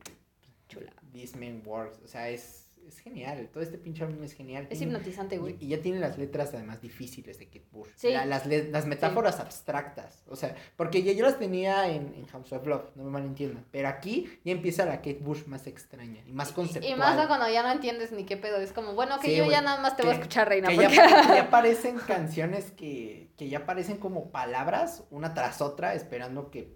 chula. 0.67 0.91
This 1.13 1.36
Man 1.36 1.62
Works. 1.65 2.02
O 2.04 2.08
sea, 2.08 2.30
es, 2.30 2.64
es 2.88 3.00
genial. 3.00 3.50
Todo 3.52 3.63
este 3.63 3.78
pinche 3.78 4.04
álbum 4.04 4.24
es 4.24 4.34
genial. 4.34 4.67
Es 4.69 4.78
Tiene- 4.80 4.93
hipnotizante, 4.93 5.38
güey. 5.38 5.58
Y, 5.60 5.65
y 5.65 5.67
ya 5.69 5.82
tiene 5.82 6.00
las 6.00 6.17
letras 6.17 6.54
además 6.54 6.82
difíciles 6.82 7.38
de 7.39 7.45
Kate 7.48 7.65
Bush. 7.71 7.89
Sí. 7.95 8.12
La- 8.12 8.26
las, 8.26 8.45
las 8.45 8.86
metáforas 8.86 9.39
abstractas. 9.39 10.24
O 10.28 10.36
sea, 10.36 10.56
porque 10.76 11.04
ya 11.04 11.12
yo 11.13 11.26
las 11.26 11.39
tenía 11.39 11.89
en, 11.89 12.13
en 12.15 12.26
House 12.28 12.52
of 12.54 12.65
Love, 12.67 12.95
no 12.95 13.04
me 13.04 13.10
malentiendan. 13.12 13.65
Pero 13.71 13.88
aquí 13.88 14.30
ya 14.43 14.52
empieza 14.52 14.86
la 14.86 14.98
Kate 14.98 15.19
Bush 15.21 15.45
más 15.45 15.67
extraña 15.67 16.21
y 16.28 16.32
más 16.34 16.52
conceptual. 16.52 16.93
Y 16.93 16.95
más 17.00 17.28
cuando 17.28 17.50
ya 17.50 17.63
no 17.63 17.71
entiendes 17.71 18.12
ni 18.12 18.26
qué 18.26 18.38
pedo. 18.38 18.58
Es 18.58 18.71
como, 18.71 18.93
bueno, 18.93 19.19
que 19.19 19.28
Sí, 19.28 19.36
yo 19.38 19.43
güey. 19.45 19.56
ya 19.56 19.62
nada 19.62 19.82
más 19.82 19.95
te 19.98 20.04
voy 20.04 20.12
a 20.12 20.15
escuchar, 20.15 20.48
reina. 20.50 20.69
Que 20.69 20.76
porque- 20.76 20.95
ya, 20.95 21.21
que 21.21 21.28
ya 21.36 21.50
parecen 21.50 21.98
canciones 21.98 22.71
que, 22.71 23.32
que 23.38 23.50
ya 23.50 23.65
parecen 23.65 23.98
como 23.98 24.32
palabras 24.32 25.04
una 25.10 25.34
tras 25.34 25.62
otra, 25.62 25.93
esperando 25.95 26.52
que 26.52 26.76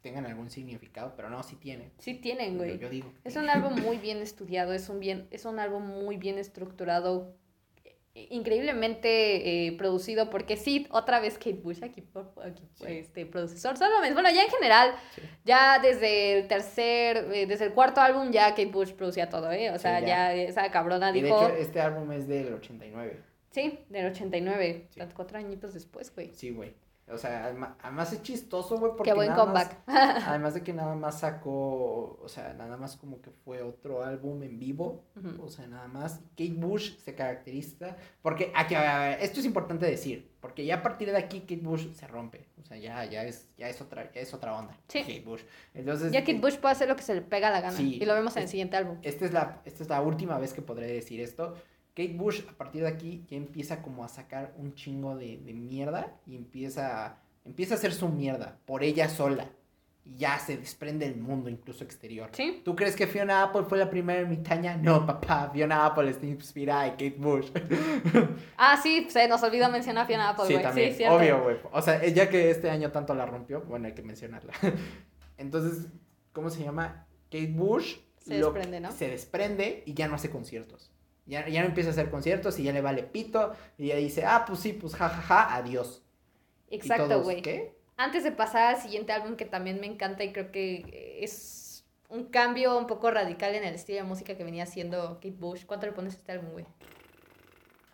tengan 0.00 0.26
algún 0.26 0.50
significado, 0.50 1.14
pero 1.16 1.28
no, 1.30 1.42
sí 1.42 1.56
tienen. 1.56 1.90
Sí 1.98 2.14
tienen, 2.14 2.56
güey. 2.56 2.78
yo 2.78 2.88
digo. 2.88 3.12
Es 3.24 3.36
un 3.36 3.48
álbum 3.50 3.78
muy 3.80 3.98
bien 3.98 4.18
estudiado, 4.18 4.72
es 4.72 4.88
un, 4.88 5.00
bien, 5.00 5.26
es 5.30 5.44
un 5.44 5.58
álbum 5.58 5.84
muy 5.86 6.16
bien 6.16 6.38
estructurado, 6.38 7.34
increíblemente 8.14 9.66
eh, 9.66 9.72
producido, 9.72 10.30
porque 10.30 10.56
sí, 10.56 10.86
otra 10.90 11.20
vez 11.20 11.34
Kate 11.38 11.54
Bush 11.54 11.82
aquí, 11.82 12.02
aquí 12.44 12.62
Sí. 12.74 12.84
este, 12.88 13.26
productor, 13.26 13.76
solamente, 13.76 14.14
bueno, 14.14 14.30
ya 14.30 14.44
en 14.44 14.50
general, 14.50 14.94
Sí. 15.14 15.22
ya 15.44 15.78
desde 15.80 16.38
el 16.38 16.48
tercer, 16.48 17.28
eh, 17.32 17.46
desde 17.46 17.66
el 17.66 17.72
cuarto 17.72 18.00
álbum 18.00 18.30
ya 18.30 18.50
Kate 18.50 18.66
Bush 18.66 18.92
producía 18.92 19.28
todo, 19.28 19.50
¿eh? 19.52 19.70
O 19.70 19.74
Sí, 19.74 19.82
sea, 19.82 20.00
ya. 20.00 20.06
ya. 20.06 20.34
esa 20.34 20.70
cabrona 20.70 21.16
Y 21.16 21.20
de 21.22 21.28
hecho, 21.28 21.48
este 21.56 21.80
álbum 21.80 22.10
es 22.12 22.26
del 22.26 22.52
89. 22.54 23.20
sí, 23.50 23.78
del 23.88 24.06
89, 24.06 24.86
Sí. 24.90 25.00
cuatro 25.14 25.38
añitos 25.38 25.74
después, 25.74 26.12
güey. 26.14 26.30
Sí, 26.34 26.50
güey. 26.50 26.74
O 27.12 27.18
sea, 27.18 27.46
además 27.82 28.12
es 28.12 28.22
chistoso, 28.22 28.78
güey, 28.78 28.92
porque 28.96 29.10
Qué 29.10 29.14
buen 29.14 29.28
nada 29.30 29.44
más- 29.46 29.68
comeback. 29.68 29.82
Además 30.28 30.54
de 30.54 30.62
que 30.62 30.72
nada 30.72 30.94
más 30.94 31.20
sacó, 31.20 32.18
o 32.22 32.28
sea, 32.28 32.52
nada 32.54 32.76
más 32.76 32.96
como 32.96 33.20
que 33.20 33.30
fue 33.30 33.62
otro 33.62 34.04
álbum 34.04 34.42
en 34.42 34.58
vivo, 34.58 35.04
o 35.42 35.48
sea, 35.48 35.66
nada 35.66 35.88
más. 35.88 36.20
Kate 36.30 36.54
Bush 36.56 36.96
se 36.98 37.14
caracteriza, 37.14 37.96
porque, 38.22 38.52
aquí, 38.54 38.74
a 38.74 38.80
ver, 38.80 38.88
a 38.90 38.98
ver, 39.00 39.18
esto 39.22 39.40
es 39.40 39.46
importante 39.46 39.86
decir, 39.86 40.30
porque 40.40 40.64
ya 40.64 40.76
a 40.76 40.82
partir 40.82 41.10
de 41.10 41.16
aquí 41.18 41.40
Kate 41.40 41.56
Bush 41.62 41.92
se 41.92 42.06
rompe, 42.06 42.46
o 42.60 42.64
sea, 42.64 42.76
ya, 42.76 43.04
ya 43.04 43.24
es, 43.24 43.48
ya 43.58 43.68
es 43.68 43.80
otra, 43.80 44.10
ya 44.12 44.20
es 44.20 44.32
otra 44.32 44.56
onda. 44.56 44.76
Sí. 44.88 45.00
Kate 45.00 45.20
Bush. 45.24 45.42
Entonces, 45.74 46.12
Ya 46.12 46.20
Kate 46.20 46.38
Bush 46.38 46.56
puede 46.58 46.72
hacer 46.72 46.88
lo 46.88 46.96
que 46.96 47.02
se 47.02 47.14
le 47.14 47.22
pega 47.22 47.50
la 47.50 47.60
gana, 47.60 47.76
Sí. 47.76 47.98
y 48.00 48.04
lo 48.04 48.14
vemos 48.14 48.36
en 48.36 48.42
el 48.44 48.48
siguiente 48.48 48.76
álbum. 48.76 48.98
esta 49.02 49.24
es 49.24 49.32
la, 49.32 49.60
esta 49.64 49.82
es 49.82 49.88
la 49.88 50.00
última 50.00 50.38
vez 50.38 50.52
que 50.54 50.62
podré 50.62 50.86
decir 50.86 51.20
esto. 51.20 51.54
Kate 51.94 52.14
Bush 52.14 52.42
a 52.48 52.52
partir 52.52 52.82
de 52.82 52.88
aquí 52.88 53.24
ya 53.28 53.36
empieza 53.36 53.82
como 53.82 54.04
a 54.04 54.08
sacar 54.08 54.54
un 54.56 54.74
chingo 54.74 55.16
de, 55.16 55.38
de 55.38 55.52
mierda 55.52 56.16
y 56.26 56.36
empieza, 56.36 57.06
a- 57.06 57.22
empieza 57.44 57.74
a 57.74 57.76
hacer 57.78 57.92
su 57.92 58.08
mierda 58.08 58.58
por 58.64 58.82
ella 58.82 59.08
sola. 59.08 59.48
Y 60.02 60.16
ya 60.16 60.38
se 60.38 60.56
desprende 60.56 61.06
del 61.06 61.20
mundo 61.20 61.50
incluso 61.50 61.84
exterior. 61.84 62.30
Sí, 62.32 62.62
¿Tú 62.64 62.74
crees 62.74 62.96
que 62.96 63.06
Fiona 63.06 63.42
Apple 63.42 63.64
fue 63.68 63.76
la 63.76 63.90
primera 63.90 64.20
ermitaña? 64.20 64.74
No, 64.78 65.04
papá, 65.06 65.50
Fiona 65.52 65.84
Apple 65.84 66.08
está 66.08 66.24
inspirada 66.24 66.86
en 66.86 66.92
Kate 66.92 67.16
Bush. 67.18 67.50
Ah, 68.56 68.78
sí, 68.82 69.06
se 69.10 69.28
nos 69.28 69.42
olvidó 69.42 69.68
mencionar 69.70 70.04
a 70.04 70.06
Fiona 70.06 70.28
Apple, 70.30 70.46
sí, 70.46 70.62
también, 70.62 70.94
sí, 70.94 71.04
obvio, 71.04 71.42
güey. 71.42 71.56
O 71.72 71.82
sea, 71.82 72.04
ya 72.06 72.28
que 72.30 72.50
este 72.50 72.70
año 72.70 72.90
tanto 72.92 73.14
la 73.14 73.26
rompió, 73.26 73.60
bueno, 73.62 73.86
hay 73.86 73.94
que 73.94 74.02
mencionarla. 74.02 74.52
Entonces, 75.38 75.86
¿cómo 76.32 76.50
se 76.50 76.62
llama? 76.62 77.06
Kate 77.30 77.48
Bush 77.52 77.96
Se 78.20 78.34
desprende, 78.38 78.80
¿no? 78.80 78.92
Se 78.92 79.08
desprende 79.08 79.82
y 79.86 79.94
ya 79.94 80.08
no 80.08 80.14
hace 80.14 80.30
conciertos. 80.30 80.90
Ya, 81.30 81.48
ya 81.48 81.62
no 81.62 81.68
empieza 81.68 81.90
a 81.90 81.92
hacer 81.92 82.10
conciertos 82.10 82.58
y 82.58 82.64
ya 82.64 82.72
le 82.72 82.80
vale 82.80 83.04
pito. 83.04 83.54
Y 83.78 83.86
ya 83.86 83.96
dice, 83.96 84.24
ah, 84.24 84.44
pues 84.46 84.58
sí, 84.58 84.72
pues 84.72 84.96
jajaja, 84.96 85.54
adiós. 85.54 86.02
Y 86.68 86.74
Exacto, 86.74 87.08
todos, 87.08 87.22
güey. 87.22 87.40
¿Qué? 87.40 87.76
Antes 87.96 88.24
de 88.24 88.32
pasar 88.32 88.74
al 88.74 88.80
siguiente 88.80 89.12
álbum 89.12 89.36
que 89.36 89.44
también 89.44 89.80
me 89.80 89.86
encanta 89.86 90.24
y 90.24 90.32
creo 90.32 90.50
que 90.50 91.20
es 91.22 91.84
un 92.08 92.24
cambio 92.24 92.76
un 92.76 92.88
poco 92.88 93.12
radical 93.12 93.54
en 93.54 93.62
el 93.62 93.74
estilo 93.74 93.98
de 93.98 94.04
música 94.04 94.36
que 94.36 94.42
venía 94.42 94.64
haciendo 94.64 95.14
Kate 95.16 95.36
Bush. 95.38 95.66
¿Cuánto 95.66 95.86
le 95.86 95.92
pones 95.92 96.14
a 96.14 96.16
este 96.16 96.32
álbum, 96.32 96.50
güey? 96.50 96.66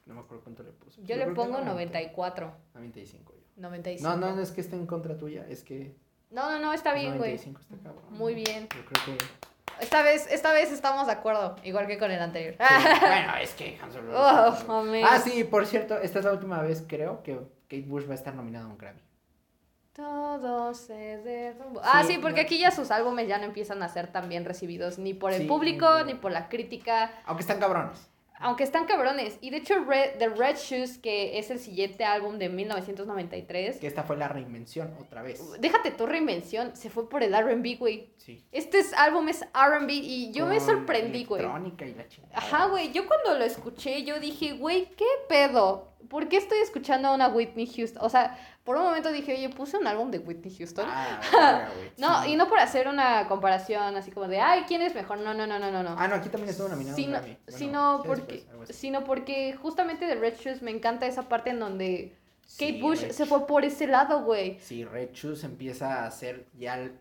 No 0.07 0.15
me 0.15 0.21
acuerdo 0.21 0.43
cuánto 0.43 0.63
le 0.63 0.71
puse. 0.71 1.03
Yo 1.03 1.17
le 1.17 1.25
creo 1.25 1.35
que 1.35 1.41
pongo 1.43 1.59
era 1.59 1.67
94, 1.67 2.55
95 2.75 3.35
yo. 3.35 3.43
95. 3.57 4.09
No, 4.09 4.17
no, 4.17 4.35
no 4.35 4.41
es 4.41 4.51
que 4.51 4.63
esté 4.63 4.77
en 4.77 4.87
contra 4.87 5.19
tuya, 5.19 5.47
es 5.49 5.63
que... 5.63 5.95
No, 6.31 6.51
no, 6.51 6.59
no, 6.59 6.73
está 6.73 6.95
bien, 6.95 7.19
güey. 7.19 7.37
95 7.37 7.61
está 7.61 7.77
cabrón. 7.83 8.05
Muy 8.11 8.35
bien. 8.35 8.69
Yo 8.75 8.85
creo 8.87 9.19
que... 9.19 9.25
Esta 9.81 10.03
vez, 10.03 10.27
esta 10.31 10.53
vez 10.53 10.73
estamos 10.73 11.07
de 11.07 11.13
acuerdo, 11.13 11.57
igual 11.63 11.87
que 11.87 11.99
con 11.99 12.11
el 12.11 12.21
anterior. 12.21 12.55
Sí, 12.59 12.75
bueno, 13.01 13.35
es 13.41 13.53
que 13.55 13.79
Hans 13.83 13.95
Zimmer- 13.95 14.15
Oh. 14.15 14.85
Ah, 15.05 15.19
sí, 15.19 15.45
por 15.45 15.67
cierto, 15.67 15.99
esta 15.99 16.19
es 16.21 16.25
la 16.25 16.33
última 16.33 16.63
vez, 16.63 16.85
creo, 16.89 17.23
que 17.23 17.35
Kate 17.69 17.85
Bush 17.87 18.07
va 18.09 18.13
a 18.13 18.15
estar 18.15 18.35
nominada 18.35 18.65
a 18.65 18.69
un 18.69 18.79
Grammy. 18.79 19.01
Todo 19.93 20.75
se 20.75 20.93
derrumbó. 20.95 21.81
Ah, 21.83 22.03
Sí, 22.05 22.15
sí, 22.15 22.19
porque 22.19 22.43
no. 22.43 22.47
aquí 22.47 22.59
ya 22.59 22.71
sus 22.71 22.91
álbumes 22.91 23.29
ya 23.29 23.39
no 23.39 23.45
empiezan 23.45 23.83
a 23.83 23.89
ser 23.89 24.09
tan 24.09 24.29
bien 24.29 24.45
recibidos 24.45 24.99
ni 24.99 25.15
por 25.15 25.33
el 25.33 25.43
Sí, 25.43 25.47
público, 25.49 26.05
ni 26.05 26.15
por 26.15 26.33
la 26.33 26.49
crítica. 26.51 27.11
Aunque 27.25 27.41
están 27.43 27.59
cabrones. 27.59 28.07
Aunque 28.39 28.65
están 28.65 28.85
cabrones. 28.87 29.39
Y 29.41 29.51
de 29.51 29.59
hecho, 29.59 29.79
Red, 29.85 30.19
The 30.19 30.29
Red 30.29 30.57
Shoes, 30.57 30.99
que 30.99 31.39
es 31.39 31.51
el 31.51 31.59
siguiente 31.59 32.05
álbum 32.05 32.39
de 32.39 32.49
1993, 32.49 33.79
Que 33.79 33.87
esta 33.87 34.03
fue 34.03 34.17
la 34.17 34.29
reinvención 34.29 34.95
otra 35.01 35.23
vez. 35.23 35.41
déjate 35.61 35.91
tu 35.91 36.07
reinvención, 36.07 36.77
se 36.77 36.91
fue 36.91 37.09
por 37.09 37.23
el 37.23 37.33
RB, 37.35 37.79
güey. 37.79 38.11
Sí. 38.19 38.45
Este 38.53 38.79
es- 38.79 38.93
álbum 38.95 39.29
es 39.29 39.43
RB 39.55 39.91
y 39.91 40.33
yo 40.33 40.47
me 40.47 40.61
sorprendí, 40.61 41.25
güey. 41.25 41.41
Electrónica 41.43 41.87
y 41.87 41.95
la 41.95 42.09
chingada. 42.09 42.39
Ajá, 42.39 42.67
güey. 42.67 42.93
Yo 42.93 43.07
cuando 43.07 43.39
lo 43.39 43.45
escuché, 43.45 44.03
yo 44.05 44.21
dije, 44.21 44.53
güey, 44.55 44.87
¿qué 44.97 45.07
pedo? 45.29 45.93
¿Por 46.09 46.29
qué 46.29 46.37
estoy 46.37 46.59
escuchando 46.59 47.09
a 47.09 47.15
una 47.15 47.29
Whitney 47.29 47.67
Houston? 47.67 48.05
O 48.05 48.09
sea, 48.09 48.39
por 48.67 48.77
un 48.77 48.83
momento 48.83 49.11
dije, 49.11 49.33
oye, 49.35 49.49
puse 49.49 49.79
un 49.79 49.87
álbum 49.87 50.11
de 50.11 50.19
Whitney 50.19 50.55
Houston. 50.59 50.85
Ah. 50.87 51.21
No, 51.97 52.23
Sí. 52.25 52.33
y 52.33 52.37
no 52.37 52.47
por 52.49 52.59
hacer 52.59 52.89
una 52.89 53.27
comparación 53.29 53.97
así 53.97 54.11
como 54.11 54.29
de, 54.29 54.41
ay, 54.41 54.65
¿quién 54.69 54.83
es 54.83 54.95
mejor? 54.95 55.19
No, 55.21 55.33
no, 55.33 55.47
no, 55.47 55.59
no, 55.59 55.71
no. 55.71 55.95
Ah, 55.99 56.07
no, 56.09 56.17
aquí 56.17 56.29
también 56.29 56.51
estuvo 56.51 56.69
nominado 56.69 56.95
Sino. 56.97 57.19
Bueno, 57.21 57.37
sino, 57.47 58.03
porque, 58.05 58.45
así. 58.65 58.73
sino 58.75 59.05
porque 59.05 59.55
justamente 59.57 60.05
de 60.05 60.17
Red 60.17 60.35
Shoes 60.39 60.61
me 60.61 60.71
encanta 60.73 61.07
esa 61.07 61.23
parte 61.29 61.49
en 61.51 61.61
donde 61.61 62.15
Kate 62.59 62.75
Sí, 62.75 62.81
Bush 62.83 63.01
Red 63.03 63.13
se 63.13 63.25
fue 63.25 63.47
por 63.47 63.65
ese 63.65 63.87
lado, 63.87 64.23
güey. 64.25 64.59
Sí, 64.61 64.85
Red 64.85 65.13
Shoes 65.13 65.43
empieza 65.45 66.05
a 66.05 66.11
ser 66.11 66.47
ya 66.59 66.79
el- 66.79 66.99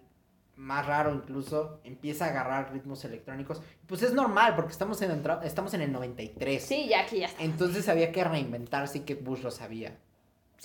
más 0.55 0.85
raro 0.85 1.13
incluso, 1.13 1.81
empieza 1.83 2.25
a 2.25 2.29
agarrar 2.29 2.71
ritmos 2.71 3.03
electrónicos. 3.03 3.61
Pues 3.87 4.01
es 4.03 4.13
normal 4.13 4.55
porque 4.55 4.71
estamos 4.71 5.01
en, 5.01 5.11
entra- 5.11 5.41
estamos 5.43 5.73
en 5.73 5.81
el 5.81 5.91
93. 5.91 6.63
Sí, 6.63 6.87
ya 6.87 7.01
aquí 7.01 7.19
ya 7.19 7.25
está. 7.25 7.43
Entonces 7.43 7.89
había 7.89 8.13
que 8.13 8.23
reinventarse 8.23 8.99
y 8.99 9.01
Kate 9.01 9.15
Bush 9.15 9.41
lo 9.41 9.51
sabía. 9.51 9.97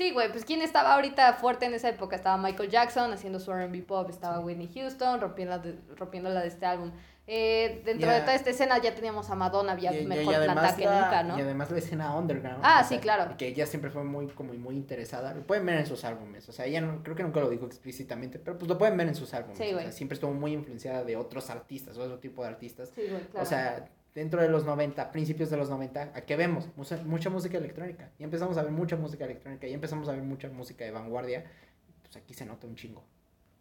Sí, 0.00 0.12
güey, 0.12 0.32
pues 0.32 0.46
¿quién 0.46 0.62
estaba 0.62 0.94
ahorita 0.94 1.34
fuerte 1.34 1.66
en 1.66 1.74
esa 1.74 1.90
época? 1.90 2.16
Estaba 2.16 2.38
Michael 2.38 2.70
Jackson 2.70 3.12
haciendo 3.12 3.38
su 3.38 3.52
R&B 3.52 3.82
pop, 3.82 4.08
estaba 4.08 4.40
Whitney 4.40 4.70
Houston 4.74 5.20
rompiendo, 5.20 5.58
de, 5.58 5.78
rompiendo 5.94 6.30
la 6.30 6.40
de 6.40 6.48
este 6.48 6.64
álbum. 6.64 6.90
Eh, 7.26 7.82
dentro 7.84 8.10
de 8.10 8.20
toda 8.22 8.34
esta 8.34 8.48
escena 8.48 8.78
ya 8.78 8.94
teníamos 8.94 9.28
a 9.28 9.34
Madonna 9.34 9.76
Y- 9.78 9.86
y- 9.86 10.06
mejor 10.06 10.32
y 10.32 10.36
plantada 10.38 10.74
que 10.74 10.86
nunca, 10.86 11.22
¿no? 11.22 11.38
Y 11.38 11.42
además 11.42 11.70
la 11.70 11.78
escena 11.78 12.16
underground. 12.16 12.60
Ah, 12.62 12.82
sí, 12.82 12.94
sea, 12.94 13.00
claro. 13.02 13.36
Que 13.36 13.48
ella 13.48 13.66
siempre 13.66 13.90
fue 13.90 14.02
muy, 14.02 14.26
como 14.28 14.54
muy 14.54 14.74
interesada. 14.74 15.34
Lo 15.34 15.46
pueden 15.46 15.66
ver 15.66 15.76
en 15.76 15.86
sus 15.86 16.02
álbumes. 16.02 16.48
O 16.48 16.52
sea, 16.52 16.64
ella 16.64 16.80
no, 16.80 17.02
creo 17.02 17.14
que 17.14 17.22
nunca 17.22 17.40
lo 17.40 17.50
dijo 17.50 17.66
explícitamente, 17.66 18.38
pero 18.38 18.56
pues 18.56 18.70
lo 18.70 18.78
pueden 18.78 18.96
ver 18.96 19.06
en 19.06 19.14
sus 19.14 19.34
álbumes. 19.34 19.58
Sí, 19.58 19.74
o 19.74 19.78
sea, 19.80 19.92
siempre 19.92 20.14
estuvo 20.14 20.32
muy 20.32 20.54
influenciada 20.54 21.04
de 21.04 21.16
otros 21.16 21.50
artistas, 21.50 21.98
otro 21.98 22.18
tipo 22.18 22.42
de 22.42 22.48
artistas. 22.48 22.90
Sí, 22.94 23.02
güey, 23.06 23.20
claro. 23.24 23.44
O 23.44 23.46
sea, 23.46 23.84
dentro 24.14 24.42
de 24.42 24.48
los 24.48 24.64
90, 24.64 25.12
principios 25.12 25.50
de 25.50 25.56
los 25.56 25.70
90, 25.70 26.12
¿a 26.14 26.20
qué 26.22 26.36
vemos? 26.36 26.68
Mucha, 26.76 26.96
mucha 27.04 27.30
música 27.30 27.58
electrónica. 27.58 28.10
Y 28.18 28.24
empezamos 28.24 28.56
a 28.58 28.62
ver 28.62 28.72
mucha 28.72 28.96
música 28.96 29.24
electrónica. 29.24 29.66
Y 29.66 29.72
empezamos 29.74 30.08
a 30.08 30.12
ver 30.12 30.22
mucha 30.22 30.48
música 30.48 30.84
de 30.84 30.90
vanguardia. 30.90 31.44
Pues 32.02 32.16
aquí 32.16 32.34
se 32.34 32.44
nota 32.44 32.66
un 32.66 32.74
chingo. 32.76 33.04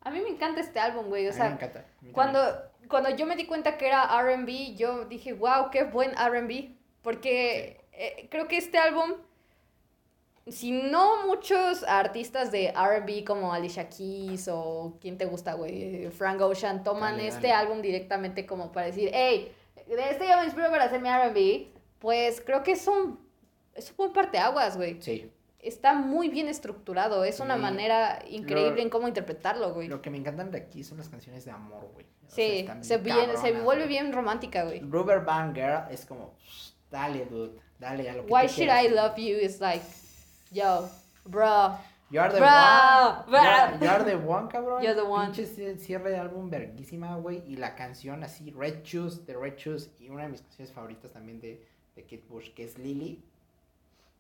a 0.01 0.09
mí 0.11 0.21
me 0.21 0.29
encanta 0.29 0.61
este 0.61 0.79
álbum, 0.79 1.07
güey, 1.07 1.27
o 1.27 1.29
a 1.29 1.33
mí 1.33 1.37
sea, 1.37 1.49
me 1.49 1.55
encanta. 1.55 1.85
mí 2.01 2.11
Cuando, 2.11 2.39
también. 2.41 2.89
cuando 2.89 3.09
yo 3.15 3.25
me 3.25 3.35
di 3.35 3.45
cuenta 3.45 3.77
que 3.77 3.85
era 3.87 4.07
RB, 4.21 4.75
yo 4.75 5.05
dije, 5.05 5.33
wow, 5.33 5.69
qué 5.71 5.83
buen 5.83 6.11
RB. 6.11 6.75
Porque 7.03 7.85
eh, 7.93 8.27
creo 8.31 8.47
que 8.47 8.57
este 8.57 8.77
álbum, 8.79 9.11
si 10.47 10.71
no 10.71 11.27
muchos 11.27 11.83
artistas 11.83 12.51
de 12.51 12.71
RB 12.73 13.23
como 13.23 13.53
Alicia 13.53 13.87
Keys 13.89 14.47
o 14.51 14.97
quién 14.99 15.17
te 15.17 15.25
gusta, 15.25 15.53
güey, 15.53 16.09
Frank 16.09 16.41
Ocean, 16.41 16.83
toman 16.83 17.17
Dale, 17.17 17.27
este 17.27 17.47
dale. 17.49 17.53
álbum 17.53 17.81
directamente 17.81 18.45
como 18.47 18.71
para 18.71 18.87
decir, 18.87 19.11
hey, 19.13 19.53
de 19.95 20.09
este 20.11 20.27
yo 20.27 20.37
me 20.37 20.45
inspiro 20.45 20.69
para 20.69 20.85
hacer 20.85 21.01
mi 21.01 21.09
RB, 21.09 21.67
pues 21.99 22.41
creo 22.45 22.63
que 22.63 22.73
es 22.73 22.87
un, 22.87 23.19
es 23.75 23.89
un 23.91 23.97
buen 23.97 24.13
parteaguas, 24.13 24.77
güey. 24.77 25.01
Sí. 25.01 25.31
Está 25.59 25.93
muy 25.93 26.29
bien 26.29 26.47
estructurado, 26.47 27.25
es 27.25 27.39
una 27.41 27.55
Sí. 27.55 27.61
manera 27.61 28.23
increíble 28.29 28.75
Lo- 28.77 28.81
en 28.81 28.89
cómo 28.89 29.07
interpretarlo, 29.09 29.73
güey. 29.73 29.87
Lo 29.89 30.01
que 30.01 30.09
me 30.09 30.17
encantan 30.17 30.51
de 30.51 30.57
aquí 30.59 30.83
son 30.83 30.97
las 30.99 31.09
canciones 31.09 31.43
de 31.43 31.51
amor, 31.51 31.89
güey. 31.93 32.05
O 32.25 32.29
sea, 32.29 32.35
Sí, 32.45 32.59
están 32.59 32.83
se, 32.83 32.97
bien 32.97 33.31
se 33.41 33.51
vuelve 33.53 33.83
güey. 33.83 33.87
bien 33.87 34.13
romántica, 34.13 34.63
güey. 34.63 34.79
Rubber 34.81 35.19
Band 35.21 35.55
Girl 35.55 35.83
es 35.91 36.05
como, 36.05 36.33
dale, 36.89 37.25
dude, 37.25 37.59
dale 37.79 38.09
a 38.09 38.13
lo 38.13 38.25
que 38.25 38.31
Why 38.31 38.43
should 38.47 38.55
quieras. 38.55 38.83
I 38.85 38.87
love 38.89 39.15
you 39.17 39.37
is 39.37 39.59
like, 39.59 39.83
yo, 40.51 40.87
bro. 41.25 41.77
You 42.11 42.19
are 42.21 42.31
the 42.33 42.39
Bro, 42.39 42.47
one. 42.47 43.25
bro. 43.29 43.39
You 43.39 43.47
are, 43.47 43.77
you 43.79 43.87
are 43.89 44.03
the 44.03 44.15
one, 44.17 44.47
cabrón. 44.49 44.81
You're 44.81 44.95
the 44.95 45.03
one. 45.07 45.27
Pinche 45.31 45.45
ci- 45.45 45.77
cierre 45.77 46.09
de 46.09 46.17
álbum 46.17 46.49
verguísima, 46.49 47.15
güey. 47.17 47.43
Y 47.47 47.57
la 47.57 47.75
canción 47.75 48.23
así, 48.23 48.51
Red 48.51 48.83
Shoes, 48.83 49.25
de 49.27 49.35
Red 49.37 49.55
Shoes. 49.57 49.91
Y 49.99 50.09
una 50.09 50.23
de 50.23 50.29
mis 50.29 50.41
canciones 50.41 50.73
favoritas 50.73 51.11
también 51.11 51.39
de, 51.39 51.63
de 51.95 52.01
Kate 52.03 52.23
Bush, 52.27 52.49
que 52.53 52.63
es 52.63 52.77
Lily. 52.79 53.23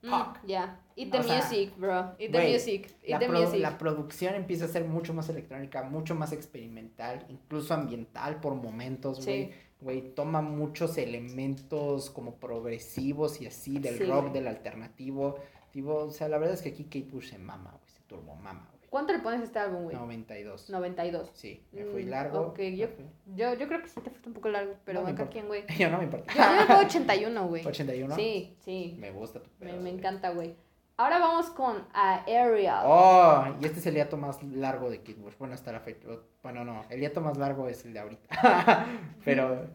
Mm, 0.03 0.09
Fuck. 0.09 0.37
yeah. 0.45 0.79
Eat 0.95 1.11
the 1.11 1.19
O 1.19 1.23
sea, 1.23 1.35
music, 1.37 1.73
bro. 1.77 2.15
Eat 2.17 2.17
the 2.17 2.27
güey, 2.29 2.53
music. 2.53 2.95
Eat 3.03 3.09
La, 3.09 3.19
the 3.19 3.27
music. 3.29 3.59
la 3.59 3.77
producción 3.77 4.35
empieza 4.35 4.65
a 4.65 4.67
ser 4.67 4.85
mucho 4.85 5.13
más 5.13 5.27
electrónica, 5.29 5.81
mucho 5.83 6.13
más 6.15 6.31
experimental, 6.31 7.25
incluso 7.27 7.73
ambiental 7.73 8.39
por 8.39 8.53
momentos, 8.53 9.25
güey. 9.25 9.45
Sí. 9.47 9.51
Güey, 9.81 10.13
toma 10.13 10.41
muchos 10.41 10.97
elementos 10.97 12.09
como 12.09 12.35
progresivos 12.35 13.41
y 13.41 13.47
así 13.47 13.79
del 13.79 13.97
Sí, 13.97 14.03
rock, 14.05 14.31
del 14.31 14.47
alternativo. 14.47 15.39
Tipo, 15.71 15.95
o 15.95 16.11
sea, 16.11 16.27
la 16.29 16.37
verdad 16.37 16.55
es 16.55 16.61
que 16.61 16.69
aquí 16.69 16.83
Kate 16.85 17.07
Bush 17.11 17.29
se 17.31 17.37
mama, 17.37 17.71
güey, 17.71 17.89
se 17.89 18.01
turbo 18.07 18.35
mama, 18.35 18.67
güey. 18.71 18.79
¿Cuánto 18.89 19.13
le 19.13 19.19
pones 19.19 19.41
a 19.41 19.43
este 19.43 19.59
álbum, 19.59 19.83
güey? 19.83 19.95
92. 19.95 20.69
92. 20.71 21.29
Sí, 21.33 21.63
me 21.71 21.85
fui 21.85 22.05
Mm, 22.05 22.09
largo. 22.09 22.39
ok, 22.47 22.59
yo- 22.75 22.87
fui- 22.87 23.05
Yo, 23.35 23.53
yo 23.53 23.67
creo 23.67 23.81
que 23.83 23.87
sí 23.87 24.01
te 24.01 24.09
fuiste 24.09 24.29
un 24.29 24.33
poco 24.33 24.49
largo, 24.49 24.73
pero 24.83 25.01
No 25.01 25.05
acá 25.05 25.11
importa. 25.11 25.31
quién, 25.31 25.45
güey. 25.47 25.63
Yo 25.79 25.89
no 25.91 25.99
me 25.99 26.05
importa. 26.05 26.33
Yo, 26.33 26.41
yo 26.41 26.59
le 26.61 26.65
pongo 26.65 26.79
81, 26.81 27.47
güey. 27.47 27.65
81. 27.67 28.15
Sí, 28.15 28.55
sí. 28.65 28.95
Me 28.99 29.11
gusta 29.11 29.41
tu 29.43 29.49
Me, 29.59 29.71
pedo, 29.71 29.81
me 29.81 29.89
encanta, 29.91 30.31
güey. 30.31 30.55
Ahora 30.97 31.19
vamos 31.19 31.51
con 31.51 31.85
Aerial. 31.93 32.83
Oh, 32.85 33.45
y 33.61 33.65
este 33.65 33.79
es 33.79 33.85
el 33.85 33.93
hiato 33.95 34.17
más 34.17 34.43
largo 34.43 34.89
de 34.89 34.97
Kate 34.99 35.13
Bush. 35.13 35.35
Bueno, 35.39 35.53
hasta 35.53 35.71
la 35.71 35.79
fecha. 35.79 36.07
Bueno, 36.43 36.65
no, 36.65 36.83
el 36.89 36.99
hiato 36.99 37.21
más 37.21 37.37
largo 37.37 37.69
es 37.69 37.85
el 37.85 37.93
de 37.93 37.99
ahorita. 37.99 38.85
Pero. 39.23 39.67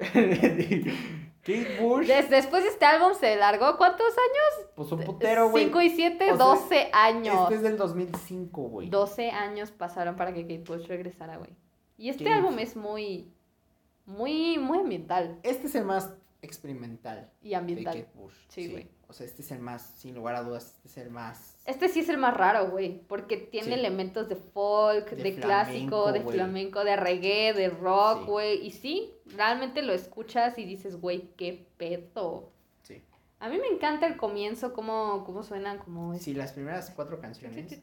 Kate 1.44 1.78
Bush, 1.80 2.06
Des- 2.06 2.30
después 2.30 2.62
de 2.64 2.70
este 2.70 2.84
álbum 2.86 3.12
se 3.18 3.36
largó, 3.36 3.76
¿cuántos 3.76 4.06
años? 4.08 4.70
pues 4.74 4.90
un 4.92 5.00
putero, 5.04 5.50
güey. 5.50 5.64
5 5.66 5.80
y 5.82 5.90
7, 5.90 6.32
O 6.32 6.36
sea, 6.36 6.44
12 6.46 6.90
años. 6.92 7.42
Este 7.42 7.54
es 7.56 7.62
del 7.62 7.76
2005, 7.76 8.62
güey. 8.62 8.88
12 8.88 9.30
años 9.30 9.70
pasaron 9.70 10.16
para 10.16 10.32
que 10.32 10.42
Kate 10.42 10.64
Bush 10.66 10.86
regresara, 10.86 11.36
güey. 11.36 11.50
Y 11.98 12.08
este 12.08 12.24
Kate. 12.24 12.36
álbum 12.36 12.58
es 12.58 12.74
muy, 12.76 13.30
muy, 14.06 14.58
muy 14.58 14.78
ambiental 14.78 15.38
Este 15.42 15.66
es 15.68 15.74
el 15.74 15.84
más 15.84 16.12
experimental 16.42 17.30
y 17.42 17.50
de 17.50 17.56
ambiental. 17.56 17.94
Kate 17.94 18.10
Bush. 18.14 18.34
Sí, 18.48 18.70
güey. 18.70 18.88
O 19.06 19.12
sea, 19.12 19.26
este 19.26 19.42
es 19.42 19.50
el 19.52 19.60
más, 19.60 19.82
sin 19.98 20.14
lugar 20.14 20.34
a 20.34 20.42
dudas, 20.42 20.74
este 20.84 20.88
es 20.88 21.06
el 21.06 21.10
más. 21.12 21.56
Este 21.66 21.88
sí 21.88 22.00
es 22.00 22.08
el 22.08 22.18
más 22.18 22.34
raro, 22.36 22.70
güey, 22.70 23.00
porque 23.06 23.36
tiene 23.36 23.68
Sí. 23.68 23.72
elementos 23.74 24.28
de 24.28 24.36
folk, 24.36 25.10
De 25.10 25.22
de, 25.22 25.34
clásico, 25.36 26.10
de 26.12 26.20
flamenco, 26.22 26.84
de 26.84 26.96
reggae, 26.96 27.52
de 27.52 27.68
rock, 27.68 28.20
Sí. 28.20 28.24
güey. 28.26 28.66
Y 28.66 28.70
sí, 28.72 29.13
realmente 29.26 29.82
lo 29.82 29.92
escuchas 29.92 30.58
y 30.58 30.64
dices, 30.64 31.00
güey, 31.00 31.30
qué 31.36 31.66
pedo. 31.76 32.50
Sí. 32.82 33.02
A 33.40 33.48
mí 33.48 33.58
me 33.58 33.66
encanta 33.68 34.06
el 34.06 34.16
comienzo, 34.16 34.72
cómo, 34.72 35.24
cómo 35.24 35.42
suenan, 35.42 35.78
como... 35.78 36.14
Sí, 36.18 36.34
las 36.34 36.52
primeras 36.52 36.90
cuatro 36.90 37.20
canciones. 37.20 37.78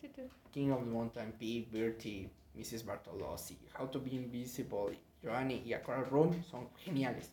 King 0.51 0.69
of 0.71 0.83
the 0.83 0.89
Mountain, 0.89 1.33
P, 1.33 1.67
Bertie, 1.71 2.29
Mrs. 2.55 2.85
Bartolozzi, 2.85 3.57
How 3.79 3.87
to 3.87 4.01
Be 4.01 4.11
Invisible, 4.11 4.97
Joanny 5.23 5.61
y 5.65 5.73
A 5.73 5.81
Coral 5.83 6.05
Room 6.09 6.43
son 6.43 6.69
geniales. 6.77 7.31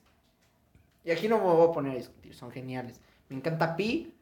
Y 1.05 1.11
aquí 1.11 1.27
no 1.29 1.39
me 1.39 1.45
voy 1.45 1.69
a 1.69 1.73
poner 1.73 1.93
a 1.93 1.97
discutir, 1.97 2.35
son 2.35 2.51
geniales. 2.51 3.01
Me 3.29 3.37
encanta 3.37 3.75
P, 3.77 4.13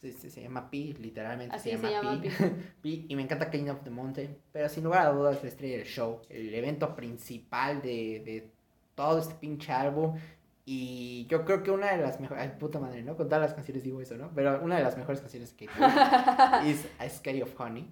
se, 0.00 0.12
se- 0.12 0.30
se 0.30 0.42
llama 0.42 0.70
P, 0.70 0.94
literalmente 1.00 1.56
Así 1.56 1.70
se 1.70 1.78
se 1.78 1.90
llama, 1.90 2.12
llama 2.12 2.22
P. 2.22 2.30
P, 2.82 2.88
Y 3.08 3.16
me 3.16 3.22
encanta 3.22 3.50
King 3.50 3.68
of 3.70 3.82
the 3.82 3.90
Mountain, 3.90 4.36
pero 4.52 4.68
sin 4.68 4.84
lugar 4.84 5.06
a 5.06 5.10
dudas 5.10 5.42
la 5.42 5.48
estrella 5.48 5.78
del 5.78 5.86
show, 5.86 6.20
el 6.28 6.54
evento 6.54 6.94
principal 6.94 7.80
de, 7.82 8.20
de 8.24 8.50
todo 8.98 9.18
este 9.20 9.34
pinche 9.34 9.72
álbum. 9.72 10.18
Y 10.66 11.24
yo 11.30 11.46
creo 11.46 11.62
que 11.62 11.70
una 11.70 11.92
de 11.92 11.96
las 12.02 12.20
mejores, 12.20 12.42
ay 12.42 12.58
puta 12.58 12.78
madre, 12.78 13.02
¿no? 13.02 13.16
Con 13.16 13.26
todas 13.28 13.40
las 13.40 13.54
canciones 13.54 13.82
digo 13.84 14.02
eso, 14.02 14.16
¿no? 14.18 14.30
Pero 14.34 14.60
una 14.62 14.76
de 14.76 14.82
las 14.82 14.98
mejores 14.98 15.20
canciones 15.20 15.54
que 15.54 15.64
es 15.64 15.70
A 16.98 17.08
Sky 17.08 17.40
of 17.40 17.58
Honey. 17.58 17.90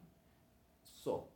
So, 0.83 1.29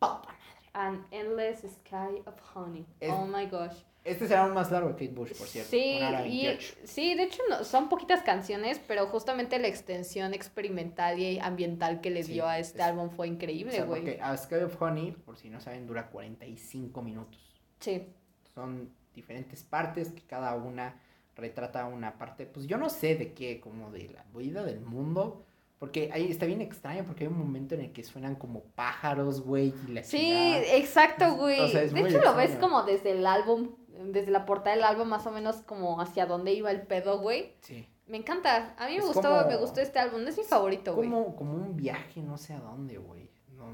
papa. 0.00 0.34
An 0.72 1.06
Endless 1.10 1.60
Sky 1.60 2.22
of 2.26 2.34
Honey. 2.56 2.84
Es- 2.98 3.12
Oh 3.12 3.26
my 3.26 3.46
gosh. 3.46 3.76
Este 4.04 4.26
será 4.26 4.44
un 4.46 4.52
más 4.54 4.72
largo 4.72 4.88
que 4.96 5.06
Kate 5.06 5.16
Bush, 5.16 5.32
por 5.38 5.46
cierto. 5.46 5.70
Sí, 5.70 5.98
y, 6.00 6.44
28. 6.46 6.74
sí, 6.82 7.14
de 7.14 7.22
hecho 7.22 7.40
no, 7.48 7.62
son 7.62 7.88
poquitas 7.88 8.22
canciones, 8.22 8.80
pero 8.88 9.06
justamente 9.06 9.60
la 9.60 9.68
extensión 9.68 10.34
experimental 10.34 11.20
y 11.20 11.38
ambiental 11.38 12.00
que 12.00 12.10
le 12.10 12.24
Sí, 12.24 12.32
dio 12.32 12.48
a 12.48 12.58
este 12.58 12.78
es- 12.80 12.84
álbum 12.84 13.10
fue 13.10 13.28
increíble, 13.28 13.80
güey. 13.84 14.18
A 14.20 14.36
Sky 14.36 14.56
of 14.56 14.82
Honey, 14.82 15.12
por 15.12 15.36
si 15.36 15.48
no 15.50 15.60
saben, 15.60 15.86
dura 15.86 16.08
45 16.10 17.00
minutos. 17.02 17.38
Sí, 17.78 18.08
Son 18.54 18.90
diferentes 19.14 19.62
partes 19.62 20.10
que 20.12 20.22
cada 20.22 20.54
una 20.54 21.00
retrata 21.36 21.86
una 21.86 22.18
parte, 22.18 22.46
pues 22.46 22.66
yo 22.66 22.76
no 22.78 22.88
sé 22.90 23.14
de 23.16 23.32
qué, 23.32 23.60
como 23.60 23.90
de 23.90 24.08
la 24.10 24.24
vida 24.38 24.62
del 24.64 24.80
mundo. 24.80 25.44
Porque 25.78 26.10
ahí 26.12 26.30
está 26.30 26.46
bien 26.46 26.60
extraño, 26.60 27.04
porque 27.04 27.24
hay 27.24 27.28
un 27.32 27.38
momento 27.40 27.74
en 27.74 27.80
el 27.80 27.92
que 27.92 28.04
suenan 28.04 28.36
como 28.36 28.60
pájaros, 28.62 29.40
güey, 29.40 29.74
y 29.88 29.92
la 29.92 30.04
sí, 30.04 30.30
exacto, 30.70 31.34
güey. 31.34 31.58
O 31.58 31.66
sea, 31.66 31.82
es 31.82 31.92
de 31.92 32.00
hecho 32.02 32.20
lo 32.20 32.36
ves 32.36 32.54
como 32.60 32.84
desde 32.84 33.10
el 33.10 33.26
álbum, 33.26 33.70
desde 34.12 34.30
la 34.30 34.46
portada 34.46 34.76
del 34.76 34.84
álbum, 34.84 35.08
más 35.08 35.26
o 35.26 35.32
menos 35.32 35.56
como 35.62 36.00
hacia 36.00 36.26
dónde 36.26 36.52
iba 36.52 36.70
el 36.70 36.82
pedo, 36.82 37.18
güey. 37.18 37.54
Sí. 37.62 37.88
Me 38.06 38.16
encanta, 38.18 38.74
a 38.78 38.86
mí 38.86 38.92
me 38.92 38.98
Es 38.98 39.06
gustó, 39.06 39.22
como- 39.22 39.44
me 39.48 39.56
gustó 39.56 39.80
este 39.80 39.98
álbum, 39.98 40.24
es 40.28 40.38
mi 40.38 40.44
favorito, 40.44 40.94
güey. 40.94 41.08
Como, 41.08 41.34
como 41.34 41.54
un 41.54 41.74
viaje, 41.76 42.22
no 42.22 42.38
sé 42.38 42.52
a 42.54 42.60
dónde, 42.60 42.98
güey. 42.98 43.28
No, 43.56 43.66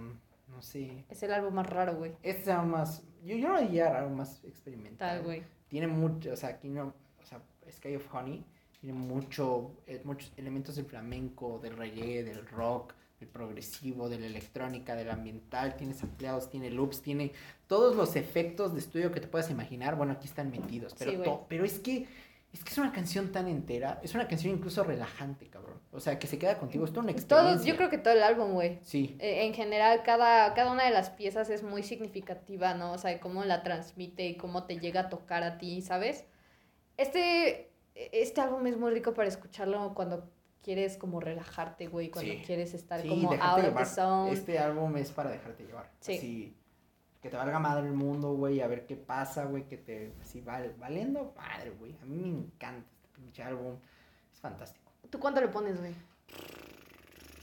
no 0.46 0.62
sé. 0.62 1.04
Es 1.10 1.22
el 1.22 1.32
álbum 1.34 1.52
más 1.52 1.66
raro, 1.68 1.96
güey. 1.96 2.12
Este 2.22 2.40
es 2.42 2.48
algo 2.48 2.68
más, 2.68 3.02
yo, 3.28 3.36
yo 3.36 3.48
lo 3.48 3.60
diría 3.60 3.96
algo 3.98 4.10
más 4.16 4.42
experimental. 4.44 5.16
Tal, 5.18 5.22
güey. 5.24 5.42
tiene 5.68 5.86
mucho, 5.86 6.32
o 6.32 6.36
sea, 6.36 6.48
aquí 6.50 6.68
no, 6.68 6.94
o 7.22 7.26
sea, 7.26 7.40
Sky 7.70 7.96
of 7.96 8.14
Honey 8.14 8.44
tiene 8.80 8.98
mucho, 8.98 9.72
eh, 9.86 10.00
muchos 10.04 10.32
elementos 10.36 10.76
del 10.76 10.86
flamenco, 10.86 11.58
del 11.58 11.76
reggae, 11.76 12.22
del 12.24 12.46
rock, 12.46 12.94
del 13.20 13.28
progresivo, 13.28 14.08
de 14.08 14.18
la 14.20 14.26
electrónica, 14.26 14.94
del 14.94 15.10
ambiental, 15.10 15.76
tiene 15.76 15.92
sampleados, 15.92 16.48
tiene 16.50 16.70
loops, 16.70 17.02
tiene 17.02 17.32
todos 17.66 17.96
los 17.96 18.14
efectos 18.16 18.72
de 18.74 18.78
estudio 18.80 19.10
que 19.10 19.20
te 19.20 19.26
puedas 19.26 19.50
imaginar, 19.50 19.96
bueno, 19.96 20.12
aquí 20.12 20.26
están 20.28 20.50
metidos, 20.52 20.94
pero, 20.96 21.10
Sí, 21.10 21.16
güey. 21.16 21.28
to- 21.28 21.46
pero 21.48 21.64
es 21.64 21.80
que 21.80 22.06
es 22.52 22.64
que 22.64 22.70
es 22.70 22.78
una 22.78 22.92
canción 22.92 23.30
tan 23.30 23.46
entera, 23.48 24.00
es 24.02 24.14
una 24.14 24.26
canción 24.26 24.54
incluso 24.54 24.82
relajante, 24.82 25.48
cabrón. 25.48 25.78
O 25.92 26.00
sea, 26.00 26.18
que 26.18 26.26
se 26.26 26.38
queda 26.38 26.58
contigo, 26.58 26.84
es 26.84 26.90
toda 26.92 27.02
una 27.02 27.12
experiencia. 27.12 27.56
Todo, 27.56 27.64
yo 27.66 27.76
creo 27.76 27.90
que 27.90 27.98
todo 27.98 28.14
el 28.14 28.22
álbum, 28.22 28.52
güey. 28.52 28.78
Sí, 28.82 29.16
Eh, 29.20 29.44
En 29.46 29.54
general, 29.54 30.02
cada, 30.02 30.52
cada 30.54 30.72
una 30.72 30.84
de 30.84 30.90
las 30.90 31.10
piezas 31.10 31.50
es 31.50 31.62
muy 31.62 31.82
significativa, 31.82 32.74
¿no? 32.74 32.92
O 32.92 32.98
sea, 32.98 33.18
cómo 33.20 33.44
la 33.44 33.62
transmite 33.62 34.26
y 34.26 34.36
cómo 34.36 34.64
te 34.64 34.78
llega 34.78 35.02
a 35.02 35.08
tocar 35.08 35.42
a 35.42 35.58
ti, 35.58 35.82
¿sabes? 35.82 36.24
Este, 36.96 37.70
este 37.94 38.40
álbum 38.40 38.66
es 38.66 38.76
muy 38.76 38.90
rico 38.92 39.14
para 39.14 39.28
escucharlo 39.28 39.94
cuando 39.94 40.28
quieres 40.62 40.96
como 40.96 41.20
relajarte, 41.20 41.86
güey, 41.86 42.10
cuando 42.10 42.32
Sí. 42.32 42.42
quieres 42.44 42.74
estar 42.74 43.00
Sí, 43.02 43.08
como 43.08 43.32
out 43.32 43.64
of 43.64 43.76
the 43.76 43.84
zone. 43.86 44.32
Este 44.32 44.58
álbum 44.58 44.96
es 44.96 45.10
para 45.10 45.30
dejarte 45.30 45.64
llevar. 45.64 45.90
Sí. 46.00 46.16
Así, 46.18 46.56
que 47.28 47.32
te 47.32 47.36
valga 47.36 47.58
madre 47.58 47.86
el 47.86 47.92
mundo, 47.92 48.32
güey, 48.32 48.60
a 48.62 48.66
ver 48.66 48.86
qué 48.86 48.96
pasa, 48.96 49.44
güey, 49.44 49.64
que 49.68 49.76
te, 49.76 50.12
así, 50.22 50.40
val, 50.40 50.74
valiendo 50.78 51.34
madre, 51.36 51.70
güey. 51.78 51.94
A 52.02 52.04
mí 52.06 52.16
me 52.16 52.28
encanta 52.28 52.88
este 52.94 53.08
pinche 53.14 53.42
álbum. 53.42 53.74
Es 54.32 54.40
fantástico. 54.40 54.90
¿Tú 55.10 55.18
cuánto 55.18 55.40
le 55.40 55.48
pones, 55.48 55.78
güey? 55.78 55.92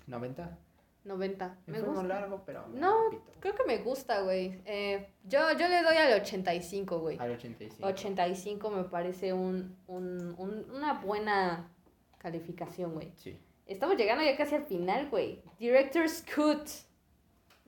90. 0.07 0.57
90. 1.03 1.57
Me 1.67 1.81
gusta. 1.81 2.03
largo, 2.03 2.41
pero 2.45 2.67
No, 2.69 3.09
repito. 3.11 3.31
Creo 3.39 3.53
que 3.55 3.63
me 3.65 3.77
gusta, 3.77 4.21
güey. 4.21 4.59
Eh, 4.65 5.07
yo, 5.23 5.51
yo 5.51 5.67
le 5.67 5.83
doy 5.83 5.97
al 5.97 6.19
85, 6.21 6.99
güey. 6.99 7.17
Al 7.19 7.31
85. 7.31 7.85
85 7.87 8.69
me 8.71 8.83
parece 8.85 9.33
un, 9.33 9.77
un, 9.87 10.33
un- 10.39 10.65
una 10.71 10.93
buena 11.01 11.69
calificación, 12.17 12.93
güey. 12.95 13.11
Sí. 13.17 13.37
Estamos 13.67 13.97
llegando 13.97 14.23
ya 14.23 14.35
casi 14.35 14.55
al 14.55 14.65
final, 14.65 15.09
güey. 15.09 15.43
Director's 15.59 16.23
Cut. 16.35 16.67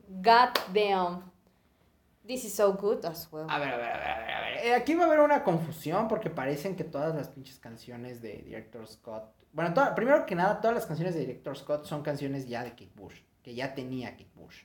God 0.08 0.54
damn. 0.74 1.30
This 2.28 2.44
is 2.44 2.54
so 2.54 2.74
good 2.74 3.04
as 3.06 3.26
well. 3.32 3.46
A 3.48 3.58
ver, 3.58 3.68
a 3.72 3.76
ver, 3.78 3.90
a 3.90 3.96
ver, 3.98 4.08
a 4.10 4.18
ver, 4.20 4.30
a 4.30 4.40
ver. 4.42 4.66
Eh, 4.66 4.74
aquí 4.74 4.94
va 4.94 5.04
a 5.04 5.06
haber 5.06 5.20
una 5.20 5.42
confusión 5.42 6.06
porque 6.08 6.28
parecen 6.30 6.76
que 6.76 6.84
todas 6.84 7.14
las 7.14 7.28
pinches 7.28 7.58
canciones 7.58 8.20
de 8.20 8.42
Director 8.44 8.86
Scott. 8.86 9.24
Bueno, 9.52 9.72
toda- 9.72 9.94
primero 9.94 10.26
que 10.26 10.34
nada, 10.34 10.60
todas 10.60 10.74
las 10.76 10.84
canciones 10.86 11.14
de 11.14 11.20
Director 11.20 11.56
Scott 11.56 11.86
son 11.86 12.02
canciones 12.02 12.46
ya 12.46 12.62
de 12.62 12.70
Kate 12.72 12.92
Bush, 12.94 13.22
que 13.42 13.54
ya 13.54 13.74
tenía 13.74 14.10
Kate 14.10 14.30
Bush. 14.34 14.64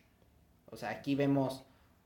O 0.72 0.76
sea, 0.76 0.90
aquí 0.90 1.16
vemos 1.16 1.66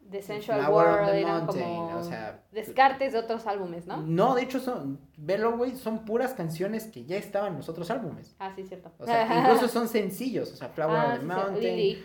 The 0.10 0.22
Sensual 0.22 0.60
Flower 0.62 0.88
World 0.88 1.12
the 1.12 1.22
eran 1.22 1.46
Mountain, 1.46 1.64
como 1.64 1.98
o 1.98 2.04
sea, 2.04 2.44
descartes 2.52 3.14
de 3.14 3.20
otros 3.20 3.46
álbumes, 3.46 3.86
¿no? 3.88 3.98
No, 4.02 4.36
de 4.36 4.44
hecho 4.44 4.60
son, 4.60 5.00
velo, 5.18 5.58
güey, 5.58 5.76
son 5.76 6.06
puras 6.06 6.34
canciones 6.34 6.86
que 6.88 7.04
ya 7.06 7.18
estaban 7.18 7.52
en 7.52 7.58
los 7.58 7.68
otros 7.70 7.92
álbumes. 7.92 8.36
Ah, 8.40 8.52
sí, 8.56 8.64
cierto. 8.64 8.92
O 8.98 9.06
sea, 9.06 9.40
incluso 9.40 9.68
son 9.68 9.88
sencillos, 9.90 10.52
o 10.54 10.56
sea, 10.56 10.70
Flower 10.70 10.98
Ah, 10.98 11.14
on 11.14 11.20
the. 11.20 11.26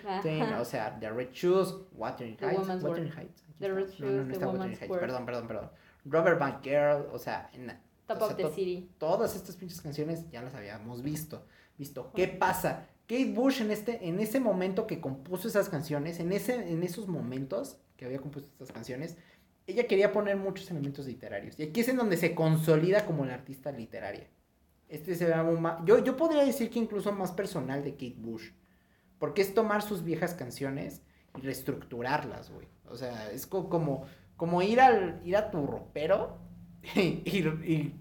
Mountain, 0.04 0.52
o 0.54 0.64
sea, 0.64 0.98
The 0.98 1.10
Red 1.10 1.30
Shoes, 1.32 1.74
Wuthering 1.92 2.36
The 2.36 2.46
Heights, 2.46 2.82
World. 2.82 3.12
Heights. 3.16 3.44
The 3.58 3.66
está. 3.66 3.74
Red 3.74 3.86
No, 3.98 4.06
no, 4.06 4.12
Shoes, 4.12 4.12
no 4.12 4.26
The 4.26 4.32
está 4.32 4.46
Woman's 4.46 4.78
Heights, 4.80 4.88
World. 4.90 5.00
perdón, 5.00 5.26
perdón, 5.26 5.46
perdón. 5.48 5.70
Robert 6.04 6.38
Van 6.40 6.60
Girl, 6.62 7.06
o 7.12 7.18
sea, 7.18 7.48
en, 7.52 7.68
Top 8.06 8.16
o 8.16 8.20
sea, 8.20 8.26
of 8.28 8.36
the 8.36 8.42
to- 8.42 8.50
City. 8.50 8.90
todas 8.98 9.36
estas 9.36 9.54
pinches 9.54 9.80
canciones 9.80 10.28
ya 10.30 10.42
las 10.42 10.54
habíamos 10.54 11.02
visto. 11.02 11.44
Visto. 11.78 12.10
¿Qué 12.14 12.26
pasa? 12.28 12.86
Kate 13.12 13.32
Bush 13.34 13.60
en 13.60 13.70
este, 13.70 14.08
en 14.08 14.20
ese 14.20 14.40
momento 14.40 14.86
que 14.86 15.00
compuso 15.00 15.46
esas 15.46 15.68
canciones, 15.68 16.18
en 16.18 16.32
ese, 16.32 16.70
en 16.72 16.82
esos 16.82 17.08
momentos 17.08 17.76
que 17.98 18.06
había 18.06 18.20
compuesto 18.20 18.50
estas 18.52 18.72
canciones, 18.72 19.18
ella 19.66 19.86
quería 19.86 20.12
poner 20.12 20.36
muchos 20.38 20.70
elementos 20.70 21.06
literarios. 21.06 21.58
Y 21.58 21.64
aquí 21.64 21.80
es 21.80 21.88
en 21.88 21.96
donde 21.96 22.16
se 22.16 22.34
consolida 22.34 23.04
como 23.04 23.26
la 23.26 23.34
artista 23.34 23.70
literaria. 23.70 24.28
Este 24.88 25.32
álbum 25.32 25.60
más, 25.60 25.84
yo, 25.84 26.02
yo 26.02 26.16
podría 26.16 26.42
decir 26.42 26.70
que 26.70 26.78
incluso 26.78 27.12
más 27.12 27.32
personal 27.32 27.84
de 27.84 27.92
Kate 27.92 28.16
Bush. 28.16 28.50
Porque 29.18 29.42
es 29.42 29.52
tomar 29.52 29.82
sus 29.82 30.02
viejas 30.02 30.32
canciones 30.34 31.02
y 31.36 31.42
reestructurarlas, 31.42 32.50
güey. 32.50 32.66
O 32.88 32.96
sea, 32.96 33.30
es 33.30 33.46
co- 33.46 33.68
como, 33.68 34.06
como 34.36 34.62
ir 34.62 34.80
al, 34.80 35.20
ir 35.24 35.36
a 35.36 35.50
tu 35.50 35.66
ropero 35.66 36.38
y, 36.96 37.92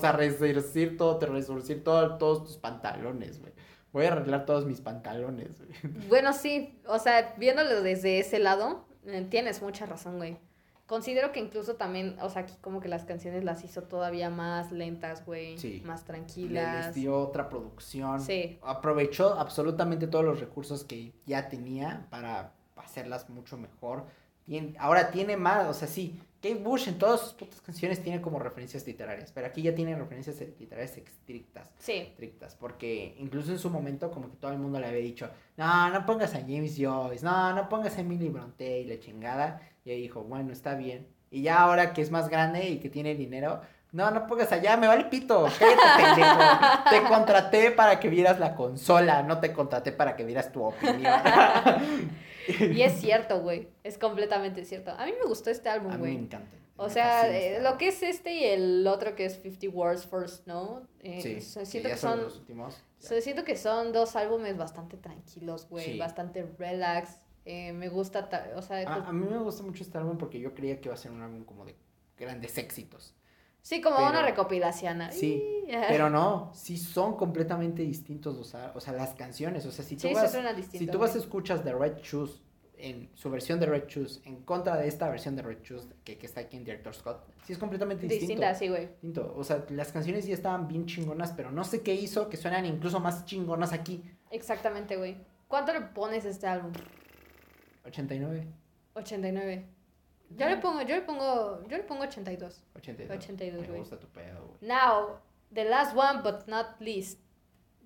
sea, 0.00 0.12
resarcir 0.12 0.96
todo, 0.96 1.18
te 1.18 1.26
resarcir 1.26 1.82
todo, 1.82 2.18
todos 2.18 2.44
tus 2.44 2.56
pantalones, 2.56 3.40
güey. 3.40 3.52
Voy 3.92 4.06
a 4.06 4.12
arreglar 4.12 4.46
todos 4.46 4.64
mis 4.64 4.80
pantalones, 4.80 5.58
güey. 5.58 5.70
Bueno, 6.08 6.32
sí, 6.32 6.78
o 6.86 6.98
sea, 6.98 7.34
viéndolo 7.36 7.82
desde 7.82 8.18
ese 8.18 8.38
lado, 8.38 8.86
eh, 9.06 9.26
tienes 9.28 9.62
mucha 9.62 9.86
razón, 9.86 10.16
güey. 10.16 10.38
Considero 10.86 11.32
que 11.32 11.40
incluso 11.40 11.76
también, 11.76 12.18
o 12.20 12.28
sea, 12.28 12.42
aquí 12.42 12.54
como 12.60 12.80
que 12.80 12.88
las 12.88 13.04
canciones 13.04 13.44
las 13.44 13.64
hizo 13.64 13.82
todavía 13.84 14.28
más 14.28 14.72
lentas, 14.72 15.24
güey. 15.24 15.56
Sí. 15.56 15.82
Más 15.86 16.04
tranquilas. 16.04 16.86
Les 16.86 16.94
dio 16.94 17.18
otra 17.18 17.48
producción. 17.48 18.20
Sí. 18.20 18.58
Aprovechó 18.62 19.34
absolutamente 19.38 20.06
todos 20.06 20.24
los 20.24 20.40
recursos 20.40 20.84
que 20.84 21.12
ya 21.24 21.48
tenía 21.48 22.06
para 22.10 22.52
hacerlas 22.76 23.30
mucho 23.30 23.56
mejor. 23.56 24.04
Tien- 24.46 24.74
ahora 24.78 25.10
tiene 25.10 25.36
más, 25.36 25.66
o 25.68 25.74
sea, 25.74 25.86
sí, 25.88 26.20
Kate 26.42 26.56
Bush 26.56 26.88
en 26.88 26.98
todas 26.98 27.20
sus 27.20 27.32
putas 27.34 27.60
canciones 27.60 28.02
tiene 28.02 28.20
como 28.20 28.40
referencias 28.40 28.84
literarias, 28.84 29.30
pero 29.32 29.46
aquí 29.46 29.62
ya 29.62 29.74
tiene 29.74 29.94
referencias 29.94 30.36
literarias 30.58 30.96
estrictas. 30.96 31.70
Sí. 31.78 31.92
estrictas, 31.92 32.56
porque 32.56 33.14
incluso 33.20 33.52
en 33.52 33.58
su 33.60 33.70
momento 33.70 34.10
como 34.10 34.28
que 34.28 34.36
todo 34.38 34.50
el 34.50 34.58
mundo 34.58 34.80
le 34.80 34.88
había 34.88 35.00
dicho, 35.00 35.30
no, 35.56 35.90
no 35.90 36.04
pongas 36.04 36.34
a 36.34 36.40
James 36.40 36.74
Joyce, 36.76 37.24
no, 37.24 37.52
no 37.54 37.68
pongas 37.68 37.96
a 37.96 38.00
Emily 38.00 38.28
Bronte 38.28 38.80
y 38.80 38.84
la 38.86 38.98
chingada, 38.98 39.60
y 39.84 39.90
ella 39.92 40.00
dijo, 40.02 40.22
bueno, 40.24 40.52
está 40.52 40.74
bien, 40.74 41.06
y 41.30 41.42
ya 41.42 41.60
ahora 41.60 41.92
que 41.92 42.02
es 42.02 42.10
más 42.10 42.28
grande 42.28 42.68
y 42.68 42.78
que 42.80 42.88
tiene 42.90 43.14
dinero, 43.14 43.60
no, 43.92 44.10
no 44.10 44.26
pongas 44.26 44.50
allá, 44.50 44.76
me 44.76 44.88
vale 44.88 45.04
pito, 45.04 45.46
cállate 45.58 45.82
pendejo, 46.16 46.40
te 46.90 47.02
contraté 47.08 47.70
para 47.70 48.00
que 48.00 48.08
vieras 48.08 48.40
la 48.40 48.54
consola, 48.56 49.22
no 49.22 49.38
te 49.38 49.52
contraté 49.52 49.92
para 49.92 50.16
que 50.16 50.24
vieras 50.24 50.50
tu 50.50 50.64
opinión. 50.64 51.12
Y 52.78 52.82
es 52.82 53.00
cierto, 53.00 53.40
güey. 53.40 53.68
Es 53.84 53.98
completamente 53.98 54.64
cierto. 54.64 54.90
A 54.92 55.06
mí 55.06 55.12
me 55.20 55.26
gustó 55.26 55.50
este 55.50 55.68
A 55.68 55.74
álbum, 55.74 55.88
mí 55.88 55.94
me 55.94 55.98
güey. 55.98 56.16
encanta. 56.16 56.56
O 56.76 56.88
sea, 56.88 57.28
eh, 57.30 57.52
este 57.56 57.62
lo 57.62 57.78
que 57.78 57.88
es 57.88 58.02
este 58.02 58.34
y 58.34 58.44
el 58.44 58.86
otro 58.86 59.14
que 59.14 59.26
es 59.26 59.34
50 59.40 59.68
Words 59.76 60.06
for 60.06 60.28
Snow. 60.28 60.86
eh, 61.00 61.20
Sí, 61.22 61.40
se- 61.40 61.60
que 61.60 61.66
siento 61.66 61.88
que 61.90 61.96
son 61.96 62.22
los 62.22 62.36
últimos. 62.38 62.76
siento 62.98 63.44
que 63.44 63.56
son 63.56 63.92
dos 63.92 64.16
álbumes 64.16 64.56
bastante 64.56 64.96
tranquilos, 64.96 65.68
güey. 65.68 65.84
Sí. 65.92 65.98
Bastante 65.98 66.44
relax. 66.58 67.18
Eh, 67.44 67.72
me 67.72 67.88
gusta, 67.88 68.28
ta- 68.28 68.50
o 68.56 68.62
sea, 68.62 68.80
A, 68.88 68.94
pues, 68.96 69.08
a 69.08 69.12
mí 69.12 69.26
me 69.28 69.38
gusta 69.38 69.62
mucho 69.62 69.82
este 69.82 69.98
álbum 69.98 70.16
porque 70.18 70.40
yo 70.40 70.54
creía 70.54 70.80
que 70.80 70.88
iba 70.88 70.94
a 70.94 70.98
ser 70.98 71.10
un 71.12 71.22
álbum 71.22 71.44
como 71.44 71.64
de 71.64 71.76
grandes 72.16 72.56
éxitos. 72.58 73.14
Sí, 73.62 73.80
como 73.80 73.96
pero- 73.96 74.10
una 74.10 74.22
recopilación. 74.22 75.00
Sí, 75.10 75.42
Pero 75.88 76.10
no, 76.10 76.50
sí 76.54 76.76
son 76.76 77.16
completamente 77.16 77.82
distintos, 77.82 78.36
o 78.36 78.44
sea, 78.44 78.72
o 78.74 78.80
sea 78.80 78.92
las 78.92 79.14
canciones, 79.14 79.64
o 79.64 79.70
sea, 79.72 79.84
si 79.84 79.96
tú 79.96 80.08
Sí, 80.08 80.12
vas, 80.14 80.32
distinto. 80.56 80.78
si 80.78 80.86
tú 80.86 80.98
vas 80.98 81.16
escuchas 81.16 81.64
The 81.64 81.72
Red 81.72 81.98
Shoes 82.02 82.42
en 82.76 83.08
su 83.14 83.30
versión 83.30 83.58
de 83.60 83.66
Red 83.66 83.86
Shoes 83.86 84.20
en 84.24 84.42
contra 84.42 84.76
de 84.76 84.88
esta 84.88 85.08
versión 85.08 85.34
de 85.36 85.42
Red 85.42 85.62
Shoes 85.62 85.86
que, 86.04 86.18
que 86.18 86.26
está 86.26 86.40
aquí 86.42 86.56
en 86.58 86.64
Director 86.64 86.92
Scott, 86.94 87.24
sí 87.46 87.52
es 87.54 87.58
completamente 87.58 88.02
distinto. 88.02 88.26
Distinta, 88.26 88.54
sí, 88.54 88.68
güey. 88.68 88.88
distinto. 88.88 89.32
O 89.36 89.44
sea, 89.44 89.64
las 89.70 89.92
canciones 89.92 90.26
ya 90.26 90.34
estaban 90.34 90.66
bien 90.68 90.84
chingonas, 90.86 91.32
pero 91.32 91.50
no 91.52 91.62
sé 91.64 91.80
qué 91.82 91.94
hizo 91.94 92.28
que 92.28 92.36
suenan 92.36 92.66
incluso 92.66 92.98
más 93.00 93.24
chingonas 93.24 93.72
aquí. 93.72 94.02
Exactamente, 94.30 94.96
güey. 94.96 95.16
¿Cuánto 95.48 95.72
le 95.72 95.80
pones 95.82 96.24
a 96.26 96.28
este 96.30 96.46
álbum? 96.48 96.72
89, 97.84 98.46
89. 98.94 99.66
Yo 100.36 100.48
le 100.48 100.56
pongo, 100.58 100.82
yo 100.82 100.94
le 100.94 101.02
pongo, 101.02 101.62
yo 101.68 101.76
le 101.76 101.82
pongo 101.84 102.02
82. 102.04 102.62
82. 102.76 103.16
82, 103.16 103.60
Me 103.62 103.66
güey. 103.68 103.78
gusta 103.80 103.98
tu 103.98 104.06
pedo, 104.08 104.46
güey. 104.46 104.58
Now, 104.70 105.18
the 105.52 105.64
last 105.64 105.96
one 105.96 106.22
but 106.22 106.46
not 106.48 106.80
least. 106.80 107.20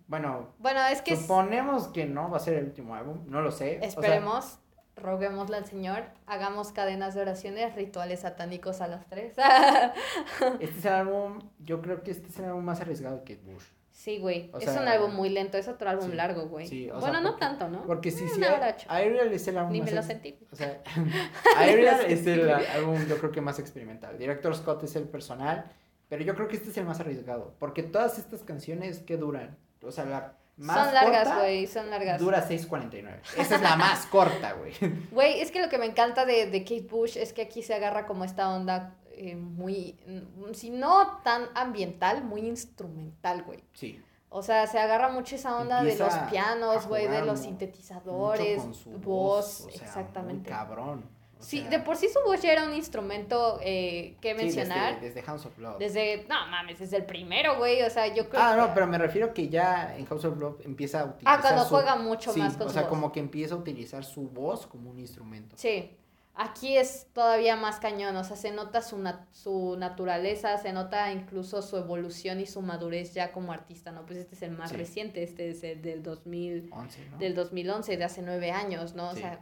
Bueno, 0.09 0.53
Bueno, 0.59 0.81
es 0.87 1.03
que 1.03 1.15
es- 1.15 1.21
suponemos 1.23 1.89
que 1.89 2.07
no 2.07 2.31
va 2.31 2.37
a 2.37 2.41
ser 2.41 2.55
el 2.55 2.65
último 2.67 2.95
álbum, 2.95 3.25
no 3.27 3.41
lo 3.43 3.51
sé. 3.51 3.77
o 3.79 3.81
sea, 3.81 3.89
esperemos, 3.89 4.59
roguémosle 4.95 5.57
al 5.57 5.65
Señor, 5.67 6.05
hagamos 6.27 6.71
cadenas 6.73 7.15
de 7.15 7.23
oraciones, 7.23 7.75
rituales 7.75 8.21
satánicos 8.21 8.81
a 8.81 8.87
las 8.89 9.07
3. 9.09 9.35
este 10.61 10.79
es 10.79 10.85
el 10.85 10.93
álbum, 10.93 11.41
yo 11.59 11.83
creo 11.83 12.03
que 12.03 12.13
este 12.13 12.29
es 12.29 12.39
el 12.39 12.45
álbum 12.47 12.65
más 12.65 12.81
arriesgado 12.81 13.25
que 13.25 13.37
Kate 13.37 13.51
Bush. 13.53 13.65
Sí, 13.97 14.19
güey. 14.19 14.51
O 14.53 14.59
Es 14.59 14.65
sea, 14.65 14.81
un 14.81 14.87
álbum 14.89 15.15
muy 15.15 15.31
lento, 15.31 15.57
es 15.57 15.67
otro 15.69 15.89
álbum 15.89 16.11
sí, 16.11 16.17
largo, 16.17 16.47
güey. 16.49 16.67
sí, 16.67 16.87
bueno, 16.91 17.01
sea, 17.13 17.21
no 17.21 17.31
porque- 17.31 17.41
tanto, 17.41 17.69
¿no? 17.69 17.83
Porque 17.87 18.11
sí, 18.11 18.25
Eh, 18.25 18.29
sí. 18.35 18.85
Ariel 18.89 19.33
es 19.33 19.49
el 19.49 19.57
álbum 19.59 19.73
Ni 19.73 19.81
más 19.81 19.91
me 19.91 19.97
lo 19.97 20.03
sentí. 20.03 20.39
O 20.53 20.57
sea, 20.57 20.83
Ariel 21.57 21.89
es 22.07 22.27
el 22.27 22.49
álbum 22.51 23.07
yo 23.09 23.19
creo 23.19 23.33
que 23.33 23.41
más 23.41 23.59
experimental. 23.59 24.19
Director 24.19 24.55
Scott 24.55 24.83
es 24.85 24.95
el 24.97 25.05
personal, 25.09 25.71
pero 26.09 26.23
yo 26.23 26.35
creo 26.35 26.47
que 26.49 26.57
este 26.57 26.71
es 26.71 26.77
el 26.77 26.85
más 26.85 27.01
arriesgado, 27.01 27.55
porque 27.59 27.83
todas 27.83 28.19
estas 28.19 28.43
canciones 28.43 28.99
que 29.01 29.17
duran, 29.17 29.57
o 29.83 29.91
sea, 29.91 30.05
la 30.05 30.37
más 30.59 30.85
son 30.87 30.95
largas, 30.95 31.39
güey, 31.39 31.67
son 31.67 31.91
largas. 31.91 32.19
dura 32.21 32.47
6.49. 32.49 33.21
Esa 33.39 33.57
es 33.57 33.61
la 33.63 33.77
más 33.77 34.07
corta, 34.07 34.53
güey. 34.55 34.73
Güey, 35.11 35.41
es 35.41 35.51
que 35.51 35.61
lo 35.61 35.69
que 35.69 35.77
me 35.79 35.85
encanta 35.87 36.25
de, 36.25 36.47
de 36.51 36.63
Kate 36.65 36.87
Bush 36.89 37.17
es 37.19 37.33
que 37.33 37.43
aquí 37.43 37.63
se 37.63 37.75
agarra 37.75 38.07
como 38.07 38.25
esta 38.25 38.49
onda 38.55 38.95
eh, 39.17 39.35
muy, 39.35 39.97
mm, 40.07 40.53
si 40.55 40.71
no 40.71 41.19
tan 41.25 41.45
ambiental, 41.55 42.23
muy 42.25 42.43
instrumental, 42.43 43.43
güey. 43.45 43.65
Sí. 43.73 44.01
O 44.29 44.43
sea, 44.43 44.67
se 44.67 44.79
agarra 44.79 45.09
mucho 45.09 45.37
esa 45.37 45.57
onda 45.57 45.79
Empieza 45.81 46.05
de 46.05 46.11
los 46.21 46.31
pianos, 46.31 46.87
güey, 46.87 47.09
de 47.09 47.23
los 47.25 47.41
sintetizadores, 47.41 48.63
voz, 49.03 49.63
o 49.67 49.71
sea, 49.71 49.87
exactamente. 49.87 50.51
Muy 50.51 50.59
cabrón. 50.59 51.05
o 51.39 51.43
Sí, 51.43 51.61
sea, 51.61 51.71
de 51.71 51.79
por 51.81 51.97
sí 51.97 52.09
su 52.09 52.19
voz 52.27 52.41
ya 52.43 52.53
era 52.53 52.65
un 52.65 52.75
instrumento 52.75 53.59
eh, 53.63 54.17
que 54.21 54.31
sí, 54.37 54.43
mencionar. 54.45 54.95
desde, 54.95 55.07
desde 55.09 55.23
House 55.23 55.47
of 55.47 55.57
Love. 55.59 55.79
desde, 55.79 56.27
no 56.29 56.47
mames, 56.49 56.79
desde 56.79 56.97
el 56.97 57.05
primero, 57.07 57.57
güey. 57.59 57.83
O 57.83 57.91
sea, 57.91 58.09
yo 58.09 58.29
creo 58.29 58.43
Ah, 58.43 58.53
que. 58.55 58.61
no, 58.63 58.75
pero 58.75 58.87
me 58.87 58.99
refiero 58.99 59.33
que 59.33 59.49
ya 59.49 59.97
en 59.97 60.07
House 60.07 60.25
of 60.25 60.37
Love 60.39 60.61
empieza 60.65 61.01
a 61.01 61.05
utilizar 61.05 61.39
Ah, 61.39 61.41
cuando 61.41 61.63
su- 61.65 61.69
juega 61.71 61.97
mucho 61.97 62.33
sí, 62.33 62.41
más 62.41 62.57
con 62.57 62.67
o 62.67 62.69
su 62.69 62.73
sea, 62.75 62.83
voz. 62.83 62.91
como 62.91 63.13
que 63.13 63.21
empieza 63.21 63.55
a 63.55 63.59
utilizar 63.59 64.03
su 64.05 64.29
voz 64.29 64.67
como 64.67 64.91
un 64.91 64.99
instrumento. 64.99 65.57
Sí. 65.59 65.97
Aquí 66.39 66.77
es 66.77 67.07
todavía 67.15 67.57
más 67.57 67.81
cañón, 67.81 68.15
o 68.17 68.23
sea, 68.23 68.37
se 68.37 68.51
nota 68.51 68.83
su, 68.83 68.99
nat- 68.99 69.25
su 69.33 69.77
naturaleza, 69.79 70.59
se 70.59 70.73
nota 70.75 71.11
incluso 71.11 71.63
su 71.63 71.79
evolución 71.79 72.41
y 72.41 72.47
su 72.47 72.61
madurez 72.61 73.15
ya 73.15 73.33
como 73.33 73.53
artista, 73.53 73.91
¿no? 73.91 74.05
Pues 74.05 74.19
este 74.19 74.35
es 74.35 74.43
el 74.43 74.51
más 74.51 74.69
Sí. 74.71 74.77
reciente, 74.77 75.23
este 75.23 75.49
es 75.49 75.65
el 75.65 75.81
del 75.81 76.03
2000, 76.03 76.69
11, 76.73 77.09
¿no? 77.11 77.17
del 77.19 77.35
2011, 77.35 77.97
de 77.97 78.05
hace 78.05 78.21
nueve 78.21 78.51
años, 78.53 78.95
¿no? 78.95 79.09
O 79.09 79.15
sea, 79.15 79.41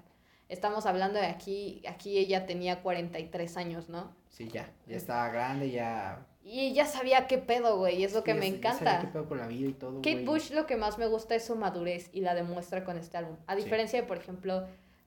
estamos 0.48 0.86
hablando 0.86 1.18
de 1.18 1.26
aquí, 1.26 1.82
aquí 1.88 2.16
ella 2.16 2.46
tenía 2.46 2.80
43 2.80 3.56
años, 3.56 3.88
¿no? 3.88 4.14
Sí, 4.28 4.48
ya, 4.52 4.70
ya 4.86 4.96
estaba 4.96 5.28
grande, 5.30 5.70
ya... 5.70 6.24
Y 6.44 6.60
ella 6.60 6.84
sabía 6.86 7.26
qué 7.26 7.38
pedo, 7.38 7.78
güey, 7.78 7.96
y 8.02 8.04
es 8.04 8.12
lo 8.12 8.22
que 8.22 8.34
me 8.34 8.50
ya- 8.52 8.56
ya 8.60 8.72
sabía 8.74 8.90
encanta. 8.92 9.00
qué 9.00 9.12
pedo 9.14 9.28
con 9.28 9.38
la 9.38 9.46
vida 9.48 9.68
y 9.68 9.72
todo, 9.72 9.96
Kate 9.96 10.12
güey. 10.12 10.24
Bush 10.26 10.50
lo 10.52 10.66
que 10.66 10.76
más 10.76 10.98
me 10.98 11.06
gusta 11.06 11.34
es 11.34 11.44
su 11.44 11.56
madurez 11.56 12.08
y 12.12 12.20
la 12.20 12.34
demuestra 12.34 12.84
con 12.84 12.98
este 12.98 13.16
álbum. 13.16 13.36
A 13.46 13.56
diferencia 13.56 14.00
de, 14.00 14.06
por 14.06 14.18
ejemplo, 14.18 14.64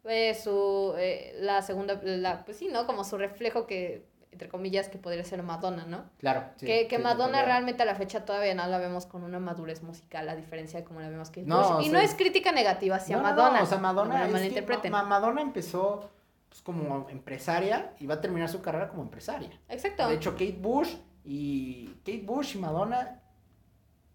eh, 0.07 0.33
su, 0.35 0.93
eh, 0.97 1.35
la 1.39 1.61
segunda, 1.61 1.99
la, 2.03 2.43
pues 2.45 2.57
sí, 2.57 2.69
¿no? 2.71 2.85
Como 2.85 3.03
su 3.03 3.17
reflejo 3.17 3.67
que, 3.67 4.05
entre 4.31 4.49
comillas, 4.49 4.89
que 4.89 4.97
podría 4.97 5.23
ser 5.23 5.41
Madonna, 5.43 5.85
¿no? 5.85 6.05
Claro, 6.19 6.43
sí, 6.57 6.65
que 6.65 6.87
que 6.87 6.97
sí, 6.97 7.01
Madonna 7.01 7.43
realmente 7.43 7.83
a 7.83 7.85
la 7.85 7.95
fecha 7.95 8.25
todavía 8.25 8.53
no 8.53 8.67
la 8.67 8.77
vemos 8.77 9.05
con 9.05 9.23
una 9.23 9.39
madurez 9.39 9.81
musical, 9.83 10.29
a 10.29 10.35
diferencia 10.35 10.79
de 10.79 10.85
como 10.85 11.01
la 11.01 11.09
vemos 11.09 11.29
Kate 11.29 11.43
No, 11.45 11.57
Bush. 11.57 11.71
o 11.71 11.81
Y 11.81 11.89
no 11.89 11.99
es 11.99 12.13
crítica 12.15 12.51
negativa 12.51 12.97
hacia 12.97 13.17
No, 13.17 13.23
no, 13.23 13.29
no, 13.29 13.35
Madonna. 13.35 13.63
o 13.63 13.65
sea, 13.65 13.77
no 13.77 13.83
Madonna, 13.83 14.27
la 14.27 14.39
es 14.39 14.53
que 14.53 14.89
Madonna 14.89 15.41
empezó 15.41 16.09
pues, 16.49 16.61
como 16.61 17.07
empresaria 17.09 17.93
y 17.99 18.05
va 18.05 18.15
a 18.15 18.21
terminar 18.21 18.49
su 18.49 18.61
carrera 18.61 18.89
como 18.89 19.01
empresaria. 19.03 19.49
Exacto. 19.69 20.07
De 20.07 20.15
hecho, 20.15 20.31
Kate 20.31 20.57
Bush 20.59 20.95
y 21.23 21.87
Kate 22.05 22.23
Bush 22.23 22.55
y 22.55 22.59
Madonna 22.59 23.21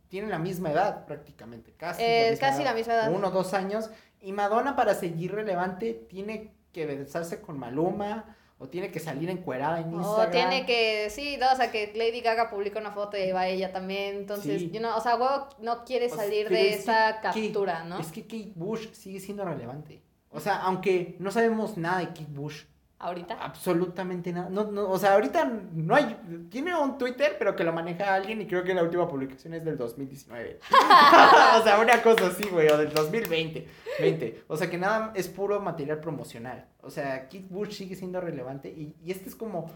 tienen 0.09 0.31
la 0.31 0.39
misma 0.39 0.71
edad 0.71 1.07
prácticamente, 1.07 1.73
casi. 1.73 2.03
Eh, 2.03 2.37
casi 2.39 2.63
la 2.63 2.75
misma 2.75 2.95
edad. 2.95 3.13
Uno 3.13 3.29
o 3.29 3.31
dos 3.31 3.55
años. 3.55 3.91
Y 4.23 4.33
Madonna 4.33 4.77
para 4.77 4.95
seguir 4.95 5.33
relevante 5.35 5.93
tiene 6.09 6.53
que 6.73 6.87
besarse 6.87 7.41
con 7.41 7.59
Maluma 7.59 8.37
o 8.59 8.69
tiene 8.69 8.93
que 8.93 9.01
salir 9.01 9.29
encuerada 9.29 9.81
en 9.81 9.93
O 9.93 9.99
Instagram. 9.99 10.31
tiene 10.31 10.65
que, 10.65 11.11
sí, 11.11 11.37
no, 11.39 11.51
o 11.53 11.57
sea, 11.57 11.73
que 11.73 11.93
Lady 11.97 12.21
Gaga 12.21 12.49
publica 12.49 12.79
una 12.79 12.93
foto 12.93 13.17
y 13.17 13.23
ahí 13.23 13.33
va 13.33 13.49
ella 13.49 13.73
también. 13.73 14.17
Entonces, 14.17 14.61
Sí. 14.61 14.71
you 14.71 14.79
know, 14.79 14.97
o 14.97 15.01
sea, 15.01 15.17
huevo 15.17 15.49
no 15.61 15.85
quiere 15.85 16.09
salir 16.09 16.49
de 16.49 16.55
que 16.55 16.75
esa 16.75 17.21
captura, 17.21 17.83
¿no? 17.85 17.99
Es 17.99 18.13
que 18.13 18.23
Kate 18.23 18.53
Bush 18.55 18.93
sigue 18.93 19.19
siendo 19.19 19.45
relevante. 19.45 20.01
O 20.31 20.39
sea, 20.41 20.59
aunque 20.63 21.17
no 21.19 21.31
sabemos 21.33 21.77
nada 21.77 21.99
de 21.99 22.07
Kate 22.09 22.27
Bush, 22.29 22.63
Ahorita. 23.03 23.35
absolutamente 23.35 24.33
nada. 24.33 24.49
No, 24.49 24.71
no, 24.71 24.89
o 24.89 24.97
sea, 24.97 25.15
ahorita 25.15 25.45
no 25.73 25.97
hay. 25.97 26.17
Tiene 26.49 26.73
un 26.73 26.97
Twitter, 26.99 27.35
pero 27.37 27.57
que 27.57 27.65
lo 27.65 27.73
maneja 27.73 28.15
alguien 28.15 28.41
y 28.41 28.47
creo 28.47 28.63
que 28.63 28.73
la 28.75 28.85
última 28.85 29.09
publicación 29.09 29.55
es 29.55 29.65
del 29.65 29.77
2019. 29.77 30.61
o 31.59 31.63
sea, 31.65 31.81
una 31.81 32.01
cosa 32.01 32.29
así, 32.29 32.49
güey, 32.49 32.69
o 32.69 32.79
del 32.79 32.93
2020. 32.93 33.67
20. 33.99 34.45
O 34.47 34.57
sea, 34.57 34.71
que 34.71 34.79
nada 34.79 35.13
es 35.17 35.27
puro 35.27 35.59
material 35.59 35.99
promocional. 35.99 36.65
O 36.81 36.91
sea, 36.91 37.23
Kate 37.25 37.47
Bush 37.51 37.73
sigue 37.73 37.97
siendo 37.97 38.21
relevante 38.21 38.69
y, 38.69 38.95
y 39.05 39.11
este 39.11 39.29
es 39.29 39.35
como. 39.35 39.69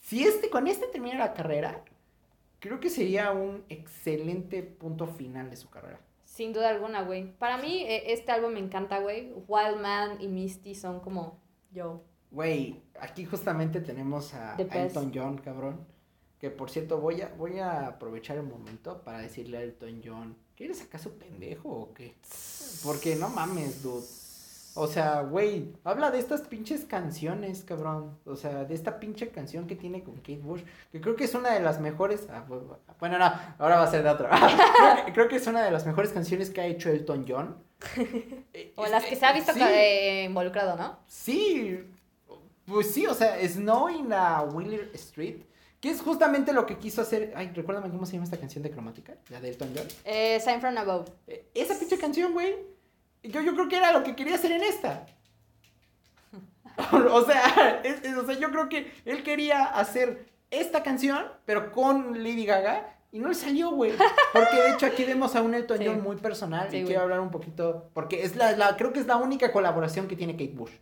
Si 0.00 0.22
este, 0.22 0.48
con 0.48 0.68
este 0.68 0.86
termina 0.86 1.18
la 1.18 1.34
carrera, 1.34 1.82
creo 2.60 2.78
que 2.78 2.90
sería 2.90 3.32
un 3.32 3.64
excelente 3.68 4.62
punto 4.62 5.08
final 5.08 5.50
de 5.50 5.56
su 5.56 5.68
carrera. 5.68 5.98
Sin 6.24 6.52
duda 6.52 6.68
alguna, 6.68 7.02
güey. 7.02 7.32
Para 7.38 7.56
mí, 7.56 7.82
eh, 7.82 8.12
este 8.12 8.30
álbum 8.30 8.52
me 8.52 8.60
encanta, 8.60 9.00
güey. 9.00 9.32
Wild 9.48 9.80
Man 9.80 10.20
y 10.20 10.28
Misty 10.28 10.76
son 10.76 11.00
como 11.00 11.40
yo. 11.72 12.04
Güey, 12.30 12.82
aquí 13.00 13.24
justamente 13.24 13.80
tenemos 13.80 14.34
a. 14.34 14.56
Elton 14.86 15.12
John, 15.14 15.38
cabrón. 15.38 15.86
Que 16.38 16.50
por 16.50 16.70
cierto, 16.70 16.98
voy 16.98 17.20
a, 17.22 17.28
voy 17.36 17.58
a 17.58 17.88
aprovechar 17.88 18.36
el 18.36 18.44
momento 18.44 19.02
para 19.02 19.18
decirle 19.18 19.58
a 19.58 19.62
Elton 19.62 20.00
John 20.04 20.36
¿qué 20.54 20.66
eres 20.66 20.80
acaso 20.82 21.10
pendejo 21.18 21.68
o 21.68 21.92
qué? 21.94 22.14
Porque 22.84 23.16
no 23.16 23.28
mames, 23.28 23.82
dude. 23.82 24.04
O 24.74 24.86
sea, 24.86 25.22
güey, 25.22 25.72
habla 25.82 26.12
de 26.12 26.20
estas 26.20 26.42
pinches 26.42 26.84
canciones, 26.84 27.64
cabrón. 27.64 28.16
O 28.24 28.36
sea, 28.36 28.64
de 28.64 28.74
esta 28.74 29.00
pinche 29.00 29.30
canción 29.30 29.66
que 29.66 29.74
tiene 29.74 30.04
con 30.04 30.16
Kate 30.18 30.38
Bush, 30.38 30.62
que 30.92 31.00
creo 31.00 31.16
que 31.16 31.24
es 31.24 31.34
una 31.34 31.52
de 31.52 31.58
las 31.60 31.80
mejores. 31.80 32.28
ah, 32.30 32.44
bu- 32.48 32.60
bu- 32.68 32.76
bueno, 33.00 33.18
no, 33.18 33.24
ahora 33.58 33.76
va 33.78 33.82
a 33.84 33.90
ser 33.90 34.04
de 34.04 34.10
otra. 34.10 34.30
creo, 35.12 35.26
que, 35.26 35.30
que 35.30 35.36
es 35.36 35.46
una 35.48 35.64
de 35.64 35.72
las 35.72 35.84
mejores 35.86 36.12
canciones 36.12 36.50
que 36.50 36.60
ha 36.60 36.66
hecho 36.66 36.90
Elton 36.90 37.24
John. 37.28 37.56
O 38.76 38.86
las 38.86 39.04
que 39.04 39.16
se 39.16 39.26
ha 39.26 39.32
visto 39.32 39.52
sí, 39.52 39.58
que- 39.58 40.22
eh, 40.22 40.24
involucrado, 40.26 40.76
¿no? 40.76 40.98
Sí, 41.06 41.80
pues 42.68 42.92
sí, 42.92 43.06
o 43.06 43.14
sea, 43.14 43.36
Snow 43.48 43.88
in 43.88 44.08
la 44.08 44.42
Wheeler 44.42 44.90
Street, 44.94 45.36
que 45.80 45.90
es 45.90 46.00
justamente 46.00 46.52
lo 46.52 46.66
que 46.66 46.76
quiso 46.78 47.02
hacer. 47.02 47.32
Ay, 47.36 47.50
recuérdame 47.54 47.88
cómo 47.90 48.04
se 48.06 48.12
llama 48.12 48.24
esta 48.24 48.36
canción 48.38 48.62
de 48.62 48.70
cromática, 48.70 49.14
la 49.30 49.40
de 49.40 49.48
Elton 49.50 49.72
John. 49.76 49.86
Eh, 50.04 50.40
Sign 50.40 50.60
from 50.60 50.76
Above. 50.76 51.08
Eh, 51.26 51.48
Esa 51.54 51.78
pinche 51.78 51.98
canción, 51.98 52.32
güey. 52.32 52.54
Yo, 53.22 53.40
yo 53.42 53.54
creo 53.54 53.68
que 53.68 53.76
era 53.76 53.92
lo 53.92 54.02
que 54.04 54.14
quería 54.14 54.34
hacer 54.36 54.52
en 54.52 54.62
esta. 54.62 55.06
o, 57.12 57.24
sea, 57.24 57.80
es- 57.84 58.04
es- 58.04 58.16
o 58.16 58.24
sea, 58.26 58.38
yo 58.38 58.50
creo 58.50 58.68
que 58.68 58.92
él 59.04 59.22
quería 59.22 59.64
hacer 59.64 60.26
esta 60.50 60.82
canción, 60.82 61.24
pero 61.44 61.72
con 61.72 62.22
Lady 62.22 62.44
Gaga. 62.46 62.94
Y 63.10 63.20
no 63.20 63.28
le 63.28 63.34
salió, 63.34 63.70
güey. 63.70 63.92
Porque 64.34 64.54
de 64.56 64.70
hecho 64.72 64.84
aquí 64.84 65.02
vemos 65.04 65.34
a 65.34 65.40
un 65.40 65.54
Elton 65.54 65.78
Sí. 65.78 65.86
John 65.86 66.02
muy 66.02 66.16
personal. 66.16 66.68
Sí, 66.70 66.78
y 66.78 66.84
quiero 66.84 67.00
hablar 67.00 67.20
un 67.20 67.30
poquito. 67.30 67.88
Porque 67.94 68.22
es 68.22 68.36
la, 68.36 68.52
la- 68.52 68.76
creo 68.76 68.92
que 68.92 69.00
es 69.00 69.06
la 69.06 69.16
única 69.16 69.50
colaboración 69.50 70.08
que 70.08 70.14
tiene 70.14 70.34
Kate 70.34 70.52
Bush. 70.54 70.72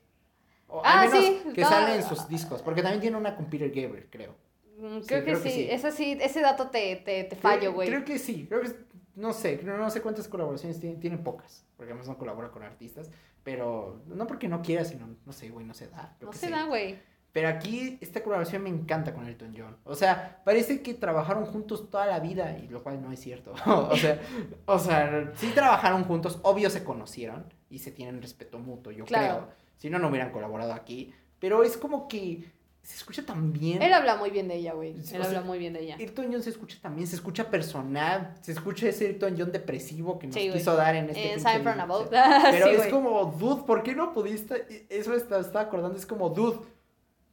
O 0.68 0.82
Ah, 0.84 1.02
al 1.02 1.08
menos 1.10 1.24
sí, 1.24 1.42
que 1.54 1.60
no. 1.62 1.68
sale 1.68 1.94
en 1.96 2.02
sus 2.02 2.28
discos. 2.28 2.62
Porque 2.62 2.82
también 2.82 3.00
tiene 3.00 3.16
una 3.16 3.36
con 3.36 3.46
Peter 3.46 3.68
Gabriel, 3.68 4.08
creo. 4.10 4.34
Mm, 4.78 5.00
Sí, 5.00 5.06
Creo, 5.06 5.24
que, 5.24 5.30
creo 5.32 5.42
que 5.42 5.50
sí. 5.50 5.68
sí. 5.80 5.90
Sí, 5.92 6.18
ese 6.20 6.40
dato 6.40 6.68
te, 6.68 6.96
te, 6.96 7.24
te 7.24 7.36
fallo, 7.36 7.72
güey. 7.72 7.88
Creo 7.88 8.04
que 8.04 8.18
sí. 8.18 8.46
Creo 8.48 8.60
que 8.62 8.72
no 9.14 9.32
sé, 9.32 9.60
no, 9.64 9.78
no 9.78 9.88
sé 9.90 10.02
cuántas 10.02 10.28
colaboraciones 10.28 10.78
tiene, 10.78 10.96
tiene 10.96 11.16
pocas, 11.16 11.64
porque 11.78 11.92
además 11.92 12.06
no 12.08 12.18
colabora 12.18 12.50
con 12.50 12.62
artistas, 12.62 13.10
pero 13.42 14.02
no 14.08 14.26
porque 14.26 14.46
no 14.48 14.60
quiera, 14.60 14.84
sino, 14.84 15.08
no 15.24 15.32
sé, 15.32 15.48
güey, 15.48 15.64
no 15.64 15.72
se 15.72 15.88
da. 15.88 16.14
No 16.20 16.32
se 16.34 16.40
sé. 16.40 16.50
da, 16.50 16.64
güey. 16.64 16.98
Pero 17.32 17.48
aquí 17.48 17.96
esta 18.02 18.22
colaboración 18.22 18.62
me 18.62 18.68
encanta 18.68 19.14
con 19.14 19.26
Elton 19.26 19.54
John. 19.56 19.76
O 19.84 19.94
sea, 19.94 20.42
parece 20.44 20.82
que 20.82 20.92
trabajaron 20.94 21.46
juntos 21.46 21.88
toda 21.90 22.04
la 22.06 22.18
vida, 22.20 22.58
y 22.58 22.68
lo 22.68 22.82
cual 22.82 23.00
no 23.02 23.10
es 23.12 23.20
cierto. 23.20 23.54
o 23.66 23.96
sea, 23.96 24.20
o 24.66 24.78
sea, 24.78 25.32
sí 25.36 25.50
trabajaron 25.54 26.04
juntos, 26.04 26.38
obvio 26.42 26.68
se 26.68 26.84
conocieron 26.84 27.44
y 27.70 27.78
se 27.78 27.92
tienen 27.92 28.20
respeto 28.20 28.58
mutuo, 28.58 28.92
yo 28.92 29.04
Claro. 29.06 29.34
creo. 29.46 29.65
Si 29.76 29.90
no, 29.90 29.98
no 29.98 30.08
hubieran 30.08 30.30
colaborado 30.30 30.72
aquí. 30.72 31.12
Pero 31.38 31.62
es 31.62 31.76
como 31.76 32.08
que 32.08 32.44
se 32.86 32.94
escucha 32.94 33.26
tan 33.26 33.52
bien. 33.52 33.82
Él 33.82 33.92
habla 33.92 34.16
muy 34.16 34.30
bien 34.30 34.46
de 34.46 34.54
ella, 34.54 34.72
güey. 34.72 34.94
Sí, 35.02 35.16
Él 35.16 35.20
o 35.20 35.24
sea, 35.24 35.38
habla 35.38 35.40
muy 35.40 35.58
bien 35.58 35.72
de 35.72 35.82
ella. 35.82 35.96
Elton 35.98 36.28
John 36.30 36.42
se 36.42 36.50
escucha 36.50 36.78
también, 36.80 37.08
se 37.08 37.16
escucha 37.16 37.50
personal, 37.50 38.34
se 38.42 38.52
escucha 38.52 38.88
ese 38.88 39.06
Elton 39.06 39.34
John 39.36 39.50
depresivo 39.50 40.20
que 40.20 40.28
nos 40.28 40.36
Sí, 40.36 40.50
quiso 40.52 40.76
dar 40.76 40.94
en 40.94 41.10
este 41.10 41.34
Eh. 41.34 41.38
Pero 42.52 42.66
Sí, 42.66 42.74
es 42.74 42.86
como, 42.86 43.24
dude, 43.24 43.64
¿por 43.64 43.82
qué 43.82 43.94
no 43.96 44.12
pudiste? 44.12 44.86
Eso 44.88 45.14
estaba, 45.14 45.40
estaba 45.40 45.64
acordando, 45.64 45.98
es 45.98 46.06
como, 46.06 46.30
dude, 46.30 46.60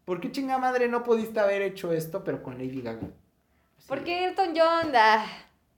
¿por 0.05 0.19
qué 0.19 0.31
chinga 0.31 0.57
madre 0.57 0.87
no 0.87 1.03
pudiste 1.03 1.39
haber 1.39 1.61
hecho 1.61 1.93
esto, 1.93 2.23
pero 2.23 2.41
con 2.41 2.57
Lady 2.57 2.81
Gaga? 2.81 3.01
Así. 3.77 3.87
Porque 3.87 4.25
Elton 4.25 4.53
John, 4.55 4.91
ah, 4.95 5.25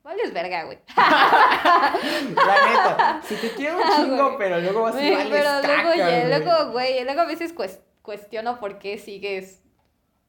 vales 0.06 0.32
verga, 0.34 0.64
güey. 0.64 0.78
La 0.96 2.56
neta, 2.68 3.22
si 3.24 3.36
te 3.36 3.50
quiero 3.56 3.78
un 3.78 3.84
Ah, 3.84 3.94
chingo, 3.98 4.24
güey. 4.28 4.38
pero 4.38 4.60
luego 4.62 4.82
vas 4.84 4.96
a 4.96 4.98
vales 4.98 5.28
pero 5.30 5.44
caca, 5.44 5.68
luego, 5.84 5.94
ya- 5.96 6.06
güey. 6.08 6.28
luego, 6.28 6.72
güey, 6.72 7.04
luego 7.04 7.22
a 7.22 7.26
veces 7.26 7.54
cues- 7.56 7.80
cuestiono 8.02 8.60
por 8.60 8.80
qué 8.80 8.98
sigues 8.98 9.62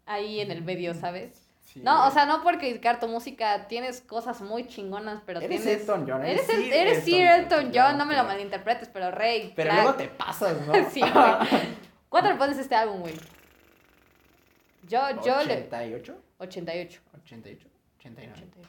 ahí 0.07 0.41
en 0.41 0.51
el 0.51 0.63
medio, 0.63 0.95
¿sabes? 0.95 1.43
Sí, 1.63 1.81
No, 1.85 1.97
güey. 1.99 2.09
o 2.09 2.11
sea, 2.13 2.27
no 2.27 2.43
por 2.43 2.59
criticar 2.59 2.99
tu 3.01 3.09
música, 3.09 3.67
tienes 3.69 4.01
cosas 4.01 4.41
muy 4.41 4.67
chingonas, 4.67 5.23
pero 5.27 5.41
Eres 5.41 5.63
tienes... 5.63 5.81
Elton 5.83 6.07
John, 6.09 6.25
Eres, 6.25 6.49
eres 6.49 6.73
eres 6.73 6.99
Elton 7.07 7.13
John, 7.13 7.41
Elton 7.41 7.63
John, 7.65 7.71
claro, 7.73 7.99
no 7.99 8.07
me 8.07 8.17
lo 8.17 8.25
malinterpretes, 8.25 8.89
pero 8.89 9.11
rey, 9.11 9.53
Pero 9.55 9.71
crack. 9.71 9.83
luego 9.83 9.99
te 9.99 10.09
pasas, 10.09 10.61
¿no? 10.67 10.73
Sí, 10.91 11.01
güey. 11.01 11.77
¿Cuánto 12.09 12.31
le 12.31 12.37
pones 12.37 12.57
a 12.59 12.61
este 12.63 12.75
álbum, 12.75 13.01
güey? 13.01 13.15
Yo, 14.89 15.01
yo 15.25 15.43
le... 15.43 15.55
88, 15.67 16.17
88. 16.39 17.01
88, 17.19 17.69
89, 17.99 18.33
88. 18.33 18.69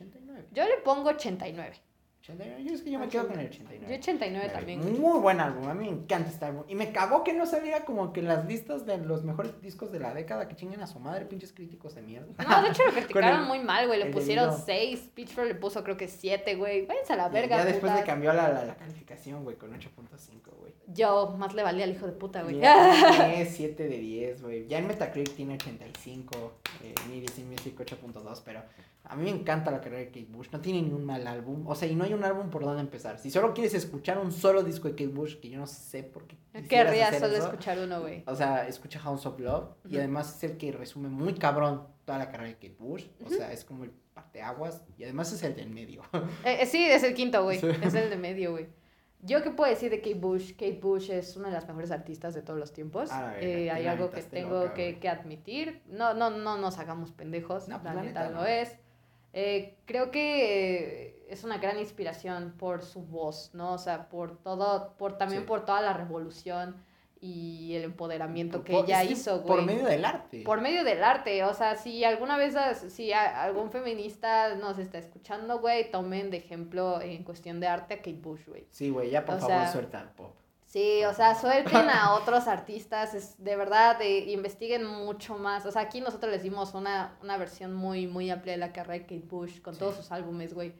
89. 0.00 0.48
Yo 0.52 0.64
le 0.64 0.78
pongo 0.84 1.10
89. 1.10 1.80
89. 2.28 2.64
Yo 2.64 2.74
es 2.74 2.82
que 2.82 2.90
yo 2.90 2.98
me 2.98 3.08
quedo 3.08 3.26
con 3.28 3.38
el 3.38 3.46
89. 3.46 3.86
Yo 3.88 3.98
89 3.98 4.50
también. 4.52 5.00
Muy 5.00 5.18
buen 5.20 5.40
álbum, 5.40 5.68
a 5.68 5.74
mí 5.74 5.86
me 5.86 5.90
encanta 5.92 6.28
este 6.30 6.44
álbum. 6.44 6.64
Y 6.68 6.74
me 6.74 6.92
cagó 6.92 7.24
que 7.24 7.32
no 7.32 7.46
saliera 7.46 7.84
como 7.84 8.12
que 8.12 8.20
en 8.20 8.28
las 8.28 8.46
listas 8.46 8.84
de 8.86 8.98
los 8.98 9.24
mejores 9.24 9.60
discos 9.62 9.90
de 9.92 10.00
la 10.00 10.12
década 10.14 10.48
que 10.48 10.54
chinguen 10.56 10.80
a 10.82 10.86
su 10.86 10.98
madre, 11.00 11.24
pinches 11.24 11.52
críticos 11.52 11.94
de 11.94 12.02
mierda. 12.02 12.26
No, 12.46 12.62
de 12.62 12.68
hecho 12.68 12.84
lo 12.84 12.92
criticaron 12.94 13.40
el- 13.42 13.46
muy 13.46 13.60
mal, 13.60 13.86
güey. 13.86 13.98
Le 13.98 14.06
pusieron 14.10 14.46
debido. 14.50 14.64
6. 14.66 15.10
Pitchfork 15.14 15.48
le 15.48 15.54
puso 15.54 15.82
creo 15.82 15.96
que 15.96 16.08
7, 16.08 16.54
güey. 16.56 16.86
Váyanse 16.86 17.12
a 17.14 17.16
la 17.16 17.28
verga, 17.28 17.56
ya 17.58 17.64
después 17.64 17.90
putas. 17.92 18.00
le 18.00 18.04
cambió 18.06 18.32
la, 18.32 18.48
la, 18.52 18.64
la 18.64 18.74
calificación, 18.76 19.44
güey, 19.44 19.56
con 19.56 19.72
8.5, 19.72 19.88
güey. 20.58 20.72
Yo, 20.90 21.34
más 21.38 21.54
le 21.54 21.62
valía 21.62 21.84
al 21.84 21.90
hijo 21.92 22.06
de 22.06 22.12
puta, 22.12 22.42
güey. 22.42 22.58
Ya 22.60 23.02
tiene 23.16 23.46
7 23.46 23.88
de 23.88 23.98
10, 23.98 24.42
güey. 24.42 24.66
Ya 24.66 24.78
en 24.78 24.86
Metacritic 24.86 25.34
tiene 25.34 25.54
85, 25.54 26.54
eh, 26.82 26.94
Music 27.46 27.78
8.2, 27.78 28.42
pero 28.44 28.62
a 29.04 29.16
mí 29.16 29.24
me 29.24 29.30
encanta 29.30 29.70
la 29.70 29.80
carrera 29.80 30.00
de 30.00 30.06
Kate 30.08 30.26
Bush. 30.30 30.48
No 30.52 30.60
tiene 30.60 30.82
ni 30.82 30.92
un 30.92 31.04
mal 31.04 31.26
álbum. 31.26 31.66
O 31.66 31.74
sea, 31.74 31.88
y 31.88 31.94
no 31.94 32.04
hay 32.04 32.14
un 32.14 32.17
álbum 32.24 32.50
por 32.50 32.62
donde 32.64 32.80
empezar. 32.80 33.18
Si 33.18 33.30
solo 33.30 33.54
quieres 33.54 33.74
escuchar 33.74 34.18
un 34.18 34.32
solo 34.32 34.62
disco 34.62 34.88
de 34.88 34.92
Kate 34.94 35.08
Bush, 35.08 35.36
que 35.36 35.48
yo 35.50 35.58
no 35.58 35.66
sé 35.66 36.02
por 36.02 36.26
qué. 36.26 36.36
Querría 36.68 37.12
solo 37.18 37.34
eso, 37.36 37.46
escuchar 37.46 37.78
uno, 37.78 38.00
güey. 38.00 38.22
O 38.26 38.34
sea, 38.34 38.66
escucha 38.68 38.98
House 39.00 39.26
of 39.26 39.38
Love. 39.38 39.68
Y 39.84 39.88
Ujú. 39.88 39.98
además 39.98 40.36
es 40.36 40.44
el 40.50 40.56
que 40.58 40.72
resume 40.72 41.08
muy 41.08 41.34
cabrón 41.34 41.86
toda 42.04 42.18
la 42.18 42.30
carrera 42.30 42.48
de 42.48 42.54
Kate 42.54 42.76
Bush. 42.78 43.06
O 43.24 43.28
sea, 43.28 43.52
es 43.52 43.64
como 43.64 43.84
el 43.84 43.90
parteaguas. 44.14 44.82
Y 44.96 45.04
además 45.04 45.32
es 45.32 45.42
el 45.42 45.54
del 45.54 45.70
medio. 45.70 46.02
Eh, 46.44 46.58
eh, 46.62 46.66
sí, 46.66 46.84
es 46.84 47.02
el 47.02 47.14
quinto, 47.14 47.42
güey. 47.44 47.58
Sí. 47.58 47.66
Es 47.82 47.94
el 47.94 48.10
de 48.10 48.16
medio, 48.16 48.52
güey. 48.52 48.66
Yo 49.20 49.42
qué 49.42 49.50
puedo 49.50 49.68
decir 49.68 49.90
de 49.90 49.98
Kate 50.00 50.14
Bush. 50.14 50.52
Kate 50.52 50.78
Bush 50.80 51.10
es 51.10 51.36
una 51.36 51.48
de 51.48 51.54
las 51.54 51.66
mejores 51.66 51.90
artistas 51.90 52.34
de 52.34 52.42
todos 52.42 52.58
los 52.58 52.72
tiempos. 52.72 53.10
A 53.10 53.20
la 53.22 53.26
verga, 53.32 53.46
Eh, 53.48 53.70
hay 53.70 53.86
algo 53.88 54.10
que 54.10 54.22
tengo 54.22 54.60
loca, 54.60 54.74
que, 54.74 54.98
que 55.00 55.08
admitir. 55.08 55.82
No, 55.86 56.14
no, 56.14 56.30
no 56.30 56.56
nos 56.56 56.78
hagamos 56.78 57.10
pendejos. 57.10 57.68
No, 57.68 57.82
pues, 57.82 57.84
la 57.84 57.94
la 57.94 58.02
neta 58.02 58.20
neta, 58.22 58.30
lo 58.32 58.40
no. 58.42 58.46
es. 58.46 58.76
Eh, 59.32 59.76
creo 59.84 60.10
que 60.10 61.24
es 61.28 61.44
una 61.44 61.58
gran 61.58 61.78
inspiración 61.78 62.54
por 62.58 62.82
su 62.82 63.02
voz, 63.02 63.50
¿no? 63.54 63.74
O 63.74 63.78
sea, 63.78 64.08
por 64.08 64.38
todo, 64.38 64.94
por 64.96 65.18
también 65.18 65.42
Sí. 65.42 65.46
por 65.48 65.64
toda 65.64 65.80
la 65.82 65.92
revolución 65.92 66.76
y 67.20 67.74
el 67.74 67.82
empoderamiento 67.82 68.62
que 68.64 68.72
Por- 68.72 68.84
ella 68.84 69.02
hizo, 69.04 69.40
güey. 69.40 69.46
Por 69.46 69.62
medio 69.62 69.84
del 69.86 70.04
arte. 70.04 70.42
Por 70.44 70.60
medio 70.60 70.84
del 70.84 71.02
arte, 71.02 71.42
o 71.44 71.52
sea, 71.52 71.74
si 71.76 72.04
alguna 72.04 72.38
vez, 72.38 72.54
si 72.92 73.12
algún 73.12 73.70
feminista 73.70 74.54
nos 74.54 74.78
está 74.78 74.98
escuchando, 74.98 75.58
güey, 75.58 75.90
tomen 75.90 76.30
de 76.30 76.36
ejemplo 76.38 77.00
en 77.02 77.24
cuestión 77.24 77.58
de 77.60 77.66
arte 77.66 77.94
a 77.94 77.96
Kate 77.98 78.12
Bush, 78.22 78.46
güey. 78.46 78.66
Sí, 78.70 78.90
güey, 78.90 79.10
ya 79.10 79.24
por 79.24 79.34
O 79.34 79.38
favor 79.40 79.56
sea, 79.56 79.72
suelta 79.72 80.00
el 80.00 80.08
pop. 80.10 80.34
Sí, 80.68 81.02
o 81.06 81.14
sea, 81.14 81.34
suelten 81.34 81.88
a 81.88 82.12
otros 82.14 82.46
artistas, 82.46 83.14
es 83.14 83.42
de 83.42 83.56
verdad, 83.56 83.98
de, 83.98 84.18
investiguen 84.30 84.84
mucho 84.84 85.38
más. 85.38 85.64
O 85.64 85.70
sea, 85.72 85.80
aquí 85.80 86.02
nosotros 86.02 86.30
les 86.30 86.42
dimos 86.42 86.74
una, 86.74 87.16
una 87.22 87.38
versión 87.38 87.72
muy, 87.74 88.06
muy 88.06 88.28
amplia 88.30 88.52
de 88.52 88.58
la 88.58 88.70
carrera 88.74 88.98
de 88.98 89.02
Kate 89.02 89.26
Bush 89.26 89.62
con 89.62 89.72
Sí. 89.72 89.80
todos 89.80 89.96
sus 89.96 90.12
álbumes, 90.12 90.52
güey. 90.52 90.74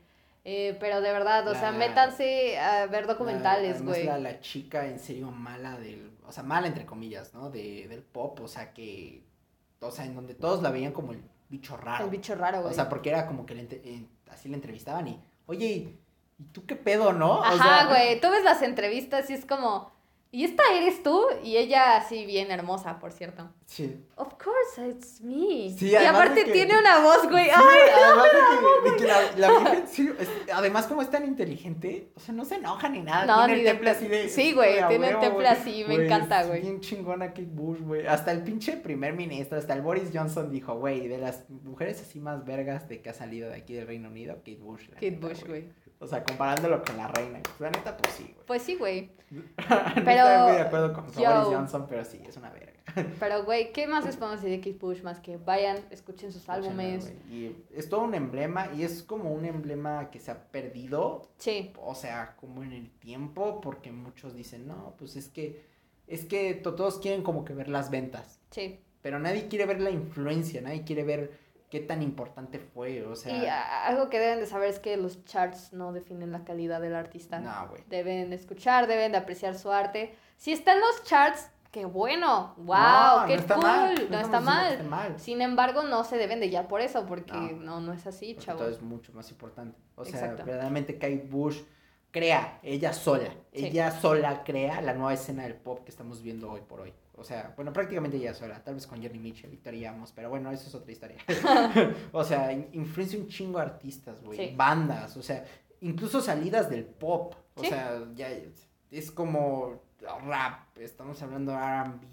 Eh, 0.44 0.76
pero 0.78 1.00
de 1.00 1.10
verdad, 1.10 1.48
o 1.48 1.54
sea, 1.54 1.72
La- 1.72 1.78
métanse 1.78 2.58
a 2.58 2.84
ver 2.86 3.06
La- 3.06 3.14
documentales, 3.14 3.82
güey. 3.82 4.04
La, 4.04 4.18
la 4.18 4.40
chica 4.40 4.86
en 4.86 4.98
serio 4.98 5.30
mala 5.30 5.78
del, 5.78 6.12
o 6.26 6.32
sea, 6.32 6.42
mala 6.42 6.66
entre 6.66 6.84
comillas, 6.84 7.32
¿no? 7.32 7.48
De, 7.48 7.88
del 7.88 8.02
pop, 8.02 8.38
o 8.42 8.48
sea, 8.48 8.74
que, 8.74 9.24
o 9.80 9.90
sea, 9.90 10.04
en 10.04 10.14
donde 10.14 10.34
todos 10.34 10.62
la 10.62 10.70
veían 10.70 10.92
como 10.92 11.12
el 11.12 11.22
bicho 11.48 11.78
raro. 11.78 12.04
El 12.04 12.10
bicho 12.10 12.34
raro, 12.34 12.60
güey. 12.60 12.72
O 12.72 12.74
sea, 12.74 12.90
porque 12.90 13.08
era 13.08 13.26
como 13.26 13.46
que 13.46 13.54
le 13.54 13.62
eh, 13.70 14.06
así 14.30 14.50
le 14.50 14.54
entrevistaban 14.56 15.08
y, 15.08 15.18
oye, 15.46 15.98
¿y 16.38 16.44
tú 16.44 16.64
qué 16.66 16.76
pedo, 16.76 17.12
no? 17.12 17.40
O 17.40 17.44
Ajá, 17.44 17.56
sea, 17.62 17.86
güey, 17.88 18.20
tú 18.20 18.30
ves 18.30 18.44
las 18.44 18.62
entrevistas 18.62 19.28
y 19.30 19.34
es 19.34 19.44
como, 19.44 19.90
¿y 20.30 20.44
esta 20.44 20.62
eres 20.74 21.02
tú? 21.02 21.22
Y 21.42 21.56
ella 21.56 21.96
así 21.96 22.24
bien 22.26 22.50
hermosa, 22.50 22.98
por 22.98 23.12
cierto. 23.12 23.50
Sí. 23.66 24.02
Of 24.16 24.34
course, 24.42 24.88
it's 24.88 25.20
me. 25.20 25.70
Sí, 25.76 25.90
y 25.90 25.94
aparte 25.96 26.44
que- 26.44 26.52
tiene 26.52 26.78
una 26.78 27.00
voz, 27.00 27.28
güey. 27.30 27.46
Sí, 27.46 27.50
Ay, 27.54 27.90
además 28.02 28.24
de 28.32 28.38
que, 28.38 28.90
de 28.90 28.96
que 28.96 29.04
la, 29.06 29.48
la 29.48 29.58
vieja 29.58 29.74
en 29.76 29.88
serio, 29.88 30.14
es- 30.18 30.30
además 30.54 30.86
como 30.86 31.02
es 31.02 31.10
tan 31.10 31.24
inteligente, 31.26 32.10
o 32.14 32.20
sea, 32.20 32.34
no 32.34 32.44
se 32.46 32.54
enoja 32.56 32.88
ni 32.88 33.00
nada. 33.02 33.26
No, 33.26 33.44
tiene 33.44 33.54
ni 33.62 33.66
el 33.68 33.72
temple 33.74 33.90
así 33.90 34.06
de... 34.08 34.28
Sí, 34.30 34.52
güey, 34.54 34.86
tiene 34.88 35.08
el 35.10 35.18
temple 35.18 35.48
así, 35.48 35.84
me 35.86 35.94
encanta, 36.06 36.40
es 36.42 36.48
güey. 36.48 36.60
bien 36.62 36.80
chingona 36.80 37.28
Kate 37.28 37.48
Bush, 37.50 37.80
güey. 37.80 38.06
Hasta 38.06 38.32
el 38.32 38.42
pinche 38.42 38.76
primer 38.78 39.12
ministro, 39.14 39.58
hasta 39.58 39.74
el 39.74 39.82
Boris 39.82 40.10
Johnson 40.14 40.50
dijo, 40.50 40.74
güey, 40.78 41.08
de 41.08 41.18
las 41.18 41.48
mujeres 41.50 42.00
así 42.00 42.20
más 42.20 42.44
vergas 42.46 42.88
de 42.88 43.02
que 43.02 43.10
ha 43.10 43.14
salido 43.14 43.48
de 43.50 43.56
aquí 43.56 43.74
del 43.74 43.86
Reino 43.86 44.08
Unido, 44.08 44.36
Kate 44.36 44.56
Bush. 44.60 44.88
Kate 44.94 45.10
neta, 45.10 45.26
Bush, 45.28 45.44
güey. 45.44 45.68
O 46.00 46.06
sea, 46.06 46.22
comparándolo 46.22 46.82
con 46.84 46.96
la 46.96 47.08
reina. 47.08 47.40
Pues, 47.42 47.60
la 47.60 47.70
neta, 47.70 47.96
pues 47.96 48.14
sí, 48.14 48.24
güey. 48.24 48.46
Pues 48.46 48.62
sí, 48.62 48.74
güey. 48.76 49.10
no 49.30 49.42
Pero, 50.04 50.28
estoy 50.28 50.42
muy 50.46 50.52
de 50.56 50.60
acuerdo 50.62 50.92
con 50.92 51.04
Boris 51.06 51.16
Johnson, 51.28 51.86
pero 51.88 52.04
sí, 52.04 52.22
es 52.26 52.36
una 52.36 52.50
verga. 52.50 52.72
Pero, 53.20 53.44
güey, 53.44 53.72
¿qué 53.72 53.86
más 53.86 54.06
les 54.06 54.16
podemos 54.16 54.40
decir 54.40 54.58
de 54.58 54.64
Kate 54.72 54.78
Bush? 54.80 55.02
Más 55.02 55.20
que 55.20 55.36
vayan, 55.36 55.76
escuchen 55.90 56.32
sus 56.32 56.48
álbumes. 56.48 57.12
Y 57.30 57.54
es 57.74 57.88
todo 57.88 58.00
un 58.00 58.14
emblema 58.14 58.70
y 58.74 58.82
es 58.82 59.02
como 59.02 59.30
un 59.32 59.44
emblema 59.44 60.10
que 60.10 60.18
se 60.18 60.30
ha 60.30 60.50
perdido 60.50 61.28
Sí, 61.36 61.70
o 61.80 61.94
sea, 61.94 62.34
como 62.40 62.62
en 62.62 62.72
el 62.72 62.90
tiempo, 62.90 63.60
porque 63.60 63.92
muchos 63.92 64.34
dicen, 64.34 64.66
no, 64.66 64.94
pues 64.98 65.16
es 65.16 65.28
que, 65.28 65.64
es 66.06 66.24
que 66.24 66.54
to- 66.54 66.74
todos 66.74 66.98
quieren 66.98 67.22
como 67.22 67.44
que 67.44 67.52
ver 67.52 67.68
las 67.68 67.90
ventas, 67.90 68.40
sí. 68.50 68.80
pero 69.02 69.18
nadie 69.18 69.48
quiere 69.48 69.66
ver 69.66 69.80
la 69.80 69.90
influencia, 69.90 70.60
nadie 70.62 70.82
quiere 70.82 71.04
ver 71.04 71.38
qué 71.70 71.80
tan 71.80 72.02
importante 72.02 72.58
fue, 72.58 73.04
o 73.04 73.14
sea... 73.14 73.36
Y 73.36 73.46
algo 73.46 74.08
que 74.08 74.18
deben 74.18 74.40
de 74.40 74.46
saber 74.46 74.68
es 74.70 74.78
que 74.78 74.96
los 74.96 75.24
charts 75.24 75.72
no 75.72 75.92
definen 75.92 76.32
la 76.32 76.44
calidad 76.44 76.80
del 76.80 76.94
artista. 76.94 77.38
No, 77.40 77.68
güey. 77.68 77.82
Deben 77.88 78.32
escuchar, 78.32 78.86
deben 78.86 79.12
de 79.12 79.18
apreciar 79.18 79.54
su 79.54 79.70
arte. 79.70 80.14
Si 80.38 80.52
está 80.52 80.72
en 80.72 80.80
los 80.80 81.04
charts, 81.04 81.50
qué 81.70 81.84
bueno, 81.84 82.54
wow, 82.56 83.20
No, 83.20 83.26
qué 83.26 83.34
no 83.34 83.40
está 83.42 83.54
cool, 83.56 83.64
mal, 83.64 84.10
no, 84.10 84.18
está 84.20 84.40
mal. 84.40 85.18
Sin 85.20 85.42
embargo, 85.42 85.82
no 85.82 86.04
se 86.04 86.16
deben 86.16 86.40
de 86.40 86.48
guiar 86.48 86.68
por 86.68 86.80
eso, 86.80 87.04
porque 87.04 87.32
No. 87.32 87.52
no, 87.52 87.80
no, 87.80 87.92
es 87.92 88.06
así, 88.06 88.34
chavo. 88.36 88.60
todo 88.60 88.70
es 88.70 88.80
mucho 88.80 89.12
más 89.12 89.30
importante. 89.30 89.78
O 89.94 90.04
sea, 90.04 90.20
Exacto. 90.20 90.44
verdaderamente 90.44 90.94
Kate 90.94 91.26
Bush 91.30 91.60
crea, 92.10 92.58
ella 92.62 92.94
sola, 92.94 93.28
Sí. 93.52 93.66
ella 93.66 93.90
sola 93.90 94.42
crea 94.44 94.80
la 94.80 94.94
nueva 94.94 95.12
escena 95.12 95.42
del 95.42 95.54
pop 95.56 95.84
que 95.84 95.90
estamos 95.90 96.22
viendo 96.22 96.50
hoy 96.50 96.62
por 96.62 96.80
hoy. 96.80 96.94
O 97.18 97.24
sea, 97.24 97.52
bueno, 97.56 97.72
prácticamente 97.72 98.16
ella 98.16 98.32
sola, 98.32 98.62
tal 98.62 98.74
vez 98.74 98.86
con 98.86 99.02
Johnny 99.02 99.18
Mitchell 99.18 99.52
y 99.52 99.56
Tori 99.56 99.84
Amos, 99.84 100.12
pero 100.12 100.30
bueno, 100.30 100.50
eso 100.52 100.68
es 100.68 100.74
otra 100.74 100.92
historia. 100.92 101.18
o 102.12 102.22
sea, 102.24 102.52
in- 102.52 102.68
influencia 102.72 103.18
un 103.18 103.28
chingo 103.28 103.58
artistas, 103.58 104.22
güey, 104.22 104.38
Sí. 104.50 104.54
bandas, 104.56 105.16
o 105.16 105.22
sea, 105.22 105.44
incluso 105.80 106.20
salidas 106.20 106.70
del 106.70 106.84
pop. 106.84 107.34
O 107.56 107.62
Sí. 107.62 107.68
sea, 107.70 108.02
ya 108.14 108.30
es- 108.30 109.10
como 109.10 109.82
rap, 110.26 110.78
estamos 110.78 111.20
hablando 111.22 111.52
de 111.52 111.58
R&B, 111.58 112.06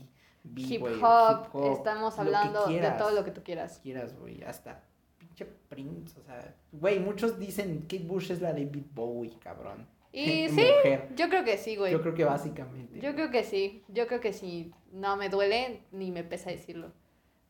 Hip 0.62 0.72
hip 0.72 1.04
hop, 1.04 1.74
estamos 1.78 2.18
hablando 2.20 2.66
de 2.66 2.92
todo 2.98 3.12
lo 3.12 3.24
que 3.24 3.32
tú 3.32 3.42
quieras. 3.44 3.80
quieras, 3.82 4.18
güey, 4.18 4.44
hasta 4.44 4.84
pinche 5.18 5.46
Prince, 5.46 6.20
o 6.20 6.24
sea, 6.24 6.56
güey, 6.72 7.00
muchos 7.00 7.38
dicen 7.40 7.82
Kate 7.82 8.04
Bush 8.06 8.32
es 8.32 8.42
la 8.42 8.52
David 8.54 8.86
Bowie, 8.94 9.38
cabrón. 9.40 9.88
Y 10.48 10.48
sí, 10.50 10.66
mujer. 10.78 11.10
yo 11.16 11.28
creo 11.30 11.44
que 11.44 11.58
sí, 11.58 11.76
güey. 11.76 11.92
Yo 11.92 12.02
creo 12.02 12.14
que 12.16 12.24
básicamente. 12.24 13.00
Yo 13.02 13.14
creo 13.16 13.30
que 13.32 13.44
sí, 13.44 13.84
yo 13.90 14.08
creo 14.08 14.22
que 14.22 14.32
sí. 14.34 14.72
No 14.94 15.18
me 15.18 15.28
duele 15.30 15.82
ni 15.92 16.10
me 16.12 16.24
pesa 16.24 16.50
decirlo. 16.52 16.92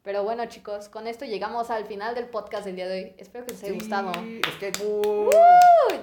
Pero 0.01 0.24
bueno, 0.24 0.45
chicos, 0.45 0.88
con 0.89 1.07
esto 1.07 1.26
llegamos 1.26 1.70
al 1.72 1.86
final 1.86 2.13
del 2.16 2.26
podcast 2.28 2.66
del 2.66 2.76
día 2.76 2.88
de 2.88 3.03
hoy. 3.03 3.13
Espero 3.18 3.45
que 3.45 3.53
les 3.53 3.63
haya 3.63 3.74
Sí, 3.74 3.80
gustado. 3.80 4.11
Es 4.11 4.55
que. 4.59 4.72
Uh, 4.84 5.30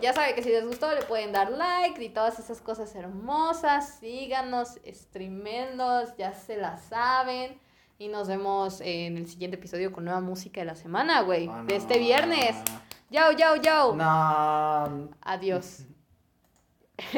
Ya 0.01 0.13
saben 0.13 0.35
que 0.35 0.43
si 0.43 0.51
les 0.51 0.65
gustó 0.67 0.93
le 0.95 1.03
pueden 1.03 1.31
dar 1.33 1.51
like 1.53 2.03
y 2.03 2.09
todas 2.09 2.39
esas 2.39 2.61
cosas 2.61 2.95
hermosas. 2.97 3.99
Síganos, 4.01 4.81
streamenlos, 4.89 6.17
ya 6.17 6.33
se 6.33 6.57
la 6.57 6.77
saben. 6.79 7.59
Y 7.99 8.09
nos 8.09 8.27
vemos 8.27 8.81
en 8.81 9.17
el 9.17 9.29
siguiente 9.29 9.57
episodio 9.57 9.93
con 9.93 10.05
nueva 10.05 10.21
música 10.21 10.61
de 10.61 10.67
la 10.67 10.75
semana, 10.75 11.21
güey. 11.23 11.49
Ah, 11.51 11.63
de 11.67 11.77
este 11.77 11.99
viernes. 11.99 12.57
Yo, 13.11 13.31
yo, 13.39 13.57
yo. 13.57 13.95
No. 13.95 15.11
Adiós. 15.21 15.85